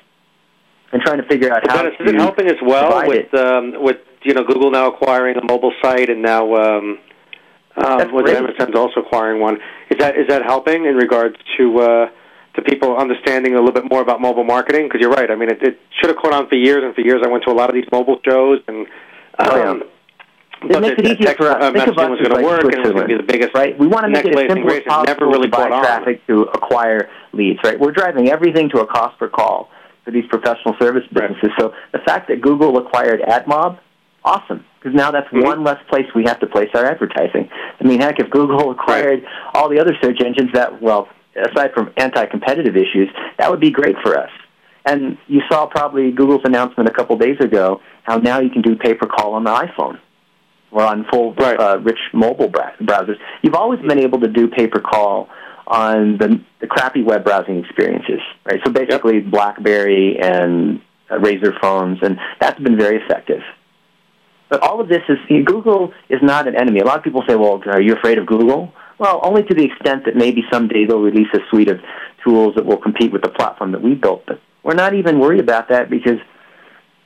and 0.94 1.02
trying 1.02 1.18
to 1.18 1.28
figure 1.28 1.52
out 1.52 1.68
how 1.68 1.82
Dennis, 1.82 1.98
to 1.98 2.04
is 2.04 2.12
it 2.12 2.16
helping 2.16 2.48
as 2.48 2.62
well 2.64 3.08
with 3.08 3.34
um, 3.34 3.84
with 3.84 3.98
you 4.22 4.34
know 4.34 4.44
Google 4.44 4.72
now 4.72 4.88
acquiring 4.88 5.36
a 5.38 5.44
mobile 5.44 5.74
site 5.82 6.10
and 6.10 6.22
now 6.22 6.54
um, 6.56 7.00
um, 7.76 8.14
with 8.14 8.26
great. 8.26 8.38
MSN's 8.38 8.76
also 8.76 9.02
acquiring 9.02 9.42
one? 9.42 9.58
Is 9.90 9.98
that 9.98 10.16
is 10.16 10.28
that 10.30 10.44
helping 10.44 10.86
in 10.86 10.96
regards 10.96 11.36
to 11.58 11.80
uh, 11.80 12.10
to 12.56 12.62
people 12.62 12.96
understanding 12.98 13.54
a 13.56 13.60
little 13.60 13.72
bit 13.74 13.90
more 13.90 14.02
about 14.02 14.22
mobile 14.22 14.44
marketing? 14.44 14.84
Because 14.88 15.02
you're 15.02 15.12
right. 15.12 15.30
I 15.32 15.36
mean, 15.36 15.50
it, 15.50 15.62
it 15.64 15.80
should 16.00 16.10
have 16.10 16.18
caught 16.18 16.34
on 16.34 16.48
for 16.50 16.56
years 16.56 16.84
and 16.84 16.94
for 16.96 17.02
years. 17.02 17.22
I 17.26 17.28
went 17.30 17.44
to 17.46 17.52
a 17.52 17.54
lot 17.54 17.70
of 17.70 17.76
these 17.76 17.88
mobile 17.92 18.20
shows 18.28 18.60
and. 18.68 18.88
Um, 19.40 19.48
Oh, 19.50 19.58
yeah. 19.58 19.80
It 20.66 20.72
but 20.72 20.82
makes 20.82 21.02
the, 21.02 21.10
it 21.12 21.20
easier 21.20 21.36
for 21.36 21.50
us. 21.50 21.58
Uh, 21.62 21.72
Think 21.74 21.88
of 21.88 21.98
us 21.98 22.10
was 22.10 22.20
going 22.20 22.30
to 22.30 22.36
like 22.36 22.46
work, 22.46 22.64
and 22.64 22.74
it 22.74 22.84
going 22.84 22.96
to 22.96 23.06
be 23.08 23.18
the 23.18 23.24
biggest. 23.24 23.54
right? 23.54 23.78
We 23.78 23.88
want 23.88 24.06
to 24.06 24.10
make 24.10 24.24
it 24.24 24.34
as 24.34 24.48
simple 24.48 24.72
as. 24.72 24.78
It 24.86 25.08
never 25.08 25.26
really 25.26 25.50
to 25.50 25.52
buy 25.52 25.68
caught 25.68 25.72
on. 25.74 25.84
traffic 25.84 26.26
to 26.28 26.44
acquire 26.54 27.10
leads, 27.34 27.60
right? 27.66 27.78
We're 27.78 27.92
driving 27.92 28.30
everything 28.30 28.70
to 28.70 28.80
a 28.80 28.88
cost 28.88 29.20
per 29.20 29.28
call 29.28 29.70
for 30.06 30.12
these 30.12 30.24
professional 30.30 30.76
service 30.80 31.04
businesses. 31.12 31.50
So 31.60 31.74
the 31.92 32.00
fact 32.06 32.30
that 32.30 32.40
Google 32.40 32.78
acquired 32.78 33.20
AdMob, 33.22 33.78
awesome, 34.24 34.64
because 34.80 34.96
now 34.96 35.12
that's 35.12 35.28
Mm-hmm. 35.34 35.44
one 35.44 35.64
less 35.66 35.80
place 35.90 36.06
we 36.16 36.24
have 36.26 36.40
to 36.40 36.48
place 36.48 36.70
our 36.76 36.86
advertising. 36.86 37.50
I 37.82 37.84
mean, 37.84 38.00
heck, 38.00 38.20
if 38.20 38.30
Google 38.30 38.72
acquired 38.78 39.26
all 39.54 39.68
the 39.68 39.80
other 39.80 39.98
search 40.02 40.22
engines, 40.24 40.52
that 40.54 40.82
well, 40.82 41.10
aside 41.36 41.74
from 41.74 41.92
anti-competitive 41.98 42.76
issues, 42.76 43.10
that 43.38 43.50
would 43.50 43.60
be 43.60 43.72
great 43.72 43.96
for 44.04 44.18
us. 44.18 44.30
And 44.86 45.18
you 45.28 45.42
saw 45.50 45.66
probably 45.66 46.12
Google's 46.12 46.42
announcement 46.44 46.90
a 46.90 46.92
couple 46.92 47.18
days 47.18 47.40
ago 47.40 47.82
how 48.04 48.18
now 48.18 48.40
you 48.40 48.50
can 48.50 48.62
do 48.62 48.76
pay 48.76 48.94
per 48.94 49.08
call 49.08 49.34
on 49.34 49.44
the 49.46 49.50
iPhone 49.50 50.00
or 50.72 50.84
on 50.84 51.06
full 51.12 51.34
uh, 51.40 51.78
rich 51.80 52.00
mobile 52.14 52.50
bra- 52.50 52.76
browsers. 52.82 53.16
You've 53.42 53.56
always 53.56 53.80
been 53.80 54.00
able 54.00 54.20
to 54.22 54.28
do 54.28 54.48
pay 54.50 54.68
per 54.68 54.82
call 54.82 55.30
on 55.68 56.18
the, 56.18 56.42
the 56.60 56.68
crappy 56.68 57.02
web 57.02 57.24
browsing 57.24 57.64
experiences, 57.64 58.20
right? 58.46 58.60
So 58.66 58.72
basically, 58.72 59.22
BlackBerry 59.22 60.20
and 60.20 60.82
uh, 61.10 61.16
Razr 61.16 61.58
phones, 61.62 62.00
and 62.02 62.18
that's 62.42 62.60
been 62.60 62.78
very 62.78 63.02
effective. 63.02 63.42
But 64.50 64.62
all 64.62 64.82
of 64.82 64.90
this 64.90 65.02
is 65.08 65.18
Google 65.46 65.94
is 66.10 66.20
not 66.22 66.48
an 66.48 66.56
enemy. 66.56 66.82
A 66.82 66.86
lot 66.86 66.98
of 66.98 67.04
people 67.04 67.24
say, 67.28 67.36
"Well, 67.36 67.62
are 67.66 67.82
you 67.82 67.96
afraid 67.96 68.18
of 68.18 68.26
Google?" 68.26 68.74
Well, 69.00 69.20
only 69.24 69.44
to 69.44 69.54
the 69.54 69.66
extent 69.66 70.06
that 70.06 70.16
maybe 70.16 70.44
someday 70.52 70.86
they'll 70.86 71.02
release 71.02 71.28
a 71.34 71.40
suite 71.50 71.70
of 71.70 71.80
tools 72.24 72.56
that 72.56 72.66
will 72.66 72.78
compete 72.78 73.12
with 73.12 73.22
the 73.22 73.30
platform 73.30 73.72
that 73.72 73.82
we 73.82 73.96
built. 73.96 74.26
But 74.26 74.40
we're 74.64 74.76
not 74.76 74.94
even 74.94 75.20
worried 75.20 75.42
about 75.42 75.70
that 75.70 75.90
because 75.90 76.20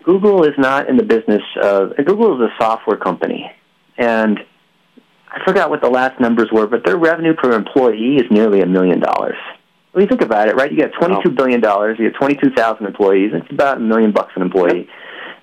Google 0.04 0.43
is 0.43 0.54
not 0.58 0.89
in 0.89 0.97
the 0.97 1.04
business 1.04 1.41
of. 1.62 1.95
Google 1.97 2.36
is 2.36 2.50
a 2.52 2.63
software 2.63 2.97
company, 2.97 3.52
and 3.97 4.39
I 5.30 5.43
forgot 5.45 5.69
what 5.69 5.82
the 5.82 5.89
last 5.89 6.19
numbers 6.19 6.50
were, 6.52 6.67
but 6.67 6.86
their 6.86 6.97
revenue 6.97 7.34
per 7.34 7.52
employee 7.52 8.15
is 8.17 8.30
nearly 8.32 8.62
a 8.62 8.65
million 8.65 9.00
dollars. 9.00 9.38
When 9.91 10.04
you 10.04 10.08
think 10.08 10.21
about 10.21 10.47
it, 10.47 10.56
right? 10.56 10.71
You 10.71 10.78
got 10.78 10.91
twenty-two 11.00 11.32
billion 11.32 11.60
dollars. 11.60 11.97
You 12.00 12.12
got 12.12 12.19
twenty-two 12.19 12.52
thousand 12.52 12.86
employees. 12.86 13.32
It's 13.34 13.52
about 13.52 13.78
a 13.78 13.80
million 13.80 14.12
bucks 14.12 14.34
an 14.36 14.43
employee. 14.43 14.88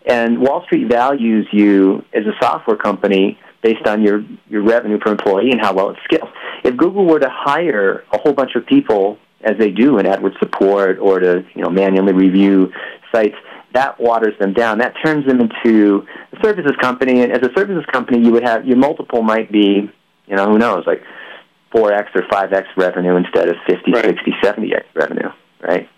And 0.06 0.38
Wall 0.38 0.62
Street 0.64 0.88
values 0.88 1.48
you 1.50 2.04
as 2.12 2.24
a 2.26 2.32
software 2.40 2.76
company 2.76 3.38
based 3.64 3.86
on 3.86 4.02
your 4.02 4.22
your 4.48 4.62
revenue 4.62 4.98
per 4.98 5.10
employee 5.10 5.50
and 5.50 5.60
how 5.60 5.72
well 5.72 5.90
it 5.90 5.96
scales. 6.04 6.28
If 6.62 6.76
Google 6.76 7.06
were 7.06 7.18
to 7.18 7.30
hire 7.30 8.04
a 8.12 8.18
whole 8.18 8.34
bunch 8.34 8.54
of 8.54 8.66
people, 8.66 9.18
as 9.40 9.56
they 9.58 9.70
do 9.70 9.98
in 9.98 10.06
AdWords 10.06 10.38
support, 10.38 10.98
or 10.98 11.18
to 11.18 11.44
you 11.54 11.62
know 11.62 11.70
manually 11.70 12.12
review 12.12 12.70
sites, 13.12 13.36
that 13.72 13.98
waters 13.98 14.38
them 14.38 14.52
down. 14.52 14.78
That 14.78 14.94
turns 15.04 15.26
them 15.26 15.40
into 15.40 16.06
a 16.32 16.42
services 16.44 16.76
company. 16.80 17.22
And 17.22 17.32
as 17.32 17.42
a 17.42 17.52
services 17.56 17.84
company, 17.90 18.24
you 18.24 18.32
would 18.32 18.44
have 18.44 18.66
your 18.66 18.76
multiple 18.76 19.22
might 19.22 19.50
be, 19.50 19.90
you 20.26 20.36
know, 20.36 20.46
who 20.46 20.58
knows, 20.58 20.84
like 20.86 21.02
4x 21.74 22.14
or 22.14 22.22
5x 22.22 22.64
revenue 22.76 23.16
instead 23.16 23.48
of 23.48 23.56
50, 23.66 23.92
60, 23.92 24.30
70x 24.42 24.84
revenue, 24.94 25.30
right? 25.60 25.88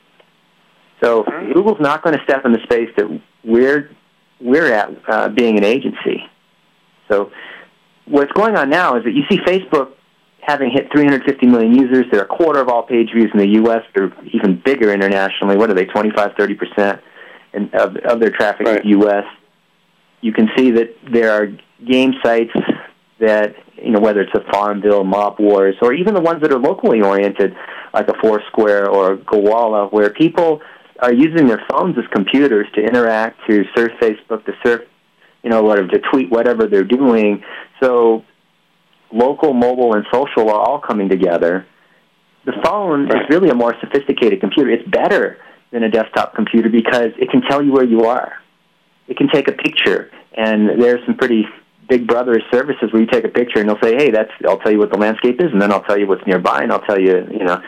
So 1.02 1.24
Google's 1.52 1.80
not 1.80 2.02
going 2.02 2.16
to 2.16 2.24
step 2.24 2.46
in 2.46 2.52
the 2.52 2.60
space 2.62 2.88
that 2.96 3.20
we're 3.44 3.90
we're 4.40 4.72
at, 4.72 4.90
uh, 5.08 5.28
being 5.28 5.56
an 5.56 5.64
agency. 5.64 6.22
So 7.10 7.30
what's 8.06 8.32
going 8.32 8.56
on 8.56 8.70
now 8.70 8.96
is 8.96 9.04
that 9.04 9.12
you 9.12 9.22
see 9.30 9.38
Facebook 9.38 9.92
having 10.40 10.70
hit 10.70 10.90
350 10.92 11.46
million 11.46 11.74
users. 11.74 12.06
They're 12.10 12.22
a 12.22 12.26
quarter 12.26 12.60
of 12.60 12.68
all 12.68 12.84
page 12.84 13.10
views 13.14 13.30
in 13.32 13.38
the 13.38 13.48
U.S. 13.60 13.82
They're 13.94 14.12
even 14.32 14.60
bigger 14.64 14.92
internationally. 14.92 15.56
What 15.56 15.70
are 15.70 15.74
they, 15.74 15.86
25, 15.86 16.32
30 16.38 16.54
percent 16.54 17.00
of, 17.72 17.96
of 17.96 18.20
their 18.20 18.30
traffic 18.30 18.66
is 18.68 18.78
U.S. 18.84 19.24
You 20.20 20.32
can 20.32 20.48
see 20.56 20.70
that 20.72 20.96
there 21.10 21.32
are 21.32 21.48
game 21.84 22.14
sites 22.24 22.52
that 23.18 23.54
you 23.76 23.90
know 23.90 24.00
whether 24.00 24.20
it's 24.20 24.34
a 24.34 24.52
Farmville, 24.52 25.04
Mob 25.04 25.38
Wars, 25.38 25.74
or 25.82 25.92
even 25.92 26.14
the 26.14 26.20
ones 26.20 26.42
that 26.42 26.52
are 26.52 26.58
locally 26.58 27.02
oriented, 27.02 27.54
like 27.92 28.08
a 28.08 28.14
Foursquare 28.22 28.88
or 28.88 29.16
Gowalla, 29.16 29.92
where 29.92 30.10
people 30.10 30.60
are 31.00 31.12
using 31.12 31.46
their 31.46 31.62
phones 31.70 31.96
as 31.98 32.04
computers 32.12 32.66
to 32.74 32.80
interact, 32.80 33.38
to 33.48 33.64
surf 33.76 33.92
Facebook, 34.00 34.44
to 34.46 34.52
surf, 34.64 34.82
you 35.46 35.50
know, 35.50 35.62
whatever, 35.62 35.86
to 35.86 36.00
tweet 36.10 36.28
whatever 36.28 36.66
they're 36.66 36.82
doing. 36.82 37.44
So 37.80 38.24
local, 39.12 39.54
mobile, 39.54 39.94
and 39.94 40.04
social 40.12 40.50
are 40.50 40.58
all 40.58 40.80
coming 40.80 41.08
together. 41.08 41.64
The 42.46 42.54
phone 42.64 43.06
is 43.06 43.22
really 43.30 43.48
a 43.48 43.54
more 43.54 43.72
sophisticated 43.80 44.40
computer. 44.40 44.70
It's 44.70 44.88
better 44.88 45.38
than 45.70 45.84
a 45.84 45.88
desktop 45.88 46.34
computer 46.34 46.68
because 46.68 47.10
it 47.16 47.30
can 47.30 47.42
tell 47.42 47.62
you 47.62 47.70
where 47.70 47.84
you 47.84 48.06
are. 48.06 48.32
It 49.06 49.16
can 49.16 49.28
take 49.28 49.46
a 49.46 49.52
picture, 49.52 50.10
and 50.36 50.82
there's 50.82 51.06
some 51.06 51.16
pretty 51.16 51.46
big 51.88 52.08
brother 52.08 52.40
services 52.52 52.92
where 52.92 53.02
you 53.02 53.06
take 53.06 53.24
a 53.24 53.28
picture 53.28 53.60
and 53.60 53.68
they'll 53.68 53.80
say, 53.80 53.94
"Hey, 53.94 54.10
that's." 54.10 54.32
I'll 54.48 54.58
tell 54.58 54.72
you 54.72 54.78
what 54.78 54.90
the 54.90 54.98
landscape 54.98 55.40
is, 55.40 55.52
and 55.52 55.62
then 55.62 55.70
I'll 55.70 55.84
tell 55.84 55.96
you 55.96 56.08
what's 56.08 56.26
nearby, 56.26 56.62
and 56.62 56.72
I'll 56.72 56.80
tell 56.80 56.98
you, 57.00 57.24
you 57.30 57.44
know, 57.44 57.62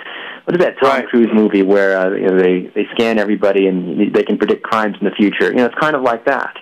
what 0.47 0.57
is 0.57 0.65
that 0.65 0.81
Tom 0.83 1.07
Cruise 1.07 1.31
movie 1.33 1.63
where 1.63 1.97
uh, 1.97 2.11
you 2.11 2.27
know, 2.27 2.43
they 2.43 2.73
they 2.75 2.89
scan 2.95 3.21
everybody 3.21 3.69
and 3.69 4.13
they 4.13 4.25
can 4.25 4.37
predict 4.37 4.65
crimes 4.65 4.97
in 5.01 5.05
the 5.05 5.15
future? 5.15 5.51
You 5.51 5.59
know, 5.59 5.67
it's 5.67 5.79
kind 5.79 5.95
of 5.95 6.03
like 6.03 6.25
that. 6.25 6.57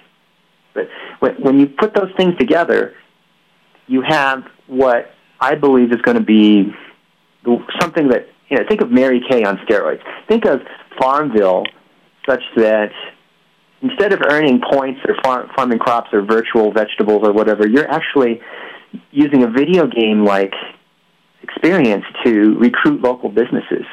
But 1.21 1.41
when, 1.41 1.59
you 1.59 1.67
put 1.67 1.95
those 1.95 2.11
things 2.17 2.37
together, 2.39 2.95
you 3.87 4.03
have 4.03 4.45
what 4.67 5.11
I 5.41 5.55
believe 5.55 5.93
is 5.93 6.01
going 6.03 6.17
to 6.17 6.23
be 6.23 6.73
something 7.81 8.09
that 8.09 8.29
you 8.49 8.57
know. 8.57 8.65
Think 8.69 8.81
of 8.81 8.91
Mary 8.91 9.21
Kay 9.29 9.45
on 9.45 9.59
steroids. 9.59 10.03
Think 10.29 10.45
of 10.45 10.61
Farmville, 11.01 11.65
such 12.29 12.43
that 12.57 12.91
instead 13.83 14.13
of 14.13 14.21
earning 14.29 14.61
points 14.73 15.01
or 15.07 15.17
farm, 15.23 15.49
farming 15.55 15.79
crops 15.79 16.09
or 16.13 16.23
virtual 16.23 16.73
vegetables 16.73 17.23
or 17.23 17.33
whatever, 17.33 17.67
you're 17.67 17.91
actually 17.91 18.41
using 19.11 19.43
a 19.43 19.49
video 19.49 19.87
game 19.87 20.25
like 20.25 20.53
experience 21.43 22.05
to 22.25 22.57
recruit 22.59 23.01
local 23.01 23.29
businesses. 23.29 23.85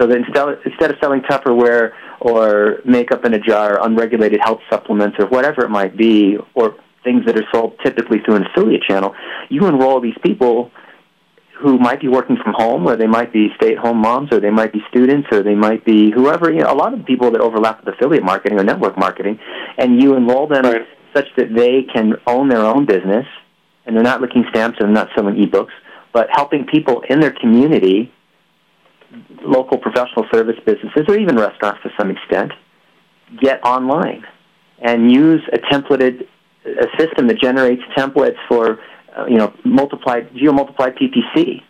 So 0.00 0.06
that 0.06 0.16
instead, 0.16 0.58
instead 0.64 0.90
of 0.90 0.96
selling 1.00 1.22
Tupperware 1.22 1.92
or 2.20 2.78
makeup 2.84 3.24
in 3.24 3.34
a 3.34 3.38
jar, 3.38 3.84
unregulated 3.84 4.40
health 4.42 4.60
supplements, 4.70 5.16
or 5.18 5.26
whatever 5.26 5.64
it 5.64 5.70
might 5.70 5.96
be, 5.96 6.36
or 6.54 6.76
things 7.04 7.24
that 7.26 7.36
are 7.36 7.44
sold 7.52 7.74
typically 7.84 8.18
through 8.24 8.36
an 8.36 8.46
affiliate 8.46 8.82
channel, 8.82 9.14
you 9.48 9.66
enroll 9.66 10.00
these 10.00 10.16
people 10.22 10.70
who 11.60 11.76
might 11.78 12.00
be 12.00 12.06
working 12.06 12.36
from 12.36 12.54
home, 12.56 12.86
or 12.86 12.94
they 12.94 13.08
might 13.08 13.32
be 13.32 13.48
stay-at-home 13.56 13.96
moms, 13.96 14.32
or 14.32 14.38
they 14.38 14.50
might 14.50 14.72
be 14.72 14.80
students, 14.88 15.26
or 15.32 15.42
they 15.42 15.56
might 15.56 15.84
be 15.84 16.12
whoever. 16.12 16.52
You 16.52 16.60
know, 16.60 16.72
a 16.72 16.74
lot 16.74 16.94
of 16.94 17.04
people 17.04 17.32
that 17.32 17.40
overlap 17.40 17.84
with 17.84 17.94
affiliate 17.94 18.22
marketing 18.22 18.60
or 18.60 18.64
network 18.64 18.96
marketing, 18.96 19.40
and 19.76 20.00
you 20.00 20.14
enroll 20.14 20.46
them 20.46 20.64
such 21.14 21.26
that 21.36 21.52
they 21.54 21.82
can 21.92 22.14
own 22.28 22.48
their 22.48 22.60
own 22.60 22.86
business, 22.86 23.26
and 23.84 23.96
they're 23.96 24.04
not 24.04 24.20
licking 24.20 24.44
stamps 24.50 24.78
and 24.78 24.88
they're 24.88 25.04
not 25.04 25.08
selling 25.16 25.34
ebooks, 25.34 25.72
but 26.12 26.28
helping 26.30 26.64
people 26.64 27.02
in 27.08 27.18
their 27.18 27.32
community, 27.32 28.12
local 29.42 29.78
professional 29.78 30.26
service 30.32 30.56
businesses, 30.64 31.04
or 31.08 31.18
even 31.18 31.36
restaurants 31.36 31.82
to 31.82 31.90
some 31.98 32.10
extent, 32.10 32.52
get 33.40 33.62
online 33.64 34.24
and 34.80 35.10
use 35.10 35.42
a 35.52 35.58
templated 35.58 36.26
a 36.64 36.86
system 36.98 37.26
that 37.28 37.40
generates 37.40 37.82
templates 37.96 38.36
for 38.48 38.80
uh, 39.16 39.26
you 39.26 39.36
know 39.36 39.52
multiplied 39.64 40.32
geo 40.34 40.52
multiplied 40.52 40.94
PPC. 40.96 41.62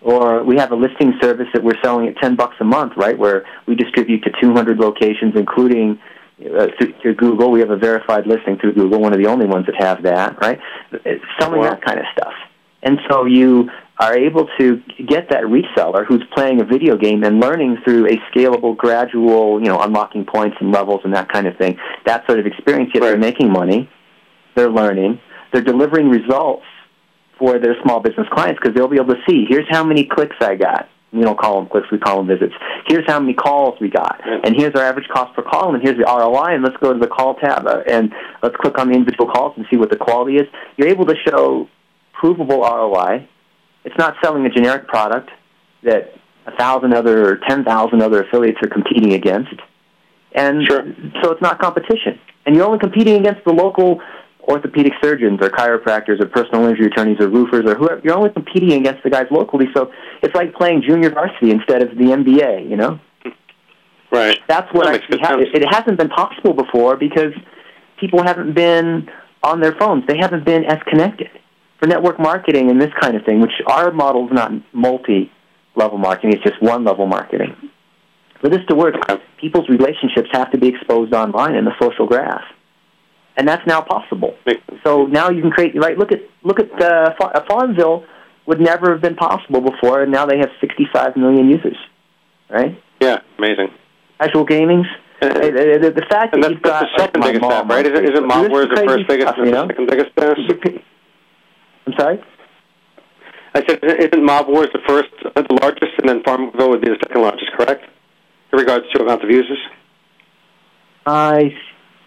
Or 0.00 0.44
we 0.44 0.56
have 0.58 0.70
a 0.70 0.76
listing 0.76 1.14
service 1.20 1.48
that 1.52 1.64
we're 1.64 1.80
selling 1.82 2.06
at 2.06 2.16
ten 2.18 2.36
bucks 2.36 2.54
a 2.60 2.64
month, 2.64 2.92
right? 2.96 3.18
Where 3.18 3.44
we 3.66 3.74
distribute 3.74 4.22
to 4.22 4.30
200 4.40 4.78
locations, 4.78 5.34
including 5.34 5.98
uh, 6.40 6.68
through, 6.78 6.94
through 7.02 7.16
Google. 7.16 7.50
We 7.50 7.58
have 7.60 7.70
a 7.70 7.76
verified 7.76 8.24
listing 8.24 8.58
through 8.58 8.74
Google, 8.74 9.00
one 9.00 9.12
of 9.12 9.18
the 9.18 9.26
only 9.26 9.46
ones 9.46 9.66
that 9.66 9.74
have 9.82 10.04
that, 10.04 10.40
right? 10.40 10.60
It's 10.92 11.24
selling 11.40 11.62
that 11.62 11.82
kind 11.82 11.98
of 11.98 12.04
stuff. 12.12 12.32
And 12.84 13.00
so 13.10 13.24
you 13.24 13.70
are 13.98 14.16
able 14.16 14.48
to 14.58 14.80
get 15.08 15.30
that 15.30 15.42
reseller 15.42 16.06
who's 16.06 16.22
playing 16.32 16.60
a 16.60 16.64
video 16.64 16.96
game 16.96 17.24
and 17.24 17.40
learning 17.40 17.78
through 17.84 18.06
a 18.06 18.16
scalable, 18.32 18.76
gradual, 18.76 19.60
you 19.60 19.66
know, 19.66 19.80
unlocking 19.80 20.24
points 20.24 20.56
and 20.60 20.70
levels 20.70 21.00
and 21.04 21.14
that 21.14 21.28
kind 21.30 21.46
of 21.46 21.56
thing. 21.56 21.76
That 22.06 22.24
sort 22.26 22.38
of 22.38 22.46
experience, 22.46 22.90
yet 22.94 23.00
they're 23.00 23.18
making 23.18 23.50
money, 23.50 23.90
they're 24.54 24.70
learning, 24.70 25.20
they're 25.52 25.62
delivering 25.62 26.08
results 26.08 26.64
for 27.38 27.58
their 27.58 27.74
small 27.82 28.00
business 28.00 28.26
clients 28.32 28.60
because 28.60 28.74
they'll 28.74 28.88
be 28.88 28.96
able 28.96 29.14
to 29.14 29.20
see, 29.28 29.46
here's 29.48 29.66
how 29.68 29.84
many 29.84 30.04
clicks 30.04 30.36
I 30.40 30.54
got. 30.54 30.88
We 31.12 31.22
don't 31.22 31.38
call 31.38 31.60
them 31.60 31.70
clicks, 31.70 31.90
we 31.90 31.98
call 31.98 32.18
them 32.18 32.26
visits. 32.26 32.54
Here's 32.86 33.06
how 33.06 33.18
many 33.18 33.32
calls 33.32 33.80
we 33.80 33.88
got, 33.88 34.20
and 34.44 34.54
here's 34.54 34.74
our 34.74 34.82
average 34.82 35.08
cost 35.08 35.34
per 35.34 35.42
call, 35.42 35.74
and 35.74 35.82
here's 35.82 35.96
the 35.96 36.04
ROI, 36.04 36.54
and 36.54 36.62
let's 36.62 36.76
go 36.76 36.92
to 36.92 36.98
the 36.98 37.06
call 37.06 37.34
tab, 37.36 37.66
uh, 37.66 37.82
and 37.88 38.12
let's 38.42 38.54
click 38.56 38.78
on 38.78 38.88
the 38.88 38.94
individual 38.94 39.30
calls 39.30 39.54
and 39.56 39.64
see 39.70 39.78
what 39.78 39.90
the 39.90 39.96
quality 39.96 40.36
is. 40.36 40.46
You're 40.76 40.88
able 40.88 41.06
to 41.06 41.14
show 41.26 41.68
provable 42.12 42.60
ROI. 42.60 43.26
It's 43.88 43.96
not 43.96 44.16
selling 44.22 44.44
a 44.44 44.50
generic 44.50 44.86
product 44.86 45.30
that 45.82 46.12
a 46.46 46.54
thousand 46.58 46.92
other 46.92 47.26
or 47.26 47.36
ten 47.48 47.64
thousand 47.64 48.02
other 48.02 48.22
affiliates 48.22 48.58
are 48.62 48.68
competing 48.68 49.14
against, 49.14 49.54
and 50.32 50.62
so 50.68 51.32
it's 51.32 51.40
not 51.40 51.58
competition. 51.58 52.20
And 52.44 52.54
you're 52.54 52.66
only 52.66 52.78
competing 52.78 53.14
against 53.14 53.46
the 53.46 53.52
local 53.52 54.02
orthopedic 54.42 54.92
surgeons 55.02 55.38
or 55.40 55.48
chiropractors 55.48 56.20
or 56.20 56.26
personal 56.26 56.66
injury 56.66 56.88
attorneys 56.88 57.18
or 57.18 57.28
roofers 57.28 57.64
or 57.64 57.76
whoever. 57.76 58.02
You're 58.04 58.14
only 58.14 58.28
competing 58.28 58.74
against 58.74 59.02
the 59.04 59.08
guys 59.08 59.24
locally. 59.30 59.68
So 59.74 59.90
it's 60.22 60.34
like 60.34 60.52
playing 60.52 60.82
junior 60.86 61.08
varsity 61.08 61.50
instead 61.50 61.80
of 61.80 61.96
the 61.96 62.04
NBA. 62.04 62.68
You 62.68 62.76
know. 62.76 63.00
Right. 64.10 64.38
That's 64.48 64.72
what 64.72 64.86
That 64.86 65.02
actually 65.02 65.50
it 65.52 65.66
hasn't 65.68 65.98
been 65.98 66.08
possible 66.08 66.54
before 66.54 66.96
because 66.96 67.34
people 68.00 68.22
haven't 68.22 68.54
been 68.54 69.10
on 69.42 69.60
their 69.60 69.72
phones. 69.72 70.06
They 70.06 70.16
haven't 70.16 70.46
been 70.46 70.64
as 70.64 70.78
connected 70.88 71.28
for 71.78 71.86
network 71.86 72.18
marketing 72.18 72.70
and 72.70 72.80
this 72.80 72.92
kind 73.00 73.16
of 73.16 73.24
thing. 73.24 73.40
Which 73.40 73.52
our 73.66 73.90
model 73.92 74.26
is 74.26 74.32
not 74.32 74.52
multi-level 74.72 75.98
marketing; 75.98 76.32
it's 76.34 76.42
just 76.42 76.60
one-level 76.62 77.06
marketing. 77.06 77.56
For 78.40 78.48
this 78.48 78.60
to 78.68 78.74
work, 78.76 78.94
people's 79.40 79.68
relationships 79.68 80.28
have 80.32 80.50
to 80.52 80.58
be 80.58 80.68
exposed 80.68 81.12
online 81.12 81.54
in 81.56 81.64
the 81.64 81.72
social 81.80 82.06
graph, 82.06 82.44
and 83.36 83.48
that's 83.48 83.66
now 83.66 83.80
possible. 83.80 84.36
So 84.84 85.06
now 85.06 85.30
you 85.30 85.42
can 85.42 85.50
create 85.50 85.74
right. 85.76 85.98
Look 85.98 86.12
at 86.12 86.20
look 86.44 86.60
at 86.60 86.70
uh, 86.80 87.14
Fa- 87.20 87.44
Farmville 87.48 88.04
would 88.46 88.60
never 88.60 88.92
have 88.92 89.02
been 89.02 89.16
possible 89.16 89.60
before, 89.60 90.02
and 90.02 90.10
now 90.12 90.24
they 90.24 90.38
have 90.38 90.48
65 90.60 91.16
million 91.16 91.48
users. 91.50 91.76
Right? 92.48 92.80
Yeah, 93.00 93.18
amazing. 93.36 93.68
Casual 94.18 94.44
gaming's. 94.44 94.86
uh, 95.20 95.28
the, 95.28 95.78
the, 95.82 95.90
the 95.90 96.06
fact 96.08 96.32
And 96.34 96.42
that 96.44 96.48
that's, 96.48 96.54
you've 96.54 96.62
got 96.62 96.80
the 96.80 96.98
second 96.98 97.20
like, 97.20 97.32
biggest 97.34 97.42
my 97.42 97.54
app, 97.56 97.66
mom 97.66 97.76
right? 97.76 97.86
Is 97.86 97.92
it, 97.98 98.04
is 98.04 98.10
it 98.18 98.22
This 98.22 98.48
Wars 98.50 98.68
the 98.70 98.84
first 98.86 99.08
biggest 99.08 99.28
stuff, 99.28 99.36
and 99.38 99.46
you 99.46 99.52
the 99.52 99.58
know? 99.58 99.68
second 99.68 99.86
biggest 99.90 100.14
business? 100.14 100.82
I'm 101.88 101.94
sorry. 101.98 102.22
I 103.54 103.64
said, 103.66 103.78
isn't 103.82 104.22
Mob 104.24 104.48
Wars 104.48 104.68
the 104.74 104.80
first, 104.86 105.08
uh, 105.24 105.40
the 105.40 105.58
largest, 105.62 105.92
and 105.98 106.08
then 106.08 106.22
Farmville 106.22 106.68
would 106.68 106.82
be 106.82 106.88
the 106.88 106.98
second 107.02 107.22
largest, 107.22 107.50
correct? 107.56 107.82
In 108.52 108.58
regards 108.58 108.84
to 108.92 109.02
amount 109.02 109.24
of 109.24 109.30
users? 109.30 109.58
I 111.06 111.54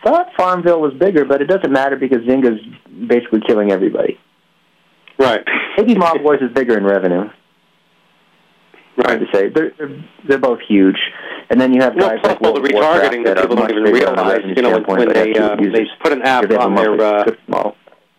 thought 0.04 0.28
Farmville 0.38 0.80
was 0.80 0.94
bigger, 0.94 1.26
but 1.26 1.42
it 1.42 1.46
doesn't 1.46 1.72
matter 1.72 1.96
because 1.96 2.20
Zynga's 2.20 2.62
basically 3.08 3.42
killing 3.48 3.72
everybody. 3.72 4.20
Right. 5.18 5.44
Maybe 5.78 5.96
Mob 5.96 6.22
Wars 6.22 6.42
is 6.42 6.52
bigger 6.54 6.78
in 6.78 6.84
revenue. 6.84 7.30
Hard 8.98 9.22
to 9.22 9.26
say. 9.34 9.50
They're, 9.50 9.72
they're 9.80 10.06
they're 10.28 10.38
both 10.38 10.60
huge, 10.68 10.98
and 11.50 11.60
then 11.60 11.74
you 11.74 11.82
have 11.82 11.96
Well, 11.96 12.10
guys 12.10 12.20
plus 12.22 12.34
like 12.34 12.42
all 12.44 12.54
the 12.54 12.62
World 12.62 12.76
of 12.76 13.12
retargeting 13.12 13.26
that 13.26 13.38
are 13.38 13.48
people 13.48 13.56
don't 13.56 13.72
even 13.72 13.84
the 13.86 13.94
realize. 13.94 14.42
You 14.46 14.62
know, 14.62 14.72
when, 14.74 14.84
when 14.84 15.14
they 15.14 15.34
uh, 15.34 15.56
they 15.56 15.88
put 16.04 16.12
an 16.12 16.22
app 16.22 16.48
They 16.48 16.54
have 16.54 16.62
a 16.62 16.66
on 16.66 16.76
their 16.76 17.02
uh, 17.02 17.32
model. 17.48 17.76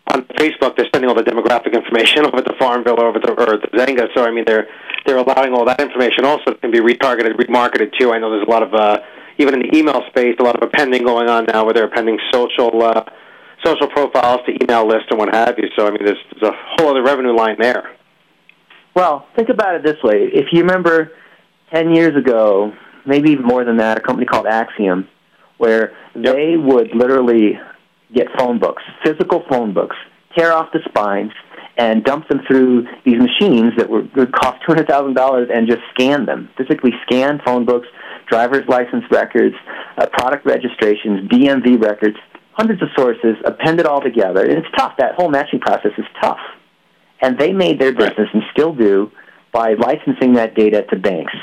On 0.07 0.23
Facebook, 0.37 0.75
they're 0.75 0.89
sending 0.93 1.09
all 1.09 1.15
the 1.15 1.23
demographic 1.23 1.73
information 1.73 2.25
over 2.25 2.41
to 2.41 2.53
Farmville 2.59 2.99
or 2.99 3.07
over 3.07 3.19
to 3.19 3.31
or 3.31 3.57
the 3.57 3.67
Zynga. 3.73 4.07
So 4.13 4.25
I 4.25 4.31
mean, 4.31 4.43
they're 4.45 4.67
they're 5.05 5.17
allowing 5.17 5.53
all 5.53 5.65
that 5.65 5.81
information 5.81 6.25
also 6.25 6.53
can 6.55 6.71
be 6.71 6.79
retargeted, 6.79 7.33
remarketed 7.35 7.97
too. 7.97 8.11
I 8.11 8.19
know 8.19 8.31
there's 8.31 8.47
a 8.47 8.51
lot 8.51 8.63
of 8.63 8.73
uh, 8.73 8.99
even 9.37 9.55
in 9.55 9.61
the 9.61 9.77
email 9.77 10.01
space, 10.09 10.35
a 10.39 10.43
lot 10.43 10.55
of 10.55 10.67
appending 10.67 11.03
going 11.03 11.29
on 11.29 11.45
now, 11.45 11.65
where 11.65 11.73
they're 11.73 11.85
appending 11.85 12.19
social 12.31 12.83
uh, 12.83 13.03
social 13.63 13.87
profiles 13.87 14.41
to 14.45 14.63
email 14.63 14.87
lists 14.87 15.07
and 15.09 15.19
what 15.19 15.33
have 15.33 15.57
you. 15.57 15.69
So 15.77 15.87
I 15.87 15.91
mean, 15.91 16.03
there's, 16.03 16.17
there's 16.31 16.53
a 16.53 16.57
whole 16.77 16.89
other 16.89 17.03
revenue 17.03 17.35
line 17.35 17.55
there. 17.59 17.95
Well, 18.95 19.27
think 19.35 19.49
about 19.49 19.75
it 19.75 19.83
this 19.83 20.01
way. 20.03 20.29
If 20.31 20.47
you 20.51 20.61
remember 20.61 21.11
10 21.73 21.95
years 21.95 22.15
ago, 22.15 22.73
maybe 23.05 23.31
even 23.31 23.45
more 23.45 23.63
than 23.63 23.77
that, 23.77 23.97
a 23.97 24.01
company 24.01 24.25
called 24.25 24.45
Acxiom, 24.45 25.07
where 25.57 25.95
they 26.13 26.57
would 26.57 26.93
literally 26.93 27.59
get 28.13 28.27
phone 28.37 28.59
books, 28.59 28.83
physical 29.03 29.43
phone 29.49 29.73
books, 29.73 29.95
tear 30.37 30.53
off 30.53 30.71
the 30.73 30.79
spines, 30.85 31.31
and 31.77 32.03
dump 32.03 32.27
them 32.27 32.41
through 32.47 32.85
these 33.03 33.17
machines 33.17 33.73
that 33.77 33.89
were, 33.89 34.03
would 34.15 34.31
cost 34.31 34.61
$200,000 34.67 35.55
and 35.55 35.67
just 35.67 35.81
scan 35.93 36.25
them, 36.25 36.49
physically 36.57 36.91
scan 37.05 37.41
phone 37.43 37.65
books, 37.65 37.87
driver's 38.27 38.67
license 38.67 39.03
records, 39.09 39.55
uh, 39.97 40.05
product 40.07 40.45
registrations, 40.45 41.29
DMV 41.29 41.81
records, 41.81 42.17
hundreds 42.53 42.81
of 42.81 42.89
sources, 42.95 43.35
append 43.45 43.79
it 43.79 43.85
all 43.85 44.01
together. 44.01 44.41
And 44.43 44.53
it's 44.53 44.67
tough. 44.77 44.93
That 44.97 45.15
whole 45.15 45.29
matching 45.29 45.59
process 45.59 45.91
is 45.97 46.05
tough. 46.21 46.39
And 47.21 47.39
they 47.39 47.53
made 47.53 47.79
their 47.79 47.93
business, 47.93 48.29
and 48.33 48.43
still 48.51 48.75
do, 48.75 49.11
by 49.51 49.73
licensing 49.73 50.33
that 50.33 50.55
data 50.55 50.83
to 50.89 50.95
banks 50.95 51.33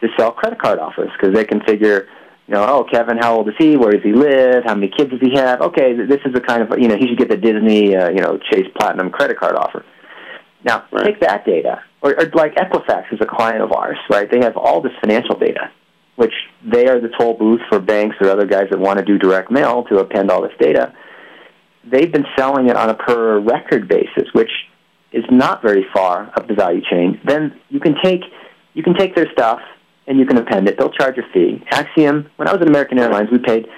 to 0.00 0.08
sell 0.18 0.32
credit 0.32 0.58
card 0.58 0.78
offers 0.78 1.10
because 1.12 1.34
they 1.34 1.44
can 1.44 1.60
figure, 1.60 2.08
you 2.50 2.56
know, 2.56 2.66
oh, 2.66 2.84
Kevin, 2.90 3.16
how 3.16 3.36
old 3.36 3.48
is 3.48 3.54
he? 3.58 3.76
Where 3.76 3.92
does 3.92 4.02
he 4.02 4.12
live? 4.12 4.64
How 4.64 4.74
many 4.74 4.90
kids 4.90 5.10
does 5.12 5.20
he 5.20 5.36
have? 5.36 5.60
Okay, 5.60 5.94
this 5.94 6.18
is 6.24 6.34
the 6.34 6.40
kind 6.40 6.62
of, 6.62 6.76
you 6.80 6.88
know, 6.88 6.96
he 6.96 7.06
should 7.06 7.16
get 7.16 7.28
the 7.28 7.36
Disney, 7.36 7.94
uh, 7.94 8.10
you 8.10 8.20
know, 8.20 8.40
Chase 8.50 8.66
Platinum 8.76 9.10
credit 9.10 9.38
card 9.38 9.54
offer. 9.54 9.84
Now, 10.64 10.84
take 11.04 11.20
that 11.20 11.46
data, 11.46 11.84
or, 12.02 12.20
or 12.20 12.26
like 12.34 12.56
Equifax 12.56 13.12
is 13.12 13.20
a 13.20 13.26
client 13.26 13.62
of 13.62 13.70
ours, 13.70 13.98
right? 14.10 14.28
They 14.28 14.40
have 14.40 14.56
all 14.56 14.80
this 14.80 14.90
financial 15.00 15.38
data, 15.38 15.70
which 16.16 16.32
they 16.64 16.88
are 16.88 17.00
the 17.00 17.10
toll 17.16 17.34
booth 17.34 17.60
for 17.68 17.78
banks 17.78 18.16
or 18.20 18.28
other 18.28 18.46
guys 18.46 18.64
that 18.72 18.80
want 18.80 18.98
to 18.98 19.04
do 19.04 19.16
direct 19.16 19.52
mail 19.52 19.84
to 19.84 19.98
append 20.00 20.28
all 20.32 20.42
this 20.42 20.56
data. 20.58 20.92
They've 21.84 22.10
been 22.10 22.26
selling 22.36 22.68
it 22.68 22.74
on 22.74 22.90
a 22.90 22.94
per 22.94 23.38
record 23.38 23.86
basis, 23.86 24.28
which 24.32 24.50
is 25.12 25.24
not 25.30 25.62
very 25.62 25.86
far 25.94 26.32
up 26.34 26.48
the 26.48 26.54
value 26.54 26.82
chain. 26.90 27.20
Then 27.24 27.60
you 27.68 27.78
can 27.78 27.94
take 28.02 28.22
you 28.74 28.82
can 28.82 28.94
take 28.94 29.14
their 29.14 29.30
stuff 29.32 29.60
and 30.10 30.18
you 30.18 30.26
can 30.26 30.36
append 30.36 30.68
it. 30.68 30.76
They'll 30.76 30.90
charge 30.90 31.16
a 31.18 31.22
fee. 31.32 31.62
Acxiom. 31.70 32.28
When 32.34 32.48
I 32.48 32.52
was 32.52 32.60
at 32.60 32.68
American 32.68 32.98
Airlines, 32.98 33.28
we 33.30 33.38
paid 33.38 33.68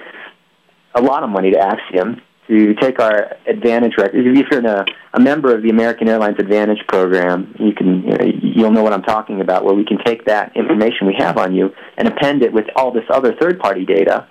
a 0.95 1.01
lot 1.01 1.21
of 1.21 1.29
money 1.29 1.51
to 1.51 1.57
Acxiom 1.57 2.19
to 2.47 2.73
take 2.73 2.99
our 2.99 3.37
Advantage 3.45 3.93
record. 3.99 4.25
If 4.25 4.47
you're 4.51 4.65
a, 4.65 4.83
a 5.13 5.19
member 5.19 5.55
of 5.55 5.61
the 5.61 5.69
American 5.69 6.09
Airlines 6.09 6.37
Advantage 6.39 6.79
program, 6.87 7.55
you 7.59 7.71
can 7.71 8.01
you 8.01 8.17
know, 8.17 8.25
you'll 8.41 8.71
know 8.71 8.81
what 8.81 8.93
I'm 8.93 9.03
talking 9.03 9.41
about. 9.41 9.63
Where 9.63 9.75
we 9.75 9.85
can 9.85 9.99
take 10.03 10.25
that 10.25 10.57
information 10.57 11.05
we 11.05 11.15
have 11.19 11.37
on 11.37 11.53
you 11.53 11.69
and 11.97 12.07
append 12.07 12.41
it 12.41 12.51
with 12.51 12.65
all 12.75 12.91
this 12.91 13.05
other 13.11 13.35
third-party 13.39 13.85
data, 13.85 14.27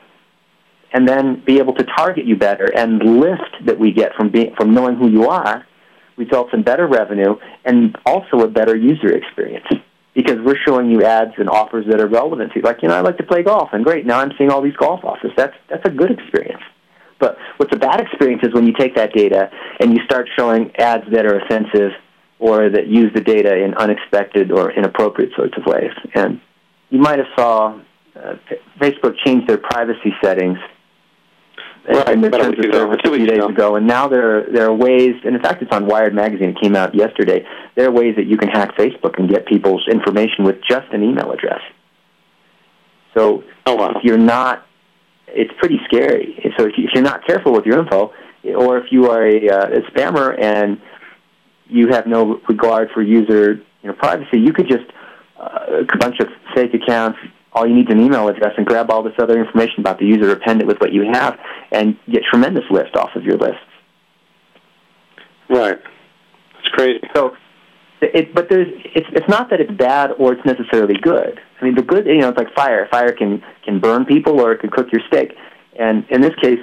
and 0.92 1.08
then 1.08 1.40
be 1.46 1.58
able 1.58 1.74
to 1.74 1.84
target 1.84 2.26
you 2.26 2.34
better. 2.34 2.66
And 2.76 3.20
lift 3.20 3.64
that 3.66 3.78
we 3.78 3.92
get 3.92 4.12
from 4.16 4.32
being 4.32 4.56
from 4.56 4.74
knowing 4.74 4.96
who 4.96 5.08
you 5.08 5.28
are 5.28 5.64
results 6.16 6.50
in 6.52 6.64
better 6.64 6.88
revenue 6.88 7.36
and 7.64 7.96
also 8.04 8.40
a 8.40 8.48
better 8.48 8.76
user 8.76 9.16
experience 9.16 9.66
because 10.14 10.36
we're 10.44 10.58
showing 10.66 10.90
you 10.90 11.04
ads 11.04 11.32
and 11.38 11.48
offers 11.48 11.86
that 11.88 12.00
are 12.00 12.06
relevant 12.06 12.52
to 12.52 12.58
you. 12.58 12.62
Like, 12.62 12.82
you 12.82 12.88
know, 12.88 12.94
I 12.94 13.00
like 13.00 13.16
to 13.18 13.24
play 13.24 13.42
golf, 13.42 13.70
and 13.72 13.84
great, 13.84 14.04
now 14.04 14.20
I'm 14.20 14.32
seeing 14.36 14.50
all 14.50 14.62
these 14.62 14.76
golf 14.76 15.04
offers. 15.04 15.32
That's 15.36 15.54
that's 15.68 15.86
a 15.86 15.90
good 15.90 16.10
experience. 16.10 16.62
But 17.18 17.36
what's 17.56 17.72
a 17.72 17.78
bad 17.78 18.00
experience 18.00 18.42
is 18.42 18.52
when 18.52 18.66
you 18.66 18.72
take 18.72 18.96
that 18.96 19.12
data 19.12 19.48
and 19.78 19.92
you 19.92 20.04
start 20.04 20.28
showing 20.36 20.74
ads 20.76 21.04
that 21.12 21.24
are 21.24 21.38
offensive 21.38 21.92
or 22.40 22.68
that 22.68 22.88
use 22.88 23.12
the 23.14 23.20
data 23.20 23.62
in 23.62 23.74
unexpected 23.74 24.50
or 24.50 24.72
inappropriate 24.72 25.30
sorts 25.36 25.54
of 25.56 25.64
ways. 25.64 25.92
And 26.14 26.40
you 26.90 26.98
might 26.98 27.20
have 27.20 27.28
saw 27.36 27.80
uh, 28.16 28.34
Facebook 28.80 29.14
change 29.24 29.46
their 29.46 29.58
privacy 29.58 30.12
settings 30.20 30.58
in 31.88 32.20
their 32.20 32.28
about 32.28 32.40
a 32.40 32.44
terms 32.44 32.58
ago, 32.58 32.72
service 32.72 32.98
two 33.04 33.12
a 33.14 33.16
few 33.16 33.26
days 33.26 33.38
ago. 33.38 33.48
ago, 33.48 33.76
and 33.76 33.86
now 33.86 34.08
there 34.08 34.44
there 34.52 34.66
are 34.66 34.74
ways, 34.74 35.14
and 35.24 35.34
in 35.34 35.42
fact, 35.42 35.62
it's 35.62 35.72
on 35.72 35.86
Wired 35.86 36.14
magazine. 36.14 36.50
It 36.50 36.60
came 36.60 36.76
out 36.76 36.94
yesterday. 36.94 37.44
There 37.74 37.88
are 37.88 37.90
ways 37.90 38.14
that 38.16 38.26
you 38.26 38.36
can 38.36 38.48
hack 38.48 38.76
Facebook 38.76 39.18
and 39.18 39.28
get 39.28 39.46
people's 39.46 39.86
information 39.88 40.44
with 40.44 40.56
just 40.68 40.92
an 40.92 41.02
email 41.02 41.32
address. 41.32 41.60
So 43.16 43.44
Oh, 43.66 43.84
if 43.90 44.04
you're 44.04 44.18
not, 44.18 44.66
it's 45.28 45.52
pretty 45.58 45.80
scary. 45.84 46.52
So 46.58 46.66
if 46.66 46.78
you- 46.78 46.84
if 46.86 46.94
you're 46.94 47.04
not 47.04 47.26
careful 47.26 47.52
with 47.52 47.66
your 47.66 47.78
info, 47.78 48.12
or 48.54 48.78
if 48.78 48.90
you 48.90 49.10
are 49.10 49.24
a, 49.24 49.48
uh, 49.48 49.66
a 49.78 49.80
spammer 49.90 50.36
and 50.38 50.80
you 51.68 51.88
have 51.88 52.06
no 52.06 52.40
regard 52.48 52.90
for 52.90 53.02
user 53.02 53.60
you 53.82 53.88
know, 53.88 53.92
privacy, 53.92 54.38
you 54.40 54.52
could 54.52 54.68
just 54.68 54.84
uh, 55.38 55.82
a 55.92 55.96
bunch 55.98 56.20
of 56.20 56.28
fake 56.54 56.72
accounts. 56.74 57.18
All 57.54 57.66
you 57.66 57.74
need 57.74 57.88
is 57.88 57.94
an 57.94 58.00
email 58.00 58.28
address 58.28 58.52
and 58.56 58.66
grab 58.66 58.90
all 58.90 59.02
this 59.02 59.12
other 59.18 59.38
information 59.38 59.80
about 59.80 59.98
the 59.98 60.06
user, 60.06 60.30
append 60.30 60.62
it 60.62 60.66
with 60.66 60.78
what 60.78 60.92
you 60.92 61.02
have, 61.12 61.38
and 61.70 61.98
get 62.10 62.22
tremendous 62.30 62.64
lift 62.70 62.96
off 62.96 63.10
of 63.14 63.24
your 63.24 63.36
list. 63.36 63.60
Right. 65.50 65.78
It's 66.60 66.68
crazy. 66.68 67.00
So, 67.14 67.36
it, 68.00 68.34
but 68.34 68.48
there's 68.48 68.68
it's 68.96 69.06
it's 69.12 69.28
not 69.28 69.50
that 69.50 69.60
it's 69.60 69.70
bad 69.70 70.12
or 70.18 70.32
it's 70.32 70.44
necessarily 70.44 70.94
good. 71.00 71.38
I 71.60 71.64
mean, 71.64 71.74
the 71.74 71.82
good 71.82 72.06
you 72.06 72.18
know 72.18 72.30
it's 72.30 72.38
like 72.38 72.54
fire. 72.54 72.88
Fire 72.90 73.12
can 73.12 73.42
can 73.64 73.80
burn 73.80 74.06
people 74.06 74.40
or 74.40 74.52
it 74.52 74.60
can 74.60 74.70
cook 74.70 74.88
your 74.90 75.02
steak. 75.06 75.32
And 75.78 76.04
in 76.10 76.20
this 76.20 76.34
case, 76.42 76.58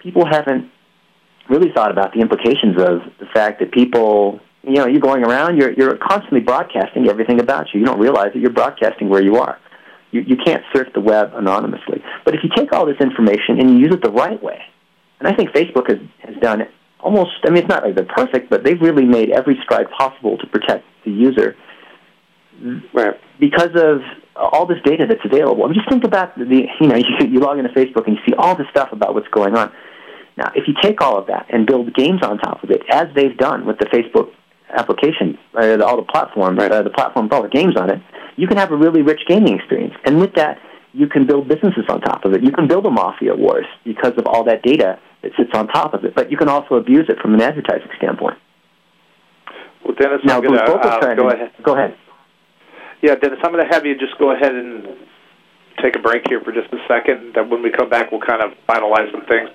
people 0.00 0.26
haven't 0.26 0.70
really 1.48 1.72
thought 1.72 1.90
about 1.90 2.12
the 2.12 2.20
implications 2.20 2.76
of 2.78 3.00
the 3.18 3.26
fact 3.34 3.58
that 3.60 3.72
people 3.72 4.38
you 4.62 4.74
know 4.74 4.86
you're 4.86 5.00
going 5.00 5.24
around 5.24 5.56
you're 5.56 5.72
you're 5.72 5.96
constantly 5.96 6.40
broadcasting 6.40 7.08
everything 7.08 7.40
about 7.40 7.68
you. 7.72 7.80
You 7.80 7.86
don't 7.86 7.98
realize 7.98 8.32
that 8.34 8.38
you're 8.40 8.52
broadcasting 8.52 9.08
where 9.08 9.22
you 9.22 9.36
are. 9.36 9.58
You 10.10 10.22
you 10.22 10.36
can't 10.36 10.62
surf 10.72 10.88
the 10.94 11.00
web 11.00 11.32
anonymously. 11.34 12.02
But 12.24 12.34
if 12.34 12.40
you 12.42 12.50
take 12.54 12.72
all 12.72 12.86
this 12.86 13.00
information 13.00 13.60
and 13.60 13.70
you 13.70 13.78
use 13.78 13.94
it 13.94 14.02
the 14.02 14.10
right 14.10 14.42
way, 14.42 14.60
and 15.18 15.28
I 15.28 15.34
think 15.34 15.50
Facebook 15.50 15.88
has 15.88 16.00
has 16.20 16.36
done 16.40 16.62
almost, 17.00 17.32
I 17.44 17.50
mean, 17.50 17.58
it's 17.58 17.68
not 17.68 17.84
like 17.84 17.94
they're 17.94 18.04
perfect, 18.04 18.50
but 18.50 18.64
they've 18.64 18.80
really 18.80 19.04
made 19.04 19.30
every 19.30 19.58
stride 19.62 19.90
possible 19.90 20.36
to 20.38 20.46
protect 20.46 20.84
the 21.04 21.10
user 21.10 21.56
right. 22.92 23.18
because 23.38 23.70
of 23.74 24.00
all 24.36 24.66
this 24.66 24.78
data 24.84 25.06
that's 25.08 25.24
available. 25.24 25.64
I 25.64 25.68
mean, 25.68 25.74
just 25.74 25.88
think 25.88 26.04
about 26.04 26.36
the, 26.38 26.66
you 26.80 26.86
know, 26.86 26.96
you, 27.20 27.26
you 27.26 27.40
log 27.40 27.58
into 27.58 27.70
Facebook 27.70 28.06
and 28.06 28.16
you 28.16 28.22
see 28.28 28.34
all 28.36 28.56
this 28.56 28.66
stuff 28.70 28.92
about 28.92 29.14
what's 29.14 29.28
going 29.28 29.56
on. 29.56 29.72
Now, 30.36 30.52
if 30.54 30.68
you 30.68 30.74
take 30.80 31.00
all 31.00 31.18
of 31.18 31.26
that 31.26 31.46
and 31.50 31.66
build 31.66 31.92
games 31.94 32.20
on 32.22 32.38
top 32.38 32.62
of 32.62 32.70
it, 32.70 32.82
as 32.90 33.08
they've 33.14 33.36
done 33.36 33.66
with 33.66 33.78
the 33.78 33.86
Facebook 33.86 34.32
application, 34.76 35.38
uh, 35.54 35.78
all 35.84 35.96
the 35.96 36.06
platforms, 36.10 36.58
right. 36.58 36.70
uh, 36.70 36.82
the 36.82 36.90
platform 36.90 37.26
with 37.26 37.32
all 37.32 37.42
the 37.42 37.48
games 37.48 37.76
on 37.76 37.90
it, 37.90 38.00
you 38.36 38.46
can 38.46 38.56
have 38.56 38.72
a 38.72 38.76
really 38.76 39.02
rich 39.02 39.20
gaming 39.28 39.58
experience. 39.58 39.94
And 40.04 40.20
with 40.20 40.34
that, 40.34 40.58
you 40.92 41.06
can 41.06 41.26
build 41.26 41.48
businesses 41.48 41.84
on 41.88 42.00
top 42.00 42.24
of 42.24 42.32
it. 42.32 42.42
You 42.42 42.52
can 42.52 42.66
build 42.66 42.86
a 42.86 42.90
mafia 42.90 43.34
wars 43.34 43.66
because 43.84 44.12
of 44.16 44.26
all 44.26 44.44
that 44.44 44.62
data 44.62 44.98
that 45.22 45.32
sits 45.36 45.50
on 45.54 45.68
top 45.68 45.94
of 45.94 46.04
it. 46.04 46.14
But 46.14 46.30
you 46.30 46.36
can 46.36 46.48
also 46.48 46.74
abuse 46.76 47.06
it 47.08 47.18
from 47.20 47.34
an 47.34 47.40
advertising 47.40 47.88
standpoint. 47.96 48.38
Well, 49.84 49.94
Dennis, 49.98 50.20
now, 50.24 50.38
I'm 50.38 50.42
gonna, 50.42 50.58
uh, 50.58 51.14
go 51.14 51.28
ahead. 51.28 51.52
Go 51.62 51.74
ahead. 51.74 51.96
Yeah, 53.02 53.14
Dennis, 53.14 53.38
I'm 53.42 53.52
going 53.52 53.66
to 53.66 53.72
have 53.72 53.86
you 53.86 53.96
just 53.96 54.18
go 54.18 54.32
ahead 54.32 54.54
and 54.54 54.86
take 55.82 55.96
a 55.96 56.00
break 56.00 56.28
here 56.28 56.40
for 56.44 56.52
just 56.52 56.72
a 56.72 56.78
second. 56.86 57.34
Then 57.34 57.48
when 57.48 57.62
we 57.62 57.70
come 57.70 57.88
back, 57.88 58.12
we'll 58.12 58.20
kind 58.20 58.42
of 58.42 58.52
finalize 58.68 59.10
some 59.10 59.24
things. 59.26 59.48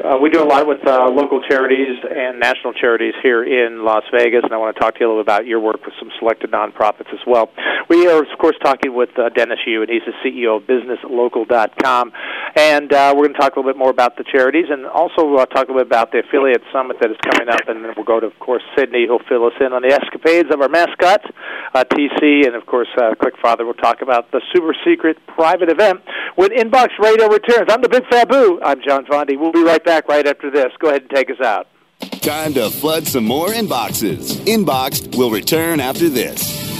Uh, 0.00 0.16
we 0.16 0.30
do 0.30 0.42
a 0.42 0.48
lot 0.48 0.66
with 0.66 0.80
uh, 0.86 1.10
local 1.10 1.42
charities 1.42 1.98
and 2.08 2.40
national 2.40 2.72
charities 2.72 3.12
here 3.22 3.44
in 3.44 3.84
Las 3.84 4.04
Vegas, 4.12 4.40
and 4.44 4.52
I 4.52 4.56
want 4.56 4.74
to 4.74 4.80
talk 4.80 4.94
to 4.94 5.00
you 5.00 5.06
a 5.06 5.08
little 5.08 5.20
about 5.20 5.44
your 5.44 5.60
work 5.60 5.84
with 5.84 5.92
some 5.98 6.10
selected 6.18 6.50
nonprofits 6.50 7.12
as 7.12 7.20
well. 7.26 7.50
We 7.90 8.08
are, 8.08 8.22
of 8.22 8.38
course, 8.38 8.56
talking 8.64 8.94
with 8.94 9.10
uh, 9.18 9.28
Dennis 9.28 9.58
Yu, 9.66 9.82
and 9.82 9.90
he's 9.90 10.00
the 10.06 10.16
CEO 10.24 10.56
of 10.56 10.62
BlitzLocal.com. 10.64 12.12
And 12.56 12.92
uh, 12.92 13.12
we're 13.14 13.24
going 13.24 13.34
to 13.34 13.40
talk 13.40 13.56
a 13.56 13.58
little 13.60 13.72
bit 13.72 13.78
more 13.78 13.90
about 13.90 14.16
the 14.16 14.24
charities 14.24 14.66
and 14.70 14.86
also 14.86 15.36
uh, 15.36 15.44
talk 15.46 15.68
a 15.68 15.72
little 15.72 15.84
bit 15.84 15.86
about 15.86 16.12
the 16.12 16.20
affiliate 16.20 16.62
summit 16.72 16.96
that 17.00 17.10
is 17.10 17.18
coming 17.30 17.52
up. 17.52 17.68
And 17.68 17.84
then 17.84 17.92
we'll 17.94 18.06
go 18.06 18.20
to, 18.20 18.26
of 18.26 18.38
course, 18.38 18.62
Sydney, 18.78 19.04
who'll 19.06 19.22
fill 19.28 19.44
us 19.44 19.54
in 19.60 19.74
on 19.74 19.82
the 19.82 19.92
escapades 19.92 20.48
of 20.50 20.62
our 20.62 20.70
mascot, 20.70 21.20
uh, 21.74 21.84
TC, 21.84 22.46
and, 22.46 22.56
of 22.56 22.64
course, 22.64 22.88
uh, 22.96 23.12
Clickfather 23.20 23.66
will 23.66 23.74
talk 23.74 24.00
about 24.00 24.30
the 24.30 24.40
super 24.54 24.74
secret 24.82 25.18
private 25.26 25.68
event 25.68 26.00
when 26.36 26.50
Inbox 26.56 26.88
Radio 26.98 27.28
returns. 27.28 27.68
I'm 27.68 27.82
the 27.82 27.88
Big 27.90 28.04
Fabu. 28.04 28.60
I'm 28.64 28.80
John 28.80 29.04
Fondi. 29.04 29.38
We'll 29.38 29.52
be 29.52 29.62
right 29.62 29.84
back 29.84 29.89
right 30.08 30.26
after 30.26 30.50
this. 30.50 30.72
Go 30.78 30.88
ahead 30.88 31.02
and 31.02 31.10
take 31.10 31.30
us 31.30 31.40
out. 31.40 31.66
Time 32.22 32.54
to 32.54 32.70
flood 32.70 33.06
some 33.06 33.24
more 33.24 33.48
inboxes. 33.48 34.36
Inboxed 34.46 35.16
will 35.16 35.30
return 35.30 35.80
after 35.80 36.08
this. 36.08 36.79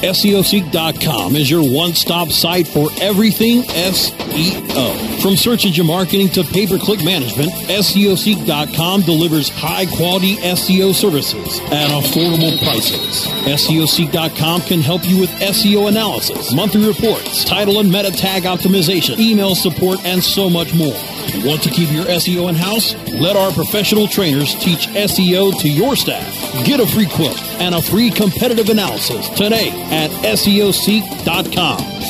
SEOseek.com 0.00 1.36
is 1.36 1.50
your 1.50 1.62
one 1.62 1.94
stop 1.94 2.30
site 2.30 2.66
for 2.66 2.88
everything 3.02 3.62
SEO. 3.64 5.20
From 5.22 5.36
search 5.36 5.66
engine 5.66 5.86
marketing 5.86 6.28
to 6.30 6.42
pay 6.42 6.66
per 6.66 6.78
click 6.78 7.04
management, 7.04 7.50
SEOseek.com 7.68 9.02
delivers 9.02 9.50
high 9.50 9.84
quality 9.84 10.36
SEO 10.36 10.94
services 10.94 11.60
at 11.66 11.90
affordable 11.90 12.56
prices. 12.64 13.26
SEOseek.com 13.44 14.62
can 14.62 14.80
help 14.80 15.04
you 15.04 15.20
with 15.20 15.30
SEO 15.32 15.88
analysis, 15.88 16.54
monthly 16.54 16.86
reports, 16.86 17.44
title 17.44 17.78
and 17.80 17.92
meta 17.92 18.10
tag 18.10 18.44
optimization, 18.44 19.18
email 19.18 19.54
support, 19.54 20.02
and 20.06 20.24
so 20.24 20.48
much 20.48 20.72
more. 20.72 20.96
Want 21.44 21.62
to 21.62 21.70
keep 21.70 21.92
your 21.92 22.06
SEO 22.06 22.48
in 22.48 22.54
house? 22.54 22.94
Let 23.20 23.36
our 23.36 23.52
professional 23.52 24.08
trainers 24.08 24.54
teach 24.54 24.88
SEO 24.88 25.60
to 25.60 25.68
your 25.68 25.94
staff. 25.94 26.26
Get 26.64 26.80
a 26.80 26.86
free 26.86 27.06
quote 27.06 27.40
and 27.60 27.74
a 27.74 27.82
free 27.82 28.10
competitive 28.10 28.70
analysis 28.70 29.28
today 29.30 29.70
at 29.90 30.10
SEOseek.com. 30.10 32.00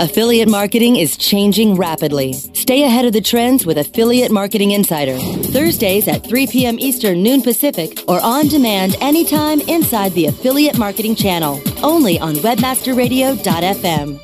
Affiliate 0.00 0.48
marketing 0.48 0.96
is 0.96 1.16
changing 1.18 1.74
rapidly. 1.74 2.32
Stay 2.32 2.84
ahead 2.84 3.04
of 3.04 3.12
the 3.12 3.20
trends 3.20 3.66
with 3.66 3.76
Affiliate 3.76 4.32
Marketing 4.32 4.70
Insider. 4.70 5.18
Thursdays 5.18 6.08
at 6.08 6.24
3 6.26 6.46
p.m. 6.46 6.78
Eastern, 6.78 7.22
noon 7.22 7.42
Pacific, 7.42 8.02
or 8.08 8.18
on 8.22 8.48
demand 8.48 8.96
anytime 9.02 9.60
inside 9.62 10.12
the 10.12 10.24
Affiliate 10.26 10.78
Marketing 10.78 11.14
Channel. 11.14 11.60
Only 11.82 12.18
on 12.18 12.36
WebmasterRadio.fm. 12.36 14.20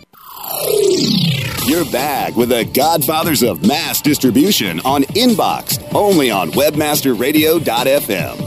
Your 1.69 1.85
bag 1.91 2.37
with 2.37 2.49
the 2.51 2.65
godfathers 2.73 3.43
of 3.43 3.67
mass 3.67 4.01
distribution 4.01 4.81
on 4.81 5.03
Inbox, 5.03 5.83
only 5.95 6.31
on 6.31 6.53
WebmasterRadio.fm. 6.53 8.46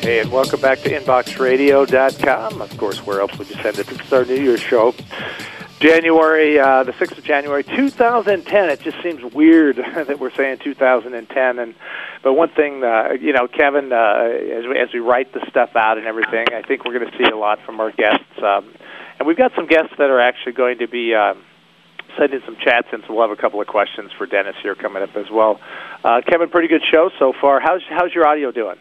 Hey, 0.00 0.20
and 0.20 0.32
welcome 0.32 0.62
back 0.62 0.78
to 0.80 0.88
InboxRadio.com. 0.98 2.62
Of 2.62 2.78
course, 2.78 3.04
where 3.04 3.20
else 3.20 3.36
would 3.36 3.50
you 3.50 3.56
send 3.56 3.78
it? 3.78 3.86
This 3.86 4.00
is 4.00 4.10
our 4.10 4.24
New 4.24 4.40
Year's 4.40 4.62
show. 4.62 4.94
January, 5.78 6.58
uh, 6.58 6.84
the 6.84 6.92
6th 6.92 7.18
of 7.18 7.24
January, 7.24 7.62
2010. 7.62 8.70
It 8.70 8.80
just 8.80 8.96
seems 9.02 9.22
weird 9.34 9.76
that 9.94 10.18
we're 10.18 10.30
saying 10.30 10.60
2010. 10.64 11.58
And 11.58 11.74
But 12.22 12.32
one 12.32 12.48
thing, 12.48 12.82
uh, 12.82 13.10
you 13.20 13.34
know, 13.34 13.46
Kevin, 13.46 13.92
uh, 13.92 13.96
as 13.98 14.64
we, 14.66 14.78
as 14.78 14.88
we 14.94 15.00
write 15.00 15.34
the 15.34 15.44
stuff 15.50 15.76
out 15.76 15.98
and 15.98 16.06
everything, 16.06 16.46
I 16.50 16.62
think 16.62 16.86
we're 16.86 16.98
going 16.98 17.10
to 17.10 17.18
see 17.18 17.30
a 17.30 17.36
lot 17.36 17.58
from 17.66 17.78
our 17.78 17.92
guests, 17.92 18.24
um, 18.42 18.72
and 19.18 19.28
we've 19.28 19.36
got 19.36 19.52
some 19.54 19.66
guests 19.66 19.92
that 19.98 20.08
are 20.08 20.20
actually 20.20 20.52
going 20.52 20.78
to 20.78 20.88
be. 20.88 21.14
Um, 21.14 21.42
sending 22.18 22.40
some 22.44 22.56
chats 22.56 22.88
and 22.90 23.04
so 23.06 23.14
we'll 23.14 23.22
have 23.28 23.30
a 23.30 23.40
couple 23.40 23.60
of 23.60 23.68
questions 23.68 24.10
for 24.18 24.26
Dennis 24.26 24.56
here 24.64 24.74
coming 24.74 25.00
up 25.00 25.14
as 25.14 25.30
well. 25.30 25.60
Uh, 26.02 26.20
Kevin, 26.26 26.48
pretty 26.50 26.66
good 26.66 26.82
show 26.90 27.08
so 27.20 27.32
far. 27.40 27.60
How's 27.60 27.82
how's 27.88 28.12
your 28.12 28.26
audio 28.26 28.50
doing? 28.50 28.76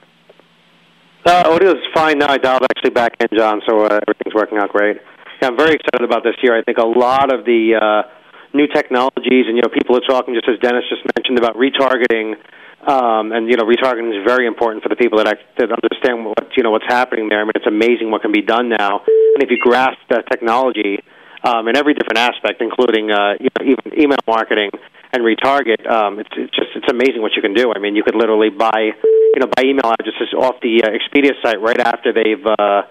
Uh, 1.26 1.44
audio 1.48 1.72
is 1.72 1.84
fine 1.94 2.18
now. 2.18 2.32
I 2.32 2.38
dialed 2.38 2.64
actually 2.64 2.92
back 2.92 3.12
in, 3.20 3.28
John, 3.36 3.62
so 3.68 3.84
uh, 3.84 4.00
everything's 4.08 4.34
working 4.34 4.58
out 4.58 4.72
great. 4.72 4.98
Yeah, 5.42 5.50
I'm 5.50 5.58
very 5.58 5.76
excited 5.76 6.02
about 6.08 6.24
this 6.24 6.36
year. 6.42 6.58
I 6.58 6.64
think 6.64 6.78
a 6.78 6.88
lot 6.88 7.34
of 7.34 7.44
the 7.44 7.76
uh, 7.76 8.10
new 8.54 8.68
technologies, 8.68 9.44
and 9.48 9.58
you 9.58 9.62
know, 9.62 9.68
people 9.68 9.98
are 9.98 10.08
talking, 10.08 10.34
just 10.34 10.48
as 10.48 10.58
Dennis 10.60 10.86
just 10.88 11.04
mentioned, 11.18 11.38
about 11.38 11.58
retargeting. 11.60 12.40
Um, 12.88 13.34
and 13.34 13.52
you 13.52 13.58
know, 13.58 13.68
retargeting 13.68 14.16
is 14.16 14.24
very 14.26 14.48
important 14.48 14.82
for 14.82 14.88
the 14.88 14.96
people 14.96 15.18
that, 15.18 15.28
act, 15.28 15.44
that 15.58 15.68
understand 15.68 16.24
what 16.24 16.56
you 16.56 16.64
know 16.64 16.72
what's 16.72 16.88
happening 16.88 17.28
there. 17.28 17.42
I 17.42 17.44
mean, 17.44 17.52
it's 17.56 17.68
amazing 17.68 18.12
what 18.12 18.22
can 18.22 18.32
be 18.32 18.42
done 18.42 18.70
now, 18.70 19.04
and 19.04 19.44
if 19.44 19.52
you 19.52 19.58
grasp 19.60 20.00
that 20.10 20.24
technology, 20.32 21.04
um, 21.44 21.68
in 21.68 21.76
every 21.76 21.96
different 21.96 22.18
aspect, 22.18 22.62
including 22.62 23.12
uh, 23.12 23.36
you 23.42 23.50
know, 23.60 23.66
even 23.68 24.00
email 24.00 24.24
marketing 24.26 24.72
and 25.12 25.24
retarget. 25.24 25.90
Um, 25.90 26.20
it's, 26.20 26.30
it's 26.38 26.56
just 26.56 26.70
it's 26.76 26.90
amazing 26.90 27.22
what 27.22 27.34
you 27.36 27.42
can 27.42 27.54
do. 27.54 27.74
I 27.76 27.80
mean, 27.80 27.96
you 27.96 28.04
could 28.04 28.16
literally 28.16 28.50
buy 28.50 28.92
you 29.04 29.40
know 29.40 29.48
buy 29.48 29.64
email 29.64 29.94
addresses 29.94 30.34
off 30.38 30.62
the 30.62 30.84
uh, 30.84 30.90
Expedia 30.90 31.34
site 31.42 31.62
right 31.62 31.80
after 31.80 32.14
they've 32.14 32.46
uh, 32.46 32.84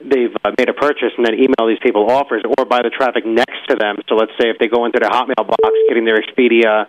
they've 0.00 0.34
uh, 0.44 0.52
made 0.58 0.68
a 0.68 0.74
purchase, 0.74 1.12
and 1.16 1.26
then 1.26 1.34
email 1.34 1.66
these 1.66 1.82
people 1.82 2.10
offers, 2.10 2.42
or 2.46 2.64
buy 2.64 2.82
the 2.82 2.90
traffic 2.90 3.26
next 3.26 3.66
to 3.68 3.76
them. 3.76 3.96
So 4.08 4.14
let's 4.14 4.32
say 4.40 4.50
if 4.50 4.58
they 4.58 4.68
go 4.68 4.84
into 4.84 4.98
their 5.00 5.10
Hotmail 5.10 5.46
box, 5.46 5.72
getting 5.88 6.04
their 6.04 6.20
Expedia 6.20 6.86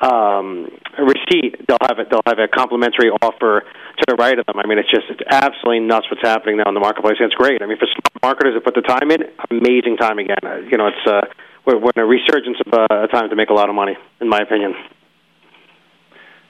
um, 0.00 0.68
receipt, 0.98 1.56
they'll 1.66 1.82
have 1.86 1.98
it. 1.98 2.10
They'll 2.10 2.26
have 2.26 2.38
a 2.38 2.48
complimentary 2.48 3.10
offer 3.22 3.62
to 3.62 4.04
the 4.06 4.14
right 4.14 4.38
of 4.38 4.44
them. 4.46 4.58
I 4.58 4.66
mean, 4.66 4.78
it's 4.78 4.90
just 4.90 5.06
it's 5.08 5.22
absolutely 5.30 5.80
nuts 5.80 6.06
what's 6.10 6.22
happening 6.22 6.58
now 6.58 6.68
in 6.68 6.74
the 6.74 6.80
marketplace. 6.80 7.16
And 7.18 7.30
it's 7.30 7.38
great. 7.38 7.62
I 7.62 7.66
mean, 7.66 7.78
for 7.78 7.88
smart 7.88 8.22
marketers 8.22 8.54
that 8.54 8.64
put 8.64 8.74
the 8.74 8.84
time 8.84 9.10
in, 9.10 9.24
amazing 9.50 9.96
time 9.96 10.18
again. 10.18 10.42
Uh, 10.42 10.66
you 10.68 10.76
know, 10.76 10.88
it's 10.88 11.06
uh, 11.06 11.24
we're, 11.66 11.76
in 11.76 12.02
a 12.02 12.06
resurgence 12.06 12.58
of 12.64 12.72
uh, 12.72 13.04
a 13.04 13.08
time 13.08 13.30
to 13.30 13.36
make 13.36 13.50
a 13.50 13.54
lot 13.54 13.68
of 13.68 13.74
money, 13.74 13.96
in 14.20 14.28
my 14.28 14.38
opinion. 14.38 14.74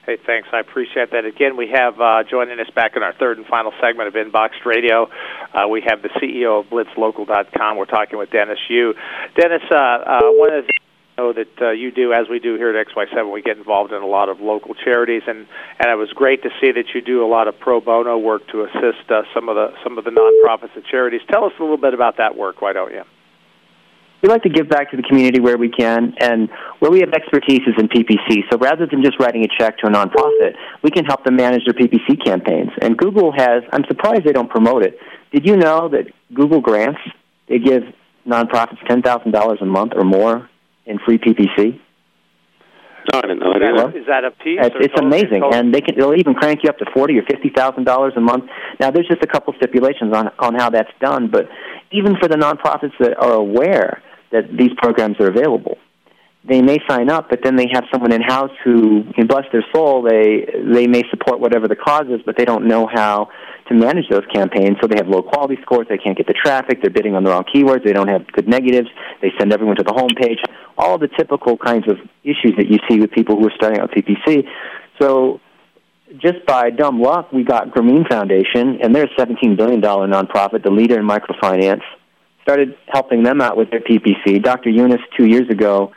Hey, 0.05 0.17
thanks. 0.25 0.47
I 0.53 0.59
appreciate 0.59 1.11
that. 1.11 1.25
Again, 1.25 1.57
we 1.57 1.69
have 1.73 1.99
uh, 1.99 2.23
joining 2.23 2.59
us 2.59 2.69
back 2.73 2.95
in 2.95 3.03
our 3.03 3.13
third 3.13 3.37
and 3.37 3.45
final 3.45 3.73
segment 3.81 4.07
of 4.07 4.13
Inboxed 4.13 4.63
Radio. 4.65 5.09
Uh, 5.53 5.67
we 5.67 5.83
have 5.85 6.01
the 6.01 6.09
CEO 6.21 6.61
of 6.61 6.67
BlitzLocal.com. 6.67 7.75
We're 7.75 7.85
talking 7.85 8.17
with 8.17 8.31
Dennis 8.31 8.59
Yu. 8.69 8.93
Dennis, 9.35 9.63
uh, 9.69 9.75
uh, 9.75 10.21
one 10.31 10.53
of 10.53 10.65
the 10.65 10.73
know 11.17 11.33
that 11.33 11.61
uh, 11.61 11.71
you 11.71 11.91
do, 11.91 12.13
as 12.13 12.29
we 12.29 12.39
do 12.39 12.55
here 12.55 12.75
at 12.77 12.87
XY7, 12.87 13.33
we 13.33 13.41
get 13.41 13.57
involved 13.57 13.91
in 13.91 14.01
a 14.01 14.05
lot 14.05 14.29
of 14.29 14.39
local 14.39 14.75
charities, 14.75 15.23
and 15.27 15.47
and 15.79 15.89
it 15.89 15.95
was 15.95 16.09
great 16.13 16.43
to 16.43 16.49
see 16.61 16.71
that 16.71 16.85
you 16.93 17.01
do 17.01 17.25
a 17.25 17.27
lot 17.27 17.47
of 17.47 17.59
pro 17.59 17.81
bono 17.81 18.17
work 18.17 18.47
to 18.49 18.63
assist 18.63 19.09
uh, 19.09 19.23
some 19.33 19.49
of 19.49 19.55
the 19.55 19.73
some 19.83 19.97
of 19.97 20.05
the 20.05 20.11
nonprofits 20.11 20.75
and 20.75 20.85
charities. 20.85 21.21
Tell 21.31 21.43
us 21.45 21.53
a 21.59 21.61
little 21.61 21.77
bit 21.77 21.93
about 21.93 22.17
that 22.17 22.37
work, 22.37 22.61
why 22.61 22.73
don't 22.73 22.91
you? 22.91 23.03
We 24.21 24.29
like 24.29 24.43
to 24.43 24.49
give 24.49 24.67
back 24.67 24.91
to 24.91 24.97
the 24.97 25.03
community 25.03 25.39
where 25.39 25.57
we 25.57 25.69
can, 25.69 26.15
and 26.19 26.49
where 26.79 26.89
we 26.89 27.01
have 27.01 27.13
expertise 27.13 27.61
is 27.67 27.75
in 27.77 27.87
PPC. 27.87 28.49
So 28.49 28.57
rather 28.57 28.87
than 28.87 29.03
just 29.03 29.19
writing 29.19 29.45
a 29.45 29.47
check 29.59 29.77
to 29.79 29.87
a 29.87 29.89
nonprofit, 29.89 30.55
we 30.83 30.89
can 30.89 31.05
help 31.05 31.23
them 31.23 31.35
manage 31.35 31.63
their 31.65 31.73
PPC 31.73 32.23
campaigns. 32.23 32.71
And 32.81 32.97
Google 32.97 33.31
has, 33.31 33.63
I'm 33.71 33.83
surprised 33.87 34.23
they 34.25 34.33
don't 34.33 34.49
promote 34.49 34.83
it. 34.83 34.97
Did 35.31 35.45
you 35.45 35.55
know 35.55 35.89
that 35.89 36.07
Google 36.33 36.61
grants, 36.61 36.99
they 37.47 37.59
give 37.59 37.83
nonprofits 38.27 38.83
$10,000 38.89 39.61
a 39.61 39.65
month 39.65 39.93
or 39.95 40.03
more 40.03 40.49
in 40.85 40.99
free 40.99 41.17
PPC. 41.17 41.79
No, 43.13 43.19
I 43.19 43.21
didn't 43.21 43.39
know 43.39 43.53
is 43.53 43.61
that. 43.61 43.95
A, 43.95 43.97
is 43.97 44.07
that 44.07 44.25
a 44.25 44.31
piece? 44.31 44.59
It's, 44.61 44.75
it's 44.79 44.99
amazing, 44.99 45.41
and 45.53 45.73
they 45.73 45.79
can 45.79 45.95
they'll 45.97 46.13
even 46.15 46.33
crank 46.33 46.59
you 46.63 46.69
up 46.69 46.77
to 46.79 46.85
forty 46.93 47.17
or 47.17 47.23
fifty 47.23 47.49
thousand 47.55 47.85
dollars 47.85 48.11
a 48.17 48.19
month. 48.19 48.45
Now, 48.81 48.91
there's 48.91 49.07
just 49.07 49.23
a 49.23 49.27
couple 49.27 49.53
stipulations 49.55 50.13
on 50.13 50.29
on 50.39 50.55
how 50.55 50.69
that's 50.69 50.91
done, 50.99 51.29
but 51.31 51.47
even 51.91 52.17
for 52.19 52.27
the 52.27 52.35
nonprofits 52.35 52.91
that 52.99 53.17
are 53.17 53.31
aware 53.31 54.03
that 54.31 54.45
these 54.55 54.71
programs 54.77 55.19
are 55.19 55.27
available, 55.27 55.77
they 56.47 56.61
may 56.61 56.77
sign 56.87 57.09
up, 57.09 57.29
but 57.29 57.39
then 57.43 57.55
they 57.55 57.67
have 57.73 57.83
someone 57.91 58.13
in 58.13 58.21
house 58.21 58.51
who 58.63 59.03
can 59.13 59.27
bless 59.27 59.43
their 59.51 59.65
soul. 59.73 60.01
They 60.01 60.47
they 60.73 60.87
may 60.87 61.03
support 61.09 61.39
whatever 61.39 61.67
the 61.67 61.75
cause 61.75 62.07
is, 62.07 62.21
but 62.25 62.37
they 62.37 62.45
don't 62.45 62.67
know 62.67 62.87
how 62.87 63.29
to 63.67 63.73
manage 63.73 64.07
those 64.09 64.25
campaigns. 64.33 64.77
So 64.81 64.87
they 64.87 64.95
have 64.95 65.09
low 65.09 65.21
quality 65.21 65.57
scores. 65.61 65.87
They 65.89 65.97
can't 65.97 66.15
get 66.15 66.27
the 66.27 66.33
traffic. 66.33 66.81
They're 66.81 66.89
bidding 66.89 67.15
on 67.15 67.23
the 67.23 67.31
wrong 67.31 67.43
keywords. 67.53 67.83
They 67.83 67.91
don't 67.91 68.07
have 68.07 68.25
good 68.31 68.47
negatives. 68.47 68.87
They 69.21 69.33
send 69.37 69.51
everyone 69.51 69.75
to 69.75 69.83
the 69.83 69.93
home 69.93 70.11
page. 70.15 70.39
All 70.77 70.97
the 70.97 71.09
typical 71.09 71.57
kinds 71.57 71.89
of 71.89 71.97
issues 72.23 72.53
that 72.57 72.67
you 72.67 72.79
see 72.89 72.99
with 72.99 73.11
people 73.11 73.35
who 73.35 73.47
are 73.47 73.53
starting 73.55 73.81
out 73.81 73.91
PPC. 73.91 74.47
So 75.01 75.41
just 76.17 76.45
by 76.45 76.69
dumb 76.69 77.01
luck, 77.01 77.33
we 77.33 77.43
got 77.43 77.71
Grameen 77.71 78.07
Foundation, 78.07 78.79
and 78.81 78.95
they're 78.95 79.05
a 79.05 79.15
$17 79.19 79.57
billion 79.57 79.81
nonprofit, 79.81 80.63
the 80.63 80.71
leader 80.71 80.97
in 80.97 81.05
microfinance. 81.05 81.81
Started 82.47 82.77
helping 82.87 83.23
them 83.23 83.41
out 83.41 83.57
with 83.57 83.69
their 83.71 83.81
PPC. 83.81 84.41
Dr. 84.41 84.69
Yunus, 84.69 85.01
two 85.17 85.25
years 85.25 85.49
ago, 85.49 85.91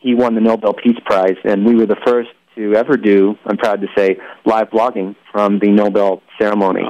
he 0.00 0.14
won 0.14 0.34
the 0.34 0.40
Nobel 0.42 0.74
Peace 0.74 0.98
Prize, 1.06 1.38
and 1.44 1.64
we 1.64 1.74
were 1.74 1.86
the 1.86 1.96
first 2.04 2.28
to 2.56 2.74
ever 2.74 2.98
do, 2.98 3.38
I'm 3.46 3.56
proud 3.56 3.80
to 3.80 3.86
say, 3.96 4.18
live 4.44 4.68
blogging 4.68 5.16
from 5.32 5.60
the 5.60 5.68
Nobel 5.68 6.22
ceremony. 6.38 6.82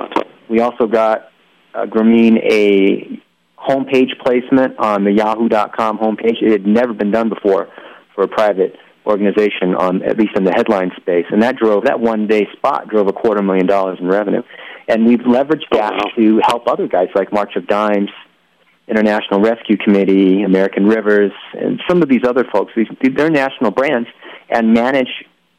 We 0.51 0.59
also 0.59 0.89
got 0.89 1.31
uh, 1.75 1.87
Grameen 1.87 2.39
a 2.43 3.23
homepage 3.57 4.19
placement 4.19 4.81
on 4.81 5.05
the 5.05 5.13
Yahoo.com 5.13 5.99
homepage. 5.99 6.43
It 6.43 6.51
had 6.51 6.67
never 6.67 6.93
been 6.93 7.13
done 7.13 7.29
before 7.29 7.69
for 8.17 8.25
a 8.25 8.29
private 8.29 8.75
organization 9.07 9.77
on 9.77 10.03
at 10.03 10.19
least 10.19 10.33
in 10.35 10.43
the 10.43 10.53
headline 10.53 10.91
space, 10.97 11.27
and 11.31 11.41
that 11.45 11.55
drove 11.57 11.85
that 11.85 12.01
one 12.01 12.27
day 12.27 12.49
spot 12.57 12.89
drove 12.89 13.07
a 13.07 13.13
quarter 13.13 13.45
million 13.45 13.67
dollars 13.67 13.99
in 14.01 14.09
revenue. 14.09 14.43
And 14.89 15.07
we've 15.07 15.21
leveraged 15.21 15.71
that 15.71 15.93
to 16.17 16.41
help 16.45 16.67
other 16.67 16.89
guys 16.89 17.09
like 17.15 17.33
March 17.33 17.55
of 17.55 17.69
Dimes, 17.69 18.11
International 18.89 19.41
Rescue 19.41 19.77
Committee, 19.77 20.43
American 20.43 20.87
Rivers, 20.87 21.33
and 21.55 21.81
some 21.89 22.03
of 22.03 22.09
these 22.09 22.23
other 22.27 22.45
folks. 22.53 22.73
These, 22.77 22.89
they're 23.15 23.31
national 23.31 23.71
brands 23.71 24.09
and 24.51 24.75
manage 24.75 25.09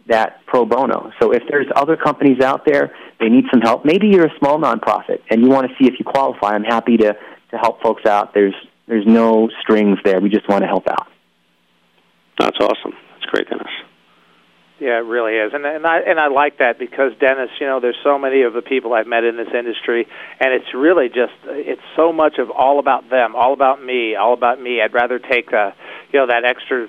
that 0.08 0.46
pro 0.46 0.66
bono. 0.66 1.12
So 1.20 1.32
if 1.32 1.44
there's 1.50 1.68
other 1.76 1.98
companies 1.98 2.42
out 2.42 2.66
there, 2.66 2.96
they 3.20 3.30
need 3.30 3.46
some 3.52 3.62
help. 3.62 3.86
Maybe 3.86 4.08
you're 4.08 4.28
a 4.28 4.38
small 4.38 4.60
nonprofit 4.60 5.22
and 5.30 5.42
you 5.42 5.50
want 5.50 5.68
to 5.70 5.76
see 5.78 5.88
if 5.88 6.00
you 6.00 6.06
qualify. 6.06 6.50
I'm 6.50 6.64
happy 6.64 6.98
to 6.98 7.16
to 7.52 7.58
help 7.58 7.82
folks 7.82 8.06
out. 8.06 8.34
There's 8.34 8.54
there's 8.88 9.06
no 9.06 9.50
strings 9.62 9.98
there. 10.04 10.20
We 10.20 10.30
just 10.30 10.48
want 10.48 10.62
to 10.62 10.68
help 10.68 10.88
out. 10.88 11.08
That's 12.38 12.58
awesome. 12.60 12.95
Yeah, 14.86 15.00
it 15.02 15.10
really 15.10 15.34
is, 15.34 15.52
and 15.52 15.66
and 15.66 15.84
I 15.84 16.02
and 16.02 16.20
I 16.20 16.28
like 16.28 16.60
that 16.60 16.78
because 16.78 17.14
Dennis, 17.20 17.50
you 17.60 17.66
know, 17.66 17.80
there's 17.80 17.98
so 18.04 18.20
many 18.20 18.44
of 18.44 18.54
the 18.54 18.62
people 18.62 18.94
I've 18.94 19.08
met 19.08 19.24
in 19.24 19.36
this 19.36 19.48
industry, 19.52 20.06
and 20.40 20.54
it's 20.54 20.76
really 20.76 21.08
just 21.08 21.34
it's 21.46 21.82
so 21.96 22.14
much 22.14 22.38
of 22.38 22.52
all 22.52 22.78
about 22.78 23.10
them, 23.10 23.36
all 23.36 23.54
about 23.54 23.84
me, 23.84 24.14
all 24.14 24.36
about 24.36 24.62
me. 24.62 24.84
I'd 24.84 24.94
rather 24.94 25.18
take 25.18 25.52
a, 25.54 25.74
you 26.14 26.20
know, 26.20 26.28
that 26.28 26.46
extra 26.46 26.88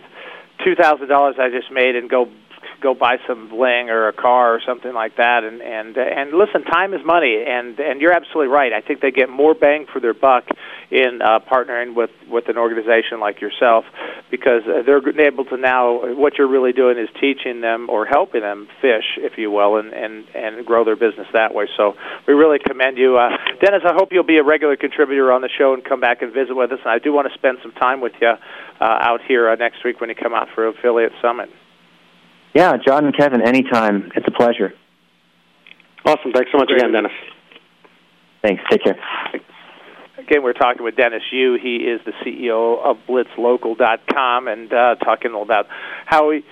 two 0.62 0.74
thousand 0.74 1.08
dollars 1.08 1.36
I 1.40 1.48
just 1.48 1.72
made 1.72 1.96
and 1.96 2.10
go 2.10 2.28
go 2.80 2.94
buy 2.94 3.16
some 3.26 3.48
bling 3.48 3.90
or 3.90 4.08
a 4.08 4.12
car 4.12 4.54
or 4.54 4.60
something 4.66 4.92
like 4.92 5.16
that. 5.16 5.44
And 5.44 5.60
and 5.62 5.96
and 5.96 6.32
listen 6.32 6.64
time 6.64 6.94
is 6.94 7.04
money. 7.04 7.44
And 7.46 7.78
and 7.78 8.00
you're 8.00 8.12
absolutely 8.12 8.48
right. 8.48 8.72
I 8.72 8.80
think 8.80 9.00
they 9.00 9.10
get 9.10 9.28
more 9.28 9.54
bang 9.54 9.86
for 9.92 10.00
their 10.00 10.14
buck 10.14 10.44
in 10.90 11.20
uh, 11.22 11.40
partnering 11.40 11.94
with 11.94 12.10
with 12.30 12.48
an 12.48 12.56
organization 12.56 13.20
like 13.20 13.40
yourself 13.40 13.84
because 14.30 14.62
they're 14.64 15.20
able 15.20 15.44
to 15.46 15.56
now 15.56 16.14
what 16.14 16.38
you're 16.38 16.48
really 16.48 16.72
doing 16.72 16.98
is 16.98 17.08
teaching 17.20 17.60
them 17.60 17.88
or 17.90 18.06
helping 18.06 18.42
them 18.42 18.68
fish 18.80 19.18
if 19.18 19.38
you 19.38 19.50
will 19.50 19.76
and 19.76 19.92
and 19.92 20.24
and 20.34 20.66
grow 20.66 20.84
their 20.84 20.96
business 20.96 21.26
that 21.32 21.54
way. 21.54 21.68
So 21.76 21.94
we 22.26 22.34
really 22.34 22.58
commend 22.58 22.98
you. 22.98 23.16
Uh, 23.16 23.30
dennis 23.60 23.82
i 23.84 23.94
hope 23.94 24.12
you'll 24.12 24.24
be 24.24 24.38
a 24.38 24.44
regular 24.44 24.76
contributor 24.76 25.32
on 25.32 25.40
the 25.40 25.48
show 25.48 25.74
and 25.74 25.84
come 25.84 26.00
back 26.00 26.22
and 26.22 26.32
visit 26.32 26.54
with 26.54 26.72
us. 26.72 26.78
And 26.84 26.90
i 26.90 26.98
do 26.98 27.12
want 27.12 27.28
to 27.28 27.34
spend 27.34 27.58
some 27.62 27.72
time 27.72 28.00
with 28.00 28.12
you 28.20 28.28
uh, 28.28 28.38
out 28.80 29.20
here 29.26 29.48
uh, 29.48 29.54
next 29.56 29.84
week 29.84 30.00
when 30.00 30.10
you 30.10 30.16
come 30.16 30.34
out 30.34 30.48
for 30.54 30.68
affiliate 30.68 31.12
summit 31.20 31.50
yeah, 32.56 32.78
John 32.78 33.04
and 33.04 33.14
Kevin, 33.14 33.46
anytime. 33.46 34.10
It's 34.16 34.26
a 34.26 34.30
pleasure. 34.30 34.72
Awesome. 36.06 36.32
Thanks 36.32 36.50
so 36.50 36.56
much 36.56 36.70
again, 36.74 36.90
Dennis. 36.90 37.12
Thanks. 38.40 38.62
Take 38.70 38.82
care. 38.82 38.98
Again, 40.16 40.42
we're 40.42 40.54
talking 40.54 40.82
with 40.82 40.96
Dennis 40.96 41.22
Yu. 41.30 41.58
He 41.62 41.76
is 41.76 42.00
the 42.06 42.12
CEO 42.24 42.82
of 42.82 42.96
BlitzLocal.com 43.06 44.48
and 44.48 44.72
uh, 44.72 44.94
talking 45.04 45.38
about 45.38 45.66
how 46.06 46.30
he 46.30 46.46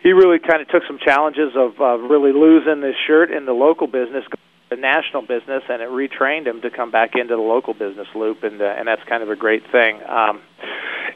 he 0.00 0.12
really 0.12 0.38
kind 0.38 0.62
of 0.62 0.68
took 0.68 0.84
some 0.86 1.00
challenges 1.04 1.50
of 1.56 1.80
uh, 1.80 1.98
really 1.98 2.32
losing 2.32 2.80
his 2.82 2.94
shirt 3.08 3.32
in 3.32 3.44
the 3.44 3.52
local 3.52 3.88
business, 3.88 4.24
the 4.70 4.76
national 4.76 5.22
business, 5.22 5.62
and 5.68 5.82
it 5.82 5.88
retrained 5.88 6.46
him 6.46 6.60
to 6.62 6.70
come 6.70 6.90
back 6.90 7.14
into 7.14 7.34
the 7.34 7.42
local 7.42 7.74
business 7.74 8.08
loop, 8.14 8.42
and 8.42 8.60
uh, 8.60 8.64
and 8.64 8.86
that's 8.86 9.02
kind 9.08 9.22
of 9.22 9.30
a 9.30 9.36
great 9.36 9.62
thing. 9.72 10.00
Um, 10.06 10.42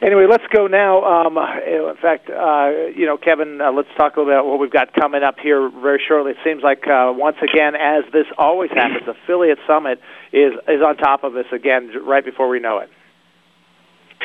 Anyway, 0.03 0.27
let's 0.29 0.45
go 0.53 0.67
now. 0.67 1.05
Um, 1.05 1.39
in 1.39 1.95
fact, 2.03 2.29
uh, 2.29 2.91
you 2.93 3.07
know, 3.07 3.17
Kevin, 3.17 3.61
uh, 3.61 3.71
let's 3.71 3.89
talk 3.97 4.17
about 4.17 4.47
what 4.47 4.59
we've 4.59 4.73
got 4.73 4.93
coming 4.95 5.23
up 5.23 5.39
here 5.39 5.71
very 5.71 6.03
shortly. 6.09 6.33
It 6.33 6.39
seems 6.43 6.61
like 6.61 6.89
uh, 6.89 7.15
once 7.15 7.37
again, 7.41 7.77
as 7.77 8.03
this 8.13 8.27
always 8.37 8.71
happens, 8.75 9.07
Affiliate 9.07 9.61
Summit 9.65 10.01
is 10.33 10.55
is 10.67 10.83
on 10.85 10.97
top 10.97 11.23
of 11.23 11.37
us 11.37 11.47
again 11.53 11.93
right 12.05 12.25
before 12.25 12.49
we 12.49 12.59
know 12.59 12.79
it. 12.79 12.91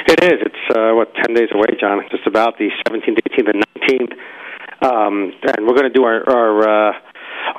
It 0.07 0.23
is. 0.23 0.39
It's 0.49 0.75
uh, 0.75 0.95
what 0.95 1.13
ten 1.13 1.35
days 1.35 1.49
away, 1.53 1.77
John. 1.79 2.01
It's 2.11 2.25
about 2.25 2.57
the 2.57 2.69
17th, 2.87 3.19
18th, 3.29 3.49
and 3.53 3.63
19th, 3.77 4.13
um, 4.81 5.33
and 5.43 5.67
we're 5.67 5.75
going 5.75 5.91
to 5.91 5.93
do 5.93 6.05
our, 6.05 6.27
our 6.27 6.89
uh, 6.89 6.93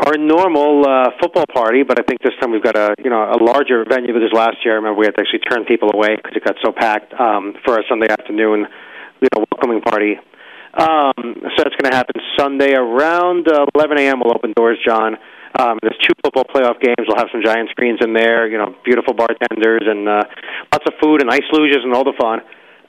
our 0.06 0.16
normal 0.16 0.86
uh, 0.86 1.10
football 1.20 1.46
party, 1.52 1.82
but 1.82 1.98
I 1.98 2.02
think 2.02 2.20
this 2.22 2.32
time 2.40 2.52
we've 2.52 2.62
got 2.62 2.76
a 2.76 2.94
you 3.02 3.10
know 3.10 3.22
a 3.22 3.38
larger 3.42 3.84
venue 3.88 4.12
because 4.12 4.32
last 4.32 4.58
year 4.64 4.74
I 4.74 4.76
remember 4.76 5.00
we 5.00 5.06
had 5.06 5.16
to 5.16 5.22
actually 5.22 5.40
turn 5.40 5.64
people 5.64 5.90
away 5.92 6.16
because 6.16 6.36
it 6.36 6.44
got 6.44 6.56
so 6.64 6.72
packed 6.72 7.12
um, 7.14 7.54
for 7.64 7.78
a 7.78 7.82
Sunday 7.88 8.08
afternoon 8.08 8.66
you 9.20 9.28
know 9.34 9.44
welcoming 9.50 9.80
party. 9.80 10.16
Um, 10.74 11.42
so 11.56 11.64
it's 11.64 11.74
going 11.80 11.90
to 11.90 11.96
happen 11.96 12.20
Sunday 12.38 12.74
around 12.74 13.48
uh, 13.48 13.66
11 13.74 13.98
a.m. 13.98 14.20
We'll 14.20 14.34
open 14.34 14.52
doors, 14.54 14.78
John. 14.84 15.16
Um, 15.58 15.78
there's 15.82 15.96
two 15.98 16.12
football 16.22 16.44
playoff 16.44 16.78
games. 16.80 17.08
We'll 17.08 17.16
have 17.16 17.32
some 17.32 17.42
giant 17.42 17.70
screens 17.70 17.98
in 18.04 18.12
there. 18.12 18.46
You 18.46 18.58
know, 18.58 18.76
beautiful 18.84 19.14
bartenders 19.14 19.82
and 19.86 20.08
uh, 20.08 20.22
lots 20.72 20.84
of 20.86 20.94
food 21.02 21.22
and 21.22 21.30
ice 21.30 21.46
luges 21.52 21.82
and 21.82 21.94
all 21.94 22.04
the 22.04 22.14
fun. 22.20 22.40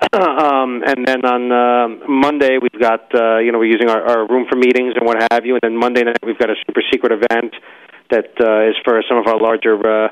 um, 0.14 0.82
and 0.86 1.06
then 1.06 1.22
on 1.22 1.52
uh, 1.54 1.88
Monday 2.10 2.58
we've 2.58 2.82
got 2.82 3.14
uh, 3.14 3.38
you 3.38 3.52
know 3.52 3.60
we're 3.60 3.70
using 3.70 3.90
our, 3.90 4.02
our 4.02 4.28
room 4.28 4.48
for 4.50 4.56
meetings 4.56 4.94
and 4.98 5.06
what 5.06 5.22
have 5.32 5.46
you. 5.46 5.54
And 5.54 5.62
then 5.62 5.78
Monday 5.78 6.02
night 6.04 6.18
we've 6.26 6.40
got 6.40 6.50
a 6.50 6.56
super 6.66 6.82
secret 6.92 7.14
event 7.14 7.54
that 8.10 8.34
uh, 8.42 8.70
is 8.70 8.76
for 8.84 9.04
some 9.08 9.18
of 9.22 9.28
our 9.28 9.38
larger 9.38 9.78
uh, 9.78 10.10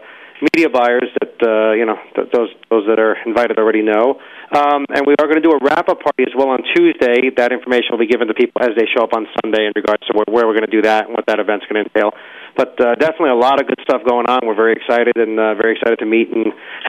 media 0.54 0.70
buyers 0.70 1.10
that 1.18 1.34
uh, 1.42 1.74
you 1.74 1.86
know 1.86 1.98
th- 2.14 2.30
those 2.30 2.50
those 2.70 2.86
that 2.86 3.00
are 3.00 3.18
invited 3.26 3.58
already 3.58 3.82
know. 3.82 4.22
Um, 4.54 4.86
and 4.94 5.02
we 5.06 5.18
are 5.18 5.26
going 5.26 5.42
to 5.42 5.46
do 5.46 5.52
a 5.52 5.60
wrap 5.66 5.90
up 5.90 6.00
party 6.00 6.24
as 6.24 6.34
well 6.38 6.50
on 6.50 6.62
Tuesday. 6.76 7.34
That 7.36 7.52
information 7.52 7.90
will 7.92 8.06
be 8.06 8.08
given 8.08 8.28
to 8.28 8.34
people 8.34 8.62
as 8.62 8.78
they 8.78 8.86
show 8.86 9.04
up 9.04 9.14
on 9.18 9.26
Sunday 9.42 9.66
in 9.66 9.74
regards 9.76 10.06
to 10.08 10.14
where, 10.14 10.30
where 10.30 10.46
we're 10.46 10.56
going 10.56 10.70
to 10.70 10.76
do 10.78 10.84
that 10.84 11.10
and 11.10 11.18
what 11.18 11.26
that 11.26 11.40
event's 11.40 11.66
going 11.66 11.84
to 11.84 11.90
entail. 11.90 12.14
But 12.58 12.74
uh, 12.82 12.96
definitely 12.96 13.30
a 13.30 13.36
lot 13.38 13.62
of 13.62 13.68
good 13.68 13.78
stuff 13.84 14.02
going 14.02 14.26
on. 14.26 14.42
We're 14.42 14.58
very 14.58 14.74
excited 14.74 15.16
and 15.16 15.40
uh, 15.40 15.54
very 15.54 15.78
excited 15.78 16.00
to 16.00 16.06
meet 16.06 16.34
and 16.34 16.48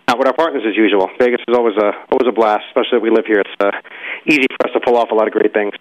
out 0.09 0.19
with 0.19 0.27
our 0.27 0.33
partners 0.33 0.65
as 0.67 0.75
usual. 0.75 1.11
Vegas 1.21 1.45
is 1.47 1.55
always 1.55 1.77
a 1.77 1.93
always 2.09 2.27
a 2.27 2.33
blast, 2.33 2.65
especially 2.73 2.97
if 2.97 3.03
we 3.03 3.11
live 3.11 3.27
here. 3.27 3.45
It's 3.45 3.57
uh, 3.61 3.71
easy 4.27 4.49
for 4.49 4.67
us 4.67 4.73
to 4.73 4.81
pull 4.81 4.97
off 4.97 5.11
a 5.13 5.15
lot 5.15 5.29
of 5.29 5.35
great 5.35 5.53
things. 5.53 5.75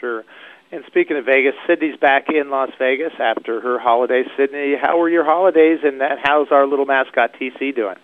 Sure. 0.00 0.24
And 0.72 0.82
speaking 0.86 1.16
of 1.18 1.26
Vegas, 1.26 1.54
Sydney's 1.68 1.96
back 2.00 2.26
in 2.30 2.50
Las 2.50 2.70
Vegas 2.78 3.12
after 3.20 3.60
her 3.60 3.78
holiday. 3.78 4.24
Sydney, 4.36 4.74
how 4.80 4.98
were 4.98 5.08
your 5.08 5.24
holidays, 5.24 5.80
and 5.84 6.00
how's 6.22 6.48
our 6.50 6.66
little 6.66 6.86
mascot 6.86 7.34
TC 7.38 7.76
doing? 7.76 7.96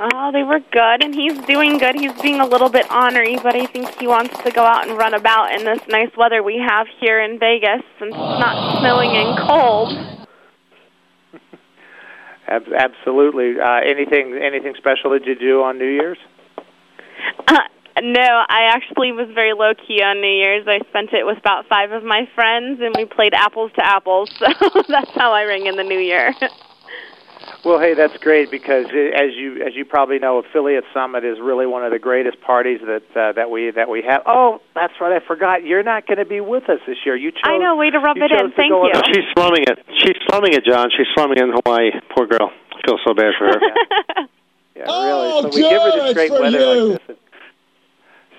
Oh, 0.00 0.30
they 0.32 0.44
were 0.44 0.60
good, 0.70 1.02
and 1.02 1.12
he's 1.12 1.36
doing 1.46 1.78
good. 1.78 1.96
He's 1.96 2.12
being 2.20 2.40
a 2.40 2.46
little 2.46 2.68
bit 2.68 2.86
ornery, 2.90 3.36
but 3.42 3.56
I 3.56 3.66
think 3.66 3.98
he 3.98 4.06
wants 4.06 4.36
to 4.44 4.50
go 4.52 4.62
out 4.62 4.86
and 4.88 4.96
run 4.96 5.12
about 5.12 5.52
in 5.52 5.64
this 5.64 5.80
nice 5.88 6.10
weather 6.16 6.40
we 6.42 6.56
have 6.58 6.86
here 7.00 7.20
in 7.20 7.38
Vegas, 7.38 7.82
since 7.98 8.14
it's 8.14 8.38
not 8.38 8.80
snowing 8.80 9.10
and 9.10 9.36
cold. 9.38 9.92
Ab- 12.46 12.72
Absolutely. 12.78 13.60
Uh, 13.60 13.80
anything 13.84 14.38
anything 14.40 14.74
special 14.78 15.10
that 15.10 15.26
you 15.26 15.34
do 15.34 15.62
on 15.62 15.78
New 15.78 15.90
Year's? 15.90 16.18
Uh, 17.48 17.58
no, 18.00 18.44
I 18.48 18.70
actually 18.72 19.10
was 19.10 19.28
very 19.34 19.52
low 19.52 19.72
key 19.74 20.00
on 20.00 20.20
New 20.20 20.30
Year's. 20.30 20.64
I 20.68 20.78
spent 20.90 21.12
it 21.12 21.26
with 21.26 21.38
about 21.38 21.66
five 21.66 21.90
of 21.90 22.04
my 22.04 22.28
friends, 22.36 22.80
and 22.80 22.94
we 22.96 23.04
played 23.04 23.34
apples 23.34 23.72
to 23.74 23.84
apples. 23.84 24.30
So 24.38 24.82
that's 24.88 25.10
how 25.10 25.32
I 25.32 25.42
ring 25.42 25.66
in 25.66 25.76
the 25.76 25.82
New 25.82 25.98
Year. 25.98 26.32
Well, 27.64 27.78
hey, 27.80 27.94
that's 27.94 28.16
great 28.18 28.50
because 28.50 28.86
uh, 28.86 28.96
as 29.16 29.34
you 29.36 29.62
as 29.66 29.74
you 29.74 29.84
probably 29.84 30.18
know, 30.18 30.38
Affiliate 30.38 30.84
Summit 30.94 31.24
is 31.24 31.38
really 31.40 31.66
one 31.66 31.84
of 31.84 31.90
the 31.92 31.98
greatest 31.98 32.40
parties 32.40 32.80
that 32.86 33.02
uh, 33.16 33.32
that 33.32 33.50
we 33.50 33.70
that 33.72 33.88
we 33.88 34.02
have. 34.02 34.22
Oh, 34.26 34.60
that's 34.74 34.92
right, 35.00 35.20
I 35.20 35.26
forgot. 35.26 35.64
You're 35.64 35.82
not 35.82 36.06
going 36.06 36.18
to 36.18 36.24
be 36.24 36.40
with 36.40 36.68
us 36.70 36.80
this 36.86 36.96
year. 37.04 37.16
You 37.16 37.30
chose. 37.32 37.40
I 37.44 37.58
know. 37.58 37.76
Way 37.76 37.90
to 37.90 37.98
rub 37.98 38.16
it 38.16 38.30
in. 38.30 38.52
Thank 38.52 38.70
you. 38.70 38.76
on- 38.76 39.02
She's 39.12 39.24
slumming 39.34 39.62
it. 39.66 39.78
She's 39.98 40.16
slumming 40.28 40.52
it, 40.54 40.64
John. 40.64 40.88
She's 40.96 41.06
slumming 41.14 41.38
it 41.38 41.44
in 41.44 41.52
Hawaii. 41.64 41.90
Poor 42.16 42.26
girl. 42.26 42.50
I 42.72 42.80
feel 42.86 42.98
so 43.06 43.14
bad 43.14 43.32
for 43.38 43.46
her. 43.46 43.60
Yeah, 44.76 44.84
Oh, 44.86 45.42
really. 45.42 45.52
So 45.52 45.56
we 45.56 45.62
give 45.68 45.82
her 45.82 45.90
this 46.04 46.14
great 46.14 46.30
weather 46.30 46.50
you. 46.50 46.84
like 46.92 47.06
this. 47.08 47.16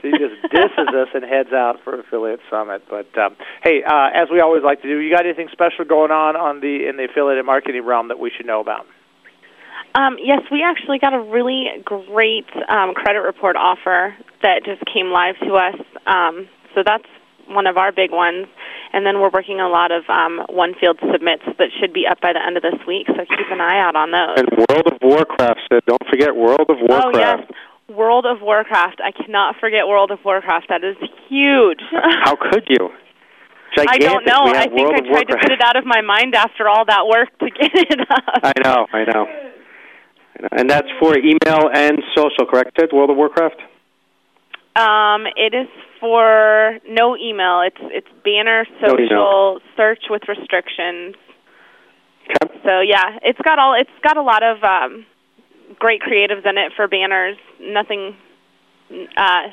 She 0.02 0.12
just 0.12 0.42
disses 0.54 0.88
us 0.96 1.10
and 1.14 1.26
heads 1.26 1.52
out 1.52 1.82
for 1.84 2.00
Affiliate 2.00 2.40
Summit. 2.50 2.84
But 2.90 3.10
um, 3.18 3.36
hey, 3.62 3.84
uh, 3.84 4.08
as 4.16 4.30
we 4.32 4.40
always 4.40 4.64
like 4.64 4.82
to 4.84 4.88
do, 4.88 5.00
you 5.00 5.14
got 5.14 5.26
anything 5.26 5.50
special 5.52 5.84
going 5.84 6.12
on 6.12 6.38
on 6.38 6.62
the 6.62 6.88
in 6.88 6.96
the 6.96 7.08
affiliate 7.12 7.44
marketing 7.46 7.84
realm 7.86 8.08
that 8.08 8.20
we 8.20 8.32
should 8.36 8.46
know 8.46 8.62
about? 8.62 8.86
Um, 9.96 10.18
yes, 10.22 10.42
we 10.52 10.64
actually 10.64 11.00
got 11.00 11.14
a 11.14 11.20
really 11.20 11.66
great 11.84 12.48
um, 12.70 12.94
credit 12.94 13.20
report 13.20 13.56
offer 13.56 14.16
that 14.42 14.64
just 14.66 14.84
came 14.86 15.08
live 15.08 15.36
to 15.40 15.56
us. 15.56 15.76
Um, 16.06 16.48
so 16.76 16.84
that's 16.86 17.08
one 17.48 17.66
of 17.66 17.78
our 17.78 17.92
big 17.92 18.12
ones. 18.12 18.48
And 18.94 19.06
then 19.06 19.20
we're 19.20 19.30
working 19.34 19.60
on 19.60 19.70
a 19.70 19.74
lot 19.74 19.92
of 19.92 20.04
um, 20.10 20.46
one 20.50 20.74
field 20.80 21.00
submits 21.12 21.44
that 21.58 21.70
should 21.80 21.94
be 21.94 22.06
up 22.10 22.22
by 22.22 22.34
the 22.34 22.42
end 22.42 22.58
of 22.58 22.64
this 22.64 22.80
week. 22.88 23.08
So 23.08 23.26
keep 23.26 23.50
an 23.52 23.62
eye 23.62 23.80
out 23.80 23.96
on 23.96 24.12
those. 24.12 24.38
And 24.38 24.50
World 24.70 24.88
of 24.88 24.98
Warcraft 25.02 25.60
said, 25.72 25.82
don't 25.86 26.06
forget 26.10 26.36
World 26.36 26.70
of 26.70 26.78
Warcraft. 26.82 27.16
Oh 27.16 27.20
yes, 27.20 27.98
World 27.98 28.26
of 28.26 28.42
Warcraft. 28.42 29.02
I 29.04 29.12
cannot 29.12 29.56
forget 29.60 29.88
World 29.88 30.12
of 30.12 30.20
Warcraft. 30.24 30.70
That 30.70 30.84
is 30.84 30.98
huge. 31.28 31.82
How 32.24 32.36
could 32.36 32.66
you? 32.70 32.90
I 33.78 33.98
don't 33.98 34.26
know. 34.26 34.42
I 34.46 34.66
think 34.66 34.90
World 34.90 34.94
I 34.96 35.00
tried 35.02 35.28
to 35.30 35.38
put 35.38 35.52
it 35.52 35.62
out 35.62 35.78
of 35.78 35.86
my 35.86 36.02
mind 36.02 36.36
after 36.36 36.68
all 36.68 36.86
that 36.86 37.06
work 37.08 37.30
to 37.40 37.50
get 37.50 37.72
it 37.74 38.00
up. 38.10 38.42
I 38.44 38.54
know, 38.64 38.88
I 38.92 39.06
know. 39.06 39.26
And 40.52 40.70
that's 40.70 40.88
for 41.00 41.18
email 41.18 41.70
and 41.74 42.00
social, 42.16 42.46
correct? 42.50 42.76
Ted? 42.78 42.90
World 42.94 43.10
of 43.10 43.18
Warcraft? 43.18 43.62
Um, 44.76 45.26
it 45.36 45.54
is 45.54 45.68
for 46.00 46.80
no 46.88 47.18
email. 47.18 47.62
It's 47.62 47.82
it's 47.82 48.08
banner 48.24 48.66
social 48.80 49.06
email. 49.06 49.60
search 49.76 50.04
with 50.10 50.22
restrictions. 50.28 51.16
Okay. 52.30 52.60
So 52.64 52.80
yeah, 52.82 53.20
it's 53.24 53.40
got 53.42 53.60
all 53.60 53.74
it's 53.74 53.90
got 54.02 54.16
a 54.16 54.22
lot 54.22 54.44
of 54.44 54.64
um, 54.64 55.06
great 55.78 56.02
creatives 56.02 56.46
in 56.46 56.58
it 56.58 56.72
for 56.76 56.88
banners. 56.88 57.38
Nothing, 57.60 58.16
uh, 59.18 59.48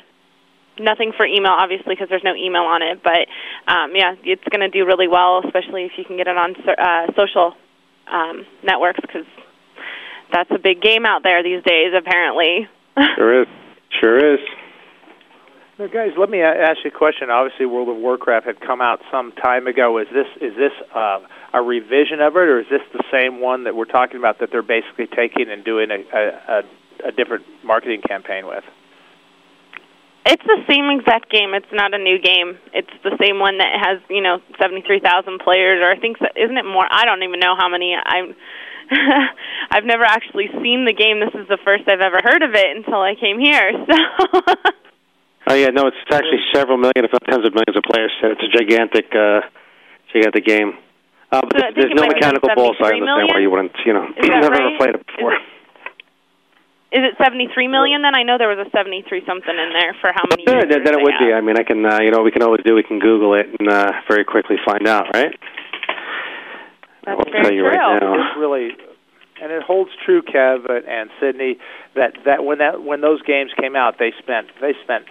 nothing 0.79 1.11
for 1.17 1.25
email, 1.25 1.51
obviously, 1.51 1.95
because 1.95 2.09
there's 2.09 2.23
no 2.23 2.35
email 2.35 2.63
on 2.63 2.81
it. 2.81 3.03
But 3.03 3.27
um, 3.67 3.95
yeah, 3.95 4.15
it's 4.23 4.43
going 4.49 4.61
to 4.61 4.69
do 4.69 4.85
really 4.85 5.07
well, 5.07 5.41
especially 5.43 5.85
if 5.85 5.91
you 5.97 6.05
can 6.05 6.15
get 6.17 6.27
it 6.27 6.37
on 6.37 6.55
uh, 6.55 7.11
social 7.17 7.53
um, 8.11 8.45
networks, 8.63 9.01
because 9.01 9.25
that's 10.31 10.51
a 10.51 10.59
big 10.59 10.81
game 10.81 11.05
out 11.05 11.23
there 11.23 11.43
these 11.43 11.63
days, 11.63 11.93
apparently. 11.97 12.67
Sure 13.15 13.41
is. 13.43 13.47
Sure 14.01 14.33
is. 14.33 14.39
Now, 15.77 15.85
guys, 15.85 16.09
let 16.17 16.31
me 16.31 16.41
ask 16.41 16.79
you 16.83 16.89
a 16.89 16.97
question. 16.97 17.29
Obviously, 17.29 17.67
World 17.67 17.89
of 17.89 17.97
Warcraft 17.97 18.47
had 18.47 18.59
come 18.59 18.81
out 18.81 18.99
some 19.11 19.31
time 19.33 19.67
ago. 19.67 19.99
Is 19.99 20.07
this 20.11 20.25
is 20.41 20.57
this 20.57 20.71
uh, 20.95 21.19
a 21.53 21.61
revision 21.61 22.19
of 22.19 22.35
it, 22.35 22.49
or 22.49 22.59
is 22.59 22.65
this 22.71 22.81
the 22.93 23.03
same 23.11 23.39
one 23.39 23.65
that 23.65 23.75
we're 23.75 23.85
talking 23.85 24.17
about 24.17 24.39
that 24.39 24.49
they're 24.51 24.63
basically 24.63 25.05
taking 25.05 25.51
and 25.51 25.63
doing 25.63 25.91
a, 25.91 26.01
a, 26.17 26.23
a, 26.49 27.09
a 27.09 27.11
different 27.11 27.45
marketing 27.63 28.01
campaign 28.01 28.47
with? 28.47 28.63
It's 30.25 30.43
the 30.43 30.59
same 30.67 30.89
exact 30.89 31.31
game. 31.31 31.53
It's 31.53 31.71
not 31.71 31.93
a 31.93 31.97
new 31.97 32.19
game. 32.19 32.57
It's 32.73 32.91
the 33.03 33.15
same 33.21 33.39
one 33.39 33.59
that 33.59 33.71
has, 33.79 34.01
you 34.09 34.21
know, 34.21 34.41
73,000 34.59 35.39
players 35.39 35.79
or 35.79 35.89
I 35.89 35.97
think 35.97 36.17
so, 36.17 36.25
isn't 36.35 36.57
it 36.57 36.65
more? 36.65 36.85
I 36.89 37.05
don't 37.05 37.23
even 37.23 37.39
know 37.39 37.55
how 37.55 37.69
many. 37.69 37.95
I'm 37.95 38.35
I've 39.71 39.85
never 39.85 40.03
actually 40.03 40.47
seen 40.63 40.85
the 40.85 40.93
game. 40.93 41.19
This 41.19 41.33
is 41.35 41.47
the 41.47 41.57
first 41.63 41.83
I've 41.87 42.01
ever 42.01 42.19
heard 42.23 42.41
of 42.43 42.51
it 42.53 42.77
until 42.77 43.01
I 43.01 43.15
came 43.15 43.39
here. 43.39 43.71
So 45.47 45.53
Oh 45.53 45.55
yeah, 45.55 45.71
no, 45.71 45.87
it's 45.87 45.95
actually 46.11 46.43
several 46.53 46.75
million, 46.75 47.07
if 47.07 47.11
not 47.15 47.23
tens 47.23 47.45
of 47.47 47.55
millions 47.55 47.71
of 47.79 47.83
players. 47.87 48.11
It's 48.19 48.43
a 48.43 48.51
gigantic, 48.51 49.07
uh, 49.15 49.47
gigantic 50.11 50.43
game. 50.43 50.75
Uh, 51.31 51.39
but 51.39 51.55
So 51.55 51.63
think 51.71 51.75
there's 51.79 51.95
no 51.95 52.03
mechanical 52.03 52.49
ball, 52.51 52.75
so 52.75 52.83
I 52.83 52.99
73 52.99 52.99
understand 52.99 53.27
why 53.31 53.39
you 53.39 53.47
wouldn't, 53.51 53.71
you 53.87 53.93
know, 53.95 54.11
Is 54.19 54.27
that 54.27 54.43
never 54.43 54.59
right? 54.59 54.75
played 54.75 54.95
it 54.99 55.07
before. 55.07 55.35
is 56.91 57.03
it 57.07 57.15
73 57.15 57.67
million 57.71 58.01
then? 58.03 58.11
I 58.11 58.23
know 58.27 58.35
there 58.37 58.51
was 58.51 58.59
a 58.59 58.67
73 58.75 59.23
something 59.23 59.55
in 59.55 59.71
there 59.71 59.95
for 60.03 60.11
how 60.11 60.27
many 60.27 60.43
Yeah, 60.43 60.67
users 60.67 60.67
then, 60.67 60.83
then 60.83 60.99
it 60.99 61.03
would 61.03 61.15
have. 61.15 61.23
be. 61.23 61.31
I 61.31 61.39
mean, 61.39 61.55
I 61.55 61.63
can, 61.63 61.79
uh, 61.85 61.99
you 62.03 62.11
know, 62.11 62.19
what 62.19 62.27
we 62.27 62.35
can 62.35 62.43
always 62.43 62.63
do. 62.67 62.75
We 62.75 62.83
can 62.83 62.99
Google 62.99 63.31
it 63.35 63.47
and 63.47 63.71
uh, 63.71 64.03
very 64.11 64.27
quickly 64.27 64.59
find 64.67 64.83
out, 64.87 65.07
right? 65.15 65.31
That's 67.07 67.19
I'll 67.19 67.43
tell 67.43 67.53
you 67.53 67.63
right 67.65 67.73
now. 67.75 67.95
It's 67.95 68.37
really, 68.37 68.69
and 69.41 69.51
it 69.51 69.63
holds 69.63 69.91
true, 70.05 70.21
Kev 70.21 70.69
and- 70.69 70.85
and 70.85 71.09
Sydney, 71.19 71.57
that 71.95 72.13
that 72.25 72.43
when 72.43 72.57
that 72.59 72.83
when 72.83 73.01
those 73.01 73.21
games 73.23 73.51
came 73.59 73.75
out, 73.75 73.97
they 73.97 74.11
spent 74.19 74.47
they 74.61 74.73
spent 74.83 75.05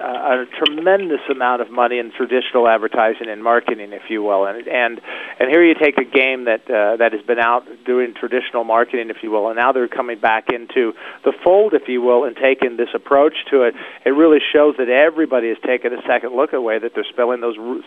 uh, 0.00 0.44
a 0.48 0.64
tremendous 0.64 1.20
amount 1.30 1.60
of 1.60 1.70
money 1.70 1.98
in 1.98 2.10
traditional 2.12 2.66
advertising 2.66 3.28
and 3.28 3.44
marketing, 3.44 3.92
if 3.92 4.08
you 4.08 4.22
will, 4.22 4.46
and 4.46 4.66
and 4.66 5.00
and 5.38 5.50
here 5.50 5.62
you 5.62 5.74
take 5.74 5.98
a 5.98 6.04
game 6.04 6.44
that 6.44 6.62
uh, 6.70 6.96
that 6.96 7.12
has 7.12 7.20
been 7.22 7.38
out 7.38 7.64
doing 7.84 8.14
traditional 8.18 8.64
marketing, 8.64 9.10
if 9.10 9.22
you 9.22 9.30
will, 9.30 9.48
and 9.48 9.56
now 9.56 9.72
they're 9.72 9.88
coming 9.88 10.18
back 10.18 10.48
into 10.50 10.94
the 11.24 11.32
fold, 11.44 11.74
if 11.74 11.88
you 11.88 12.00
will, 12.00 12.24
and 12.24 12.34
taking 12.36 12.78
this 12.78 12.88
approach 12.94 13.34
to 13.50 13.62
it. 13.64 13.74
It 14.06 14.10
really 14.10 14.40
shows 14.52 14.76
that 14.78 14.88
everybody 14.88 15.48
has 15.48 15.58
taken 15.64 15.92
a 15.92 16.00
second 16.08 16.34
look 16.34 16.50
at 16.54 16.56
the 16.56 16.62
way 16.62 16.78
that 16.78 16.92
they're 16.94 17.04
spending 17.12 17.40
those 17.42 17.58
ru- 17.58 17.82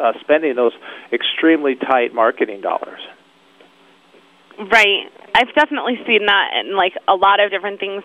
uh, 0.00 0.12
spending 0.20 0.56
those 0.56 0.72
extremely 1.12 1.74
tight 1.74 2.14
marketing 2.14 2.60
dollars. 2.60 3.00
Right. 4.58 5.10
I've 5.34 5.54
definitely 5.54 5.98
seen 6.06 6.26
that 6.26 6.48
in 6.60 6.76
like 6.76 6.94
a 7.06 7.14
lot 7.14 7.40
of 7.40 7.50
different 7.50 7.78
things. 7.78 8.02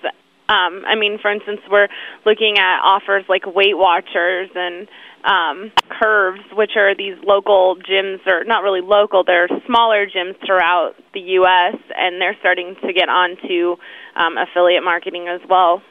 Um, 0.49 0.83
I 0.85 0.95
mean, 0.95 1.17
for 1.21 1.31
instance, 1.31 1.61
we're 1.69 1.87
looking 2.25 2.57
at 2.57 2.81
offers 2.83 3.23
like 3.29 3.45
Weight 3.45 3.77
Watchers 3.77 4.49
and 4.53 4.87
um, 5.23 5.71
Curves, 5.89 6.41
which 6.51 6.71
are 6.75 6.95
these 6.95 7.15
local 7.23 7.77
gyms, 7.77 8.25
or 8.27 8.43
not 8.43 8.63
really 8.63 8.81
local, 8.81 9.23
they're 9.23 9.47
smaller 9.65 10.05
gyms 10.07 10.35
throughout 10.45 10.93
the 11.13 11.19
U.S., 11.39 11.77
and 11.95 12.19
they're 12.19 12.35
starting 12.39 12.75
to 12.81 12.93
get 12.93 13.07
onto 13.07 13.75
um, 14.15 14.35
affiliate 14.37 14.83
marketing 14.83 15.27
as 15.29 15.41
well. 15.47 15.81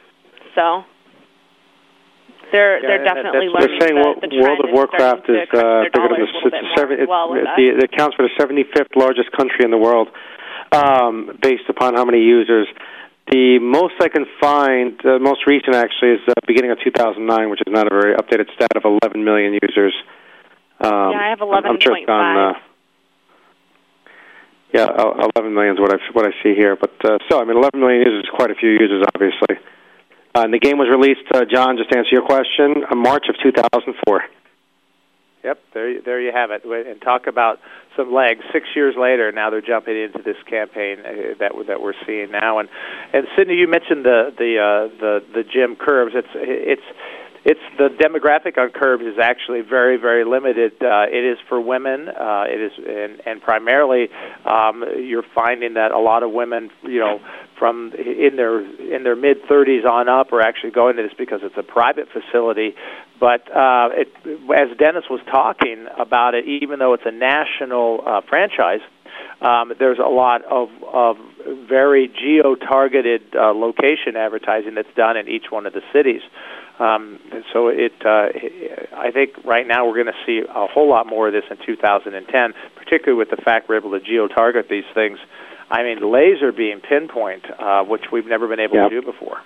So 0.55 0.83
they're 2.51 2.79
Yeah, 2.81 2.87
they're 2.87 3.03
definitely 3.03 3.47
learning. 3.47 3.79
They're 3.79 3.87
saying 3.87 3.95
the, 3.95 4.27
the 4.27 4.41
World 4.41 4.59
of 4.63 4.69
Warcraft 4.71 5.29
is 5.29 5.47
uh, 5.55 5.87
bigger 5.87 6.07
than 6.07 6.19
the, 6.19 6.27
it's 6.27 6.43
the 6.43 6.67
seven, 6.75 6.99
as 6.99 7.07
well 7.07 7.33
it, 7.33 7.47
it 7.57 7.83
accounts 7.83 8.15
for 8.15 8.23
the 8.27 8.33
75th 8.37 8.95
largest 8.95 9.31
country 9.31 9.63
in 9.65 9.71
the 9.71 9.77
world, 9.77 10.09
um, 10.71 11.37
based 11.41 11.67
upon 11.69 11.95
how 11.95 12.05
many 12.05 12.19
users. 12.19 12.67
The 13.31 13.59
most 13.59 13.95
I 14.01 14.09
can 14.09 14.25
find, 14.41 14.99
the 15.03 15.19
most 15.19 15.47
recent 15.47 15.75
actually, 15.75 16.19
is 16.19 16.21
the 16.27 16.35
beginning 16.47 16.71
of 16.71 16.79
2009, 16.83 17.49
which 17.49 17.61
is 17.65 17.71
not 17.71 17.87
a 17.87 17.89
very 17.89 18.15
updated 18.15 18.51
stat 18.55 18.75
of 18.75 18.83
11 18.83 19.23
million 19.23 19.53
users. 19.61 19.93
Um, 20.81 21.11
yeah, 21.13 21.21
I 21.21 21.29
have 21.29 21.41
I'm- 21.41 21.65
I'm 21.65 21.79
sure 21.79 21.95
it's 21.95 22.05
gone. 22.07 22.35
11.5. 22.35 22.55
Uh, 22.55 22.59
yeah, 24.73 24.85
uh, 24.85 25.27
11 25.35 25.53
million 25.53 25.75
is 25.75 25.79
what 25.79 25.93
I 25.93 25.97
what 26.13 26.25
I 26.25 26.31
see 26.43 26.55
here. 26.55 26.75
But 26.75 26.93
uh, 27.03 27.17
still, 27.25 27.39
I 27.39 27.43
mean, 27.43 27.57
11 27.57 27.79
million 27.79 28.01
users 28.01 28.23
is 28.23 28.29
quite 28.33 28.51
a 28.51 28.55
few 28.55 28.71
users, 28.71 29.05
obviously. 29.13 29.59
Uh, 30.33 30.41
and 30.43 30.53
the 30.53 30.59
game 30.59 30.77
was 30.77 30.87
released, 30.89 31.27
uh, 31.33 31.43
John, 31.45 31.77
just 31.77 31.89
to 31.91 31.97
answer 31.97 32.11
your 32.11 32.25
question, 32.25 32.85
uh, 32.89 32.95
March 32.95 33.25
of 33.27 33.35
2004. 33.43 34.23
Yep, 35.43 35.59
there, 35.73 36.01
there 36.01 36.21
you 36.21 36.31
have 36.31 36.51
it. 36.51 36.63
And 36.63 37.01
talk 37.01 37.27
about 37.27 37.59
some 37.97 38.13
legs. 38.13 38.41
Six 38.53 38.67
years 38.75 38.95
later, 38.95 39.31
now 39.31 39.49
they're 39.49 39.61
jumping 39.61 39.97
into 39.97 40.21
this 40.23 40.37
campaign 40.47 40.99
uh, 40.99 41.33
that 41.39 41.51
that 41.67 41.81
we're 41.81 41.97
seeing 42.05 42.31
now. 42.31 42.59
And 42.59 42.69
and 43.11 43.27
Sydney, 43.35 43.55
you 43.55 43.67
mentioned 43.67 44.05
the 44.05 44.31
the 44.37 44.59
uh, 44.59 44.99
the 44.99 45.23
the 45.33 45.43
gym 45.43 45.75
curves. 45.75 46.13
It's 46.15 46.27
it's 46.35 46.85
it's 47.43 47.59
the 47.77 47.89
demographic 47.89 48.57
on 48.57 48.69
Curves 48.69 49.03
is 49.03 49.17
actually 49.19 49.61
very 49.61 49.97
very 49.97 50.23
limited. 50.23 50.73
Uh, 50.81 51.05
it 51.09 51.23
is 51.23 51.37
for 51.49 51.59
women. 51.59 52.07
Uh, 52.07 52.45
it 52.47 52.61
is 52.61 52.71
and 52.77 53.21
and 53.25 53.41
primarily 53.41 54.09
um, 54.45 54.83
you're 54.97 55.25
finding 55.33 55.73
that 55.75 55.91
a 55.91 55.99
lot 55.99 56.23
of 56.23 56.31
women, 56.31 56.69
you 56.83 56.99
know, 56.99 57.19
from 57.57 57.93
in 57.93 58.35
their 58.35 58.59
in 58.59 59.03
their 59.03 59.15
mid 59.15 59.43
30s 59.43 59.85
on 59.85 60.07
up 60.07 60.31
are 60.33 60.41
actually 60.41 60.71
going 60.71 60.97
to 60.97 61.03
this 61.03 61.13
because 61.17 61.41
it's 61.43 61.57
a 61.57 61.63
private 61.63 62.07
facility. 62.09 62.75
But 63.19 63.49
uh, 63.55 63.89
it, 63.93 64.07
as 64.25 64.75
Dennis 64.77 65.05
was 65.09 65.21
talking 65.29 65.87
about 65.97 66.33
it, 66.33 66.47
even 66.47 66.79
though 66.79 66.93
it's 66.93 67.05
a 67.05 67.11
national 67.11 68.03
uh, 68.05 68.21
franchise, 68.27 68.81
um, 69.41 69.73
there's 69.79 69.99
a 69.99 70.09
lot 70.09 70.43
of, 70.45 70.69
of 70.91 71.17
very 71.67 72.07
geo-targeted 72.07 73.35
uh, 73.35 73.53
location 73.53 74.15
advertising 74.15 74.75
that's 74.75 74.93
done 74.95 75.17
in 75.17 75.27
each 75.27 75.45
one 75.49 75.65
of 75.65 75.73
the 75.73 75.81
cities. 75.91 76.21
Um, 76.79 77.19
and 77.31 77.43
so 77.51 77.67
it, 77.67 77.93
uh, 78.05 78.29
I 78.95 79.11
think 79.11 79.31
right 79.43 79.67
now 79.67 79.87
we're 79.87 80.03
going 80.03 80.13
to 80.13 80.25
see 80.25 80.41
a 80.47 80.67
whole 80.67 80.89
lot 80.89 81.07
more 81.07 81.27
of 81.27 81.33
this 81.33 81.43
in 81.49 81.57
2010, 81.65 82.53
particularly 82.75 83.17
with 83.17 83.29
the 83.29 83.41
fact 83.41 83.69
we're 83.69 83.77
able 83.77 83.91
to 83.91 83.99
geo-target 83.99 84.67
these 84.69 84.85
things. 84.93 85.19
I 85.69 85.83
mean, 85.83 86.11
laser 86.11 86.51
beam 86.51 86.81
pinpoint, 86.81 87.45
uh, 87.57 87.83
which 87.83 88.11
we've 88.11 88.25
never 88.25 88.47
been 88.47 88.59
able 88.59 88.75
Yep. 88.75 88.89
to 88.89 89.01
do 89.01 89.05
before. 89.05 89.41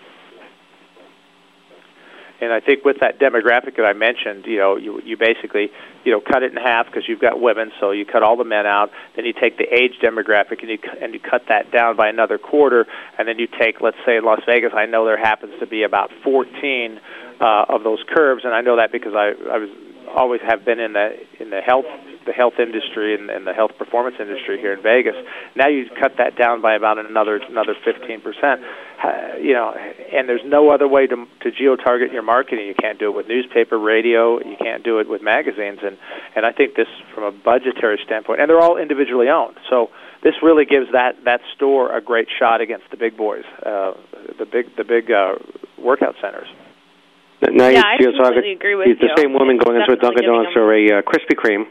And 2.45 2.53
I 2.53 2.59
think 2.59 2.85
with 2.85 2.99
that 3.01 3.19
demographic 3.19 3.75
that 3.77 3.85
I 3.85 3.93
mentioned, 3.93 4.45
you 4.45 4.57
know, 4.57 4.77
you 4.77 5.01
you 5.03 5.17
basically 5.17 5.71
you 6.03 6.11
know 6.11 6.21
cut 6.21 6.43
it 6.43 6.51
in 6.51 6.57
half 6.57 6.85
because 6.85 7.03
you've 7.07 7.19
got 7.19 7.41
women, 7.41 7.71
so 7.79 7.91
you 7.91 8.05
cut 8.05 8.23
all 8.23 8.37
the 8.37 8.45
men 8.45 8.65
out. 8.65 8.91
Then 9.15 9.25
you 9.25 9.33
take 9.33 9.57
the 9.57 9.65
age 9.65 9.93
demographic 10.01 10.61
and 10.61 10.69
you 10.69 10.77
and 11.01 11.13
you 11.13 11.19
cut 11.19 11.43
that 11.49 11.71
down 11.71 11.95
by 11.95 12.07
another 12.07 12.37
quarter, 12.37 12.85
and 13.17 13.27
then 13.27 13.39
you 13.39 13.47
take, 13.47 13.81
let's 13.81 13.97
say, 14.05 14.17
in 14.17 14.23
Las 14.23 14.41
Vegas, 14.45 14.71
I 14.75 14.85
know 14.85 15.05
there 15.05 15.17
happens 15.17 15.59
to 15.59 15.67
be 15.67 15.83
about 15.83 16.11
14 16.23 16.99
uh, 17.41 17.65
of 17.67 17.83
those 17.83 18.03
curves, 18.07 18.45
and 18.45 18.53
I 18.53 18.61
know 18.61 18.77
that 18.77 18.91
because 18.91 19.13
I 19.15 19.33
I 19.51 19.57
was 19.57 19.69
always 20.15 20.41
have 20.41 20.63
been 20.63 20.79
in 20.79 20.93
the 20.93 21.17
in 21.39 21.49
the 21.49 21.61
health 21.61 21.85
the 22.25 22.33
health 22.33 22.59
industry 22.59 23.15
and, 23.15 23.29
and 23.29 23.45
the 23.45 23.53
health 23.53 23.71
performance 23.77 24.15
industry 24.19 24.59
here 24.59 24.73
in 24.73 24.81
Vegas. 24.81 25.15
Now 25.55 25.67
you 25.67 25.85
cut 25.99 26.17
that 26.17 26.35
down 26.35 26.61
by 26.61 26.75
about 26.75 26.97
another 26.97 27.37
another 27.37 27.75
15 27.83 28.21
percent. 28.21 28.61
Uh, 29.03 29.37
you 29.41 29.53
know, 29.53 29.71
and 29.71 30.27
there's 30.27 30.45
no 30.45 30.69
other 30.69 30.87
way 30.87 31.07
to 31.07 31.27
to 31.41 31.51
geo 31.51 31.75
target 31.75 32.11
your 32.11 32.23
marketing. 32.23 32.67
You 32.67 32.75
can't 32.75 32.97
do 32.97 33.09
it 33.09 33.15
with 33.15 33.27
newspaper, 33.27 33.77
radio. 33.77 34.39
You 34.39 34.57
can't 34.57 34.83
do 34.83 34.99
it 34.99 35.09
with 35.09 35.21
magazines, 35.21 35.79
and 35.83 35.97
and 36.35 36.45
I 36.45 36.51
think 36.51 36.75
this 36.75 36.87
from 37.13 37.23
a 37.23 37.31
budgetary 37.31 37.99
standpoint, 38.05 38.41
and 38.41 38.49
they're 38.49 38.61
all 38.61 38.77
individually 38.77 39.29
owned. 39.29 39.57
So 39.69 39.89
this 40.23 40.33
really 40.41 40.65
gives 40.65 40.91
that 40.93 41.23
that 41.25 41.41
store 41.55 41.95
a 41.95 42.01
great 42.01 42.27
shot 42.39 42.61
against 42.61 42.89
the 42.89 42.97
big 42.97 43.15
boys, 43.15 43.43
uh, 43.65 43.93
the 44.39 44.45
big 44.45 44.75
the 44.75 44.83
big 44.83 45.11
uh, 45.11 45.35
workout 45.77 46.15
centers. 46.21 46.47
Now 47.41 47.69
Yeah, 47.69 47.77
you 47.77 47.83
I 47.83 47.97
feel 47.99 48.11
so 48.17 48.23
completely 48.23 48.53
agree 48.53 48.75
with 48.75 48.87
it's 48.87 49.01
the 49.01 49.13
same 49.17 49.33
woman 49.33 49.57
going 49.57 49.77
into 49.77 49.93
a 49.93 49.97
Dunkin' 49.97 50.25
Donuts 50.25 50.55
or 50.55 50.73
a 50.73 50.99
uh, 50.99 51.01
Krispy 51.03 51.35
Kreme, 51.35 51.67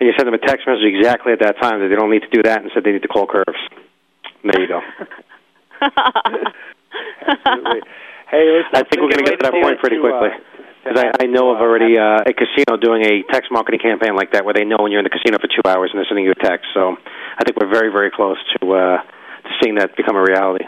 and 0.00 0.08
you 0.08 0.14
send 0.16 0.26
them 0.26 0.34
a 0.34 0.40
text 0.40 0.66
message 0.66 0.82
exactly 0.82 1.32
at 1.32 1.40
that 1.40 1.60
time 1.60 1.80
that 1.80 1.88
they 1.88 1.94
don't 1.94 2.10
need 2.10 2.24
to 2.24 2.32
do 2.32 2.42
that, 2.42 2.62
and 2.62 2.70
said 2.72 2.82
they 2.82 2.92
need 2.92 3.02
to 3.02 3.12
call 3.12 3.26
Curves. 3.28 3.60
There 4.42 4.60
you 4.60 4.66
go. 4.66 4.80
Absolutely. 7.28 7.84
Hey, 8.30 8.46
listen, 8.48 8.72
I 8.72 8.82
think 8.88 9.02
we're 9.02 9.12
going 9.12 9.24
to 9.24 9.30
get 9.30 9.40
to 9.40 9.50
that 9.50 9.52
point 9.52 9.78
pretty 9.80 10.00
quickly. 10.00 10.30
Because 10.80 10.96
I, 10.96 11.24
I 11.24 11.26
know 11.26 11.52
of 11.52 11.60
already 11.60 11.98
uh, 11.98 12.24
a 12.24 12.32
casino 12.32 12.80
doing 12.80 13.04
a 13.04 13.22
text 13.30 13.52
marketing 13.52 13.80
campaign 13.80 14.16
like 14.16 14.32
that, 14.32 14.46
where 14.46 14.54
they 14.54 14.64
know 14.64 14.78
when 14.80 14.90
you're 14.90 15.00
in 15.00 15.04
the 15.04 15.12
casino 15.12 15.36
for 15.36 15.48
two 15.48 15.60
hours 15.68 15.90
and 15.92 15.98
they're 15.98 16.08
sending 16.08 16.24
you 16.24 16.32
a 16.32 16.40
text. 16.40 16.72
So 16.72 16.96
I 17.36 17.44
think 17.44 17.60
we're 17.60 17.68
very, 17.68 17.92
very 17.92 18.10
close 18.10 18.38
to 18.56 18.72
uh, 18.72 18.96
to 19.02 19.50
seeing 19.60 19.74
that 19.76 19.96
become 19.96 20.16
a 20.16 20.22
reality. 20.22 20.64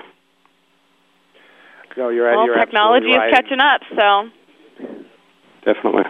No, 1.96 2.08
you're, 2.08 2.28
well, 2.30 2.46
you're 2.46 2.56
technology 2.56 3.08
absolutely 3.12 3.28
is 3.28 3.34
catching 3.34 3.60
up, 3.60 3.80
so 3.96 4.28
Definitely. 5.64 6.04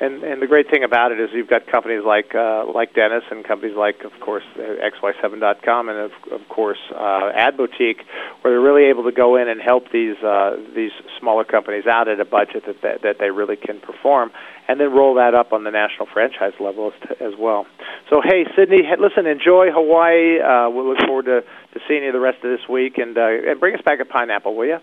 And 0.00 0.24
and 0.24 0.40
the 0.40 0.46
great 0.46 0.70
thing 0.70 0.82
about 0.82 1.12
it 1.12 1.20
is 1.20 1.28
you've 1.34 1.50
got 1.50 1.66
companies 1.66 2.02
like 2.06 2.34
uh, 2.34 2.64
like 2.72 2.94
Dennis 2.94 3.22
and 3.30 3.44
companies 3.44 3.76
like, 3.76 4.00
of 4.02 4.18
course, 4.18 4.44
uh, 4.56 4.80
xy7.com 4.96 5.90
and 5.90 5.98
of, 5.98 6.12
of 6.32 6.48
course 6.48 6.78
uh, 6.90 7.30
Ad 7.34 7.58
Boutique, 7.58 8.00
where 8.40 8.54
they're 8.54 8.60
really 8.60 8.88
able 8.88 9.04
to 9.04 9.12
go 9.12 9.36
in 9.36 9.46
and 9.46 9.60
help 9.60 9.92
these 9.92 10.16
uh, 10.24 10.56
these 10.74 10.92
smaller 11.20 11.44
companies 11.44 11.84
out 11.86 12.08
at 12.08 12.18
a 12.18 12.24
budget 12.24 12.64
that, 12.66 12.80
that 12.80 13.02
that 13.02 13.16
they 13.20 13.30
really 13.30 13.56
can 13.56 13.78
perform, 13.78 14.30
and 14.68 14.80
then 14.80 14.90
roll 14.90 15.16
that 15.16 15.34
up 15.34 15.52
on 15.52 15.64
the 15.64 15.70
national 15.70 16.06
franchise 16.06 16.54
level 16.58 16.92
as, 16.96 17.16
as 17.20 17.38
well. 17.38 17.66
So 18.08 18.22
hey, 18.24 18.46
Sydney, 18.56 18.88
listen, 18.98 19.26
enjoy 19.26 19.68
Hawaii. 19.70 20.40
Uh, 20.40 20.70
we'll 20.70 20.88
look 20.88 21.04
forward 21.04 21.26
to, 21.26 21.42
to 21.42 21.80
seeing 21.86 22.04
you 22.04 22.12
the 22.12 22.20
rest 22.20 22.38
of 22.42 22.50
this 22.50 22.66
week, 22.70 22.96
and 22.96 23.18
uh, 23.18 23.50
and 23.52 23.60
bring 23.60 23.74
us 23.74 23.82
back 23.84 24.00
a 24.00 24.06
pineapple, 24.06 24.56
will 24.56 24.66
you? 24.66 24.78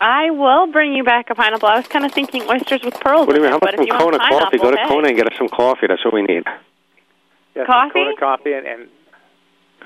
I 0.00 0.30
will 0.30 0.66
bring 0.72 0.94
you 0.94 1.04
back 1.04 1.28
a 1.30 1.34
pineapple. 1.34 1.68
I 1.68 1.76
was 1.76 1.86
kind 1.86 2.04
of 2.04 2.12
thinking 2.12 2.42
oysters 2.48 2.82
with 2.82 2.94
pearls. 3.00 3.26
What 3.26 3.34
do 3.34 3.40
you 3.40 3.42
mean? 3.42 3.50
How 3.50 3.58
about 3.58 3.72
but 3.72 3.76
some 3.76 3.84
if 3.84 3.86
you 3.88 3.98
Kona 3.98 4.18
want 4.18 4.32
coffee? 4.32 4.58
Go 4.58 4.70
to 4.70 4.76
hey. 4.76 4.88
Kona 4.88 5.08
and 5.08 5.16
get 5.16 5.26
us 5.26 5.34
some 5.36 5.48
coffee. 5.48 5.86
That's 5.88 6.04
what 6.04 6.14
we 6.14 6.22
need. 6.22 6.44
Yeah, 7.54 7.66
Coffee? 7.66 7.92
Kona 7.92 8.16
coffee 8.16 8.52
and, 8.52 8.66
and, 8.66 8.88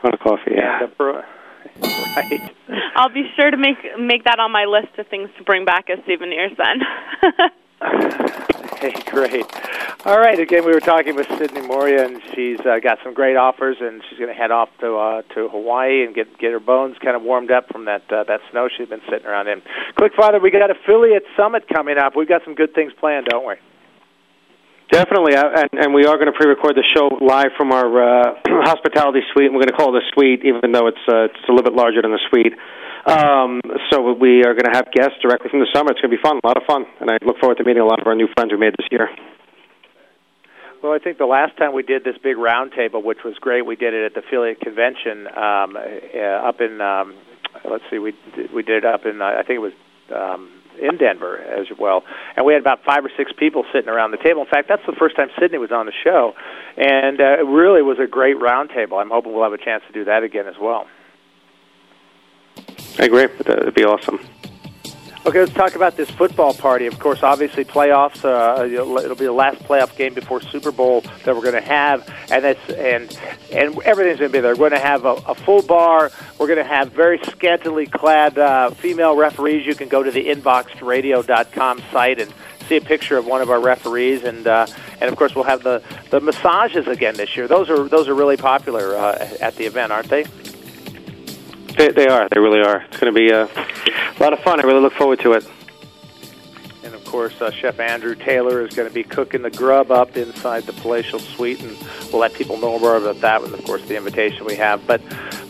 Kona 0.00 0.18
coffee, 0.18 0.52
yeah. 0.54 0.82
and 0.82 0.90
the 0.90 0.94
pearl- 0.94 1.24
right. 1.82 2.54
I'll 2.94 3.08
be 3.08 3.24
sure 3.36 3.50
to 3.50 3.56
make 3.56 3.78
make 3.98 4.24
that 4.24 4.38
on 4.38 4.52
my 4.52 4.66
list 4.66 4.98
of 4.98 5.08
things 5.08 5.30
to 5.38 5.44
bring 5.44 5.64
back 5.64 5.88
as 5.90 5.98
souvenirs 6.06 6.52
then. 6.56 8.40
Hey, 8.84 8.92
great. 9.06 9.46
All 10.04 10.18
right. 10.18 10.38
Again, 10.38 10.66
we 10.66 10.72
were 10.72 10.80
talking 10.80 11.16
with 11.16 11.26
Sydney 11.38 11.62
Moria, 11.62 12.04
and 12.04 12.20
she's 12.34 12.60
uh, 12.60 12.80
got 12.82 12.98
some 13.02 13.14
great 13.14 13.36
offers, 13.36 13.78
and 13.80 14.02
she's 14.08 14.18
going 14.18 14.28
to 14.28 14.36
head 14.36 14.50
off 14.50 14.68
to 14.80 14.96
uh, 14.96 15.22
to 15.34 15.48
Hawaii 15.48 16.04
and 16.04 16.14
get 16.14 16.38
get 16.38 16.52
her 16.52 16.60
bones 16.60 16.96
kind 17.02 17.16
of 17.16 17.22
warmed 17.22 17.50
up 17.50 17.68
from 17.72 17.86
that 17.86 18.02
uh, 18.12 18.24
that 18.24 18.40
snow 18.50 18.68
she's 18.68 18.88
been 18.88 19.00
sitting 19.08 19.24
around 19.24 19.48
in. 19.48 19.62
Quick, 19.96 20.12
Father, 20.14 20.38
we 20.38 20.50
got 20.50 20.70
affiliate 20.70 21.24
summit 21.34 21.64
coming 21.72 21.96
up. 21.96 22.14
We've 22.14 22.28
got 22.28 22.42
some 22.44 22.54
good 22.54 22.74
things 22.74 22.92
planned, 23.00 23.28
don't 23.30 23.48
we? 23.48 23.54
Definitely, 24.92 25.34
uh, 25.34 25.64
and, 25.64 25.84
and 25.84 25.94
we 25.94 26.04
are 26.04 26.16
going 26.16 26.30
to 26.30 26.36
pre-record 26.36 26.76
the 26.76 26.84
show 26.94 27.08
live 27.24 27.56
from 27.56 27.72
our 27.72 27.88
uh, 27.88 28.34
hospitality 28.68 29.20
suite. 29.32 29.50
We're 29.50 29.64
going 29.64 29.72
to 29.72 29.80
call 29.80 29.96
it 29.96 30.02
a 30.04 30.06
suite, 30.12 30.44
even 30.44 30.72
though 30.72 30.88
it's 30.88 31.00
uh, 31.08 31.32
it's 31.32 31.48
a 31.48 31.52
little 31.52 31.64
bit 31.64 31.72
larger 31.72 32.02
than 32.02 32.12
a 32.12 32.20
suite. 32.28 32.52
Um, 33.06 33.60
so 33.92 34.12
we 34.14 34.44
are 34.44 34.56
going 34.56 34.64
to 34.64 34.72
have 34.72 34.90
guests 34.90 35.20
directly 35.20 35.50
from 35.50 35.60
the 35.60 35.68
summer. 35.74 35.92
It's 35.92 36.00
going 36.00 36.10
to 36.10 36.16
be 36.16 36.22
fun, 36.22 36.40
a 36.42 36.46
lot 36.46 36.56
of 36.56 36.62
fun, 36.66 36.86
and 37.00 37.10
I 37.10 37.18
look 37.20 37.38
forward 37.38 37.58
to 37.58 37.64
meeting 37.64 37.82
a 37.82 37.86
lot 37.86 38.00
of 38.00 38.06
our 38.06 38.14
new 38.14 38.28
friends 38.34 38.50
we 38.50 38.58
made 38.58 38.72
this 38.78 38.88
year. 38.90 39.10
Well, 40.82 40.92
I 40.92 40.98
think 40.98 41.18
the 41.18 41.26
last 41.26 41.56
time 41.56 41.74
we 41.74 41.82
did 41.82 42.04
this 42.04 42.16
big 42.22 42.36
roundtable, 42.36 43.04
which 43.04 43.24
was 43.24 43.34
great, 43.40 43.66
we 43.66 43.76
did 43.76 43.92
it 43.92 44.04
at 44.04 44.14
the 44.14 44.20
affiliate 44.26 44.60
convention 44.60 45.26
um, 45.28 45.76
uh, 45.76 46.48
up 46.48 46.60
in. 46.60 46.80
Um, 46.80 47.14
let's 47.64 47.84
see, 47.90 47.98
we 47.98 48.12
we 48.54 48.62
did 48.62 48.84
it 48.84 48.86
up 48.86 49.04
in. 49.04 49.20
Uh, 49.20 49.36
I 49.36 49.42
think 49.46 49.56
it 49.56 49.64
was. 49.64 49.72
Um, 50.12 50.50
in 50.74 50.98
Denver 50.98 51.38
as 51.38 51.68
well, 51.78 52.02
and 52.34 52.44
we 52.44 52.52
had 52.52 52.60
about 52.60 52.82
five 52.84 53.04
or 53.04 53.10
six 53.16 53.30
people 53.38 53.64
sitting 53.72 53.88
around 53.88 54.10
the 54.10 54.16
table. 54.16 54.42
In 54.42 54.48
fact, 54.48 54.66
that's 54.68 54.82
the 54.86 54.96
first 54.98 55.14
time 55.14 55.28
Sydney 55.38 55.56
was 55.56 55.70
on 55.70 55.86
the 55.86 55.92
show, 56.02 56.32
and 56.76 57.20
uh, 57.20 57.38
it 57.38 57.46
really 57.46 57.80
was 57.80 57.98
a 58.02 58.08
great 58.08 58.36
roundtable. 58.36 59.00
I'm 59.00 59.08
hoping 59.08 59.32
we'll 59.32 59.44
have 59.44 59.52
a 59.52 59.64
chance 59.64 59.84
to 59.86 59.92
do 59.92 60.06
that 60.06 60.24
again 60.24 60.48
as 60.48 60.56
well. 60.60 60.88
I 62.98 63.04
agree. 63.04 63.26
That'd 63.26 63.74
be 63.74 63.84
awesome. 63.84 64.20
Okay, 65.26 65.40
let's 65.40 65.54
talk 65.54 65.74
about 65.74 65.96
this 65.96 66.10
football 66.10 66.52
party. 66.52 66.84
Of 66.84 66.98
course, 66.98 67.22
obviously 67.22 67.64
playoffs. 67.64 68.22
Uh, 68.26 68.62
it'll 68.66 69.16
be 69.16 69.24
the 69.24 69.32
last 69.32 69.58
playoff 69.60 69.96
game 69.96 70.12
before 70.12 70.42
Super 70.42 70.70
Bowl 70.70 71.00
that 71.24 71.34
we're 71.34 71.40
going 71.40 71.54
to 71.54 71.62
have, 71.62 72.06
and 72.30 72.44
that's 72.44 72.68
and 72.68 73.18
and 73.50 73.78
everything's 73.84 74.18
going 74.18 74.30
to 74.30 74.36
be 74.36 74.40
there. 74.40 74.52
We're 74.52 74.68
going 74.68 74.72
to 74.72 74.86
have 74.86 75.06
a, 75.06 75.14
a 75.26 75.34
full 75.34 75.62
bar. 75.62 76.10
We're 76.38 76.46
going 76.46 76.58
to 76.58 76.64
have 76.64 76.92
very 76.92 77.18
scantily 77.30 77.86
clad 77.86 78.38
uh, 78.38 78.70
female 78.72 79.16
referees. 79.16 79.66
You 79.66 79.74
can 79.74 79.88
go 79.88 80.02
to 80.02 80.10
the 80.10 80.26
inboxedradio.com 80.26 81.82
site 81.90 82.20
and 82.20 82.30
see 82.68 82.76
a 82.76 82.82
picture 82.82 83.16
of 83.16 83.24
one 83.24 83.40
of 83.40 83.48
our 83.48 83.60
referees, 83.60 84.24
and 84.24 84.46
uh, 84.46 84.66
and 85.00 85.10
of 85.10 85.16
course 85.16 85.34
we'll 85.34 85.44
have 85.44 85.62
the 85.62 85.82
the 86.10 86.20
massages 86.20 86.86
again 86.86 87.16
this 87.16 87.34
year. 87.34 87.48
Those 87.48 87.70
are 87.70 87.88
those 87.88 88.08
are 88.08 88.14
really 88.14 88.36
popular 88.36 88.94
uh, 88.94 89.28
at 89.40 89.56
the 89.56 89.64
event, 89.64 89.90
aren't 89.90 90.10
they? 90.10 90.26
They, 91.76 91.88
they 91.90 92.06
are. 92.06 92.28
They 92.28 92.40
really 92.40 92.60
are. 92.60 92.82
It's 92.82 92.98
going 92.98 93.12
to 93.12 93.18
be 93.18 93.32
uh, 93.32 93.48
a 93.48 94.22
lot 94.22 94.32
of 94.32 94.40
fun. 94.40 94.60
I 94.60 94.62
really 94.62 94.80
look 94.80 94.92
forward 94.94 95.20
to 95.20 95.32
it. 95.32 95.46
And 96.84 96.94
of 96.94 97.04
course, 97.04 97.40
uh, 97.40 97.50
Chef 97.50 97.80
Andrew 97.80 98.14
Taylor 98.14 98.60
is 98.60 98.74
going 98.74 98.88
to 98.88 98.94
be 98.94 99.02
cooking 99.02 99.42
the 99.42 99.50
grub 99.50 99.90
up 99.90 100.16
inside 100.16 100.64
the 100.64 100.72
palatial 100.74 101.18
suite, 101.18 101.62
and 101.62 101.76
we'll 102.12 102.20
let 102.20 102.34
people 102.34 102.58
know 102.58 102.78
more 102.78 102.96
about 102.96 103.20
that. 103.22 103.42
And 103.42 103.52
of 103.54 103.64
course, 103.64 103.82
the 103.86 103.96
invitation 103.96 104.44
we 104.44 104.54
have. 104.56 104.86
But, 104.86 105.00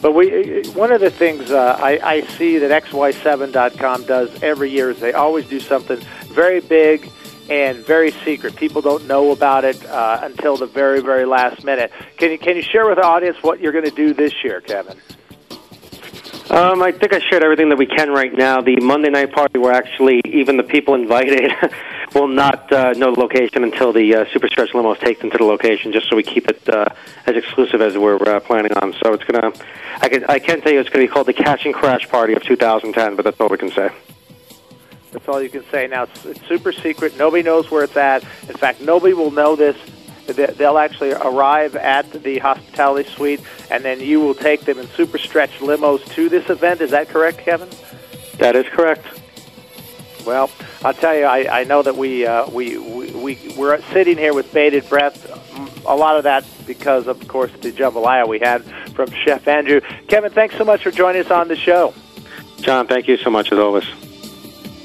but 0.01 0.12
we 0.12 0.62
one 0.70 0.93
of 0.93 1.01
the 1.01 1.11
things 1.11 1.51
uh, 1.51 1.77
I, 1.79 1.99
I 2.03 2.20
see 2.22 2.59
that 2.59 2.85
xy7.com 2.85 4.05
does 4.05 4.43
every 4.43 4.70
year 4.70 4.91
is 4.91 5.01
they 5.01 5.12
always 5.12 5.47
do 5.47 5.59
something 5.61 5.99
very 6.29 6.61
big 6.61 7.11
and 7.51 7.79
very 7.79 8.12
secret. 8.25 8.57
People 8.57 8.81
don't 8.81 9.07
know 9.07 9.33
about 9.33 9.64
it 9.64 9.85
uh, 9.87 10.20
until 10.22 10.57
the 10.57 10.66
very, 10.66 11.01
very 11.01 11.25
last 11.25 11.64
minute. 11.64 11.93
Can 12.16 12.31
you 12.31 12.39
can 12.39 12.57
you 12.57 12.62
share 12.62 12.87
with 12.87 12.97
the 12.97 13.05
audience 13.05 13.37
what 13.43 13.61
you're 13.61 13.72
going 13.72 13.85
to 13.85 13.91
do 13.91 14.14
this 14.14 14.33
year, 14.43 14.61
Kevin? 14.61 14.99
Um, 16.55 16.84
I 16.84 16.92
think 16.92 17.12
I 17.12 17.18
shared 17.18 17.42
everything 17.42 17.68
that 17.70 17.78
we 17.78 17.86
can 17.86 18.12
right 18.12 18.32
now. 18.32 18.61
The 18.61 18.76
Monday 18.76 19.11
night 19.11 19.32
party, 19.32 19.59
where 19.59 19.72
actually 19.72 20.20
even 20.24 20.57
the 20.57 20.62
people 20.62 20.94
invited 21.02 21.50
will 22.14 22.28
not 22.28 22.72
uh, 22.72 22.92
know 22.92 23.12
the 23.12 23.18
location 23.18 23.64
until 23.64 23.92
the 23.92 24.14
uh, 24.14 24.24
Super 24.32 24.46
Stretch 24.46 24.70
limos 24.70 25.00
take 25.00 25.18
them 25.18 25.32
to 25.32 25.38
the 25.38 25.42
location, 25.42 25.90
just 25.90 26.09
so 26.09 26.14
we 26.14 26.22
keep 26.22 26.48
it 26.48 26.68
uh, 26.68 26.84
as 27.26 27.34
exclusive 27.34 27.80
as 27.80 27.98
we're 27.98 28.22
uh, 28.22 28.38
planning 28.38 28.72
on. 28.74 28.94
So 29.02 29.14
it's 29.14 29.24
gonna, 29.24 29.52
I 30.00 30.09
can 30.09 30.24
I 30.26 30.38
can 30.38 30.61
tell 30.61 30.72
you 30.72 30.78
it's 30.78 30.90
gonna 30.90 31.05
be 31.05 31.09
called 31.09 31.26
the 31.26 31.32
Catch 31.32 31.64
and 31.64 31.74
Crash 31.74 32.09
Party 32.09 32.34
of 32.34 32.44
2010, 32.44 33.16
but 33.16 33.24
that's 33.24 33.40
all 33.40 33.48
we 33.48 33.59
can 33.59 33.72
say. 33.72 33.90
That's 35.11 35.26
all 35.26 35.42
you 35.42 35.48
can 35.48 35.64
say. 35.72 35.88
Now 35.88 36.05
it's, 36.05 36.24
it's 36.24 36.46
super 36.46 36.70
secret. 36.70 37.18
Nobody 37.18 37.42
knows 37.42 37.68
where 37.68 37.82
it's 37.82 37.96
at. 37.96 38.22
In 38.48 38.55
fact, 38.57 38.80
nobody 38.80 39.12
will 39.12 39.32
know 39.32 39.57
this. 39.57 39.76
They- 40.27 40.47
They'll 40.47 40.79
actually 40.79 41.12
arrive 41.12 41.77
at 41.77 42.11
the 42.22 42.39
hospitality 42.39 43.09
suite, 43.11 43.41
and 43.70 43.85
then 43.85 44.01
you 44.01 44.20
will 44.20 44.35
take 44.35 44.62
them 44.62 44.79
in 44.79 44.89
super 44.89 45.18
stretch 45.18 45.51
limos 45.61 46.05
to 46.14 46.29
this 46.29 46.49
event. 46.51 46.81
Is 46.81 46.91
that 46.93 47.09
correct, 47.09 47.39
Kevin? 47.39 47.68
That 48.39 48.57
is 48.57 48.66
correct. 48.68 49.07
Well, 50.27 50.51
I'll 50.83 50.95
tell 50.95 51.14
you, 51.14 51.25
I, 51.25 51.61
I 51.61 51.64
know 51.64 51.83
that 51.83 51.97
we, 51.97 52.27
uh, 52.27 52.49
we, 52.49 52.79
we, 52.79 53.11
we, 53.11 53.55
we're 53.59 53.81
sitting 53.93 54.16
here 54.16 54.33
with 54.33 54.53
bated 54.53 54.89
breath. 54.89 55.31
A 55.87 55.95
lot 55.95 56.16
of 56.16 56.25
that 56.25 56.45
because, 56.66 57.07
of 57.07 57.29
course, 57.29 57.53
the 57.61 57.70
jambalaya 57.70 58.27
we 58.27 58.39
had 58.39 58.64
from 58.95 59.11
Chef 59.11 59.47
Andrew. 59.47 59.83
Kevin, 60.09 60.33
thanks 60.33 60.57
so 60.57 60.64
much 60.64 60.83
for 60.83 60.91
joining 60.91 61.22
us 61.25 61.31
on 61.31 61.49
the 61.49 61.57
show. 61.57 61.93
John, 62.61 62.87
thank 62.87 63.07
you 63.07 63.18
so 63.18 63.29
much 63.29 63.53
as 63.53 63.59
always. 63.59 63.85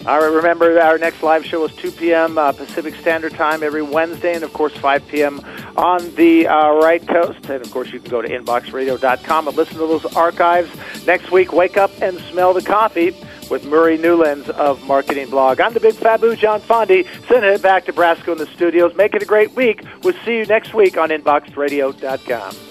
All 0.06 0.18
right, 0.20 0.34
remember 0.34 0.80
our 0.80 0.98
next 0.98 1.22
live 1.22 1.46
show 1.46 1.66
is 1.66 1.76
2 1.76 1.92
p.m. 1.92 2.38
Uh, 2.38 2.54
Pacific 2.54 2.96
Standard 2.96 3.34
Time 3.34 3.62
every 3.62 3.82
Wednesday, 3.82 4.34
and 4.34 4.46
of 4.46 4.54
course 4.54 4.76
5 4.78 5.08
p.m. 5.10 5.42
on 5.76 6.16
the 6.16 6.48
uh, 6.48 6.74
right 6.76 7.06
coast. 7.06 7.50
And 7.50 7.64
of 7.64 7.70
course, 7.70 7.92
you 7.92 8.00
can 8.00 8.10
go 8.10 8.22
to 8.22 8.28
inboxradio.com 8.30 9.48
and 9.50 9.58
listen 9.58 9.74
to 9.74 9.80
those 9.80 10.06
archives. 10.16 10.72
Next 11.06 11.32
week, 11.32 11.52
wake 11.52 11.76
up 11.76 11.92
and 12.02 12.18
smell 12.32 12.54
the 12.54 12.62
coffee 12.62 13.14
with 13.52 13.66
Murray 13.66 13.98
Newlands 13.98 14.50
of 14.50 14.82
Marketing 14.88 15.30
Blog. 15.30 15.60
I'm 15.60 15.74
the 15.74 15.82
Big 15.82 15.96
Fabu, 15.96 16.38
John 16.38 16.62
Fondy, 16.62 17.06
sending 17.28 17.52
it 17.52 17.62
back 17.62 17.86
to 17.86 17.94
Brasco 17.94 18.32
in 18.32 18.38
the 18.38 18.48
studios. 18.48 18.96
Make 18.96 19.16
it 19.16 19.22
a 19.22 19.26
great 19.26 19.54
week. 19.54 19.84
We'll 20.04 20.18
see 20.24 20.38
you 20.38 20.46
next 20.46 20.74
week 20.74 20.98
on 20.98 21.10
inboxradio.com. 21.10 22.69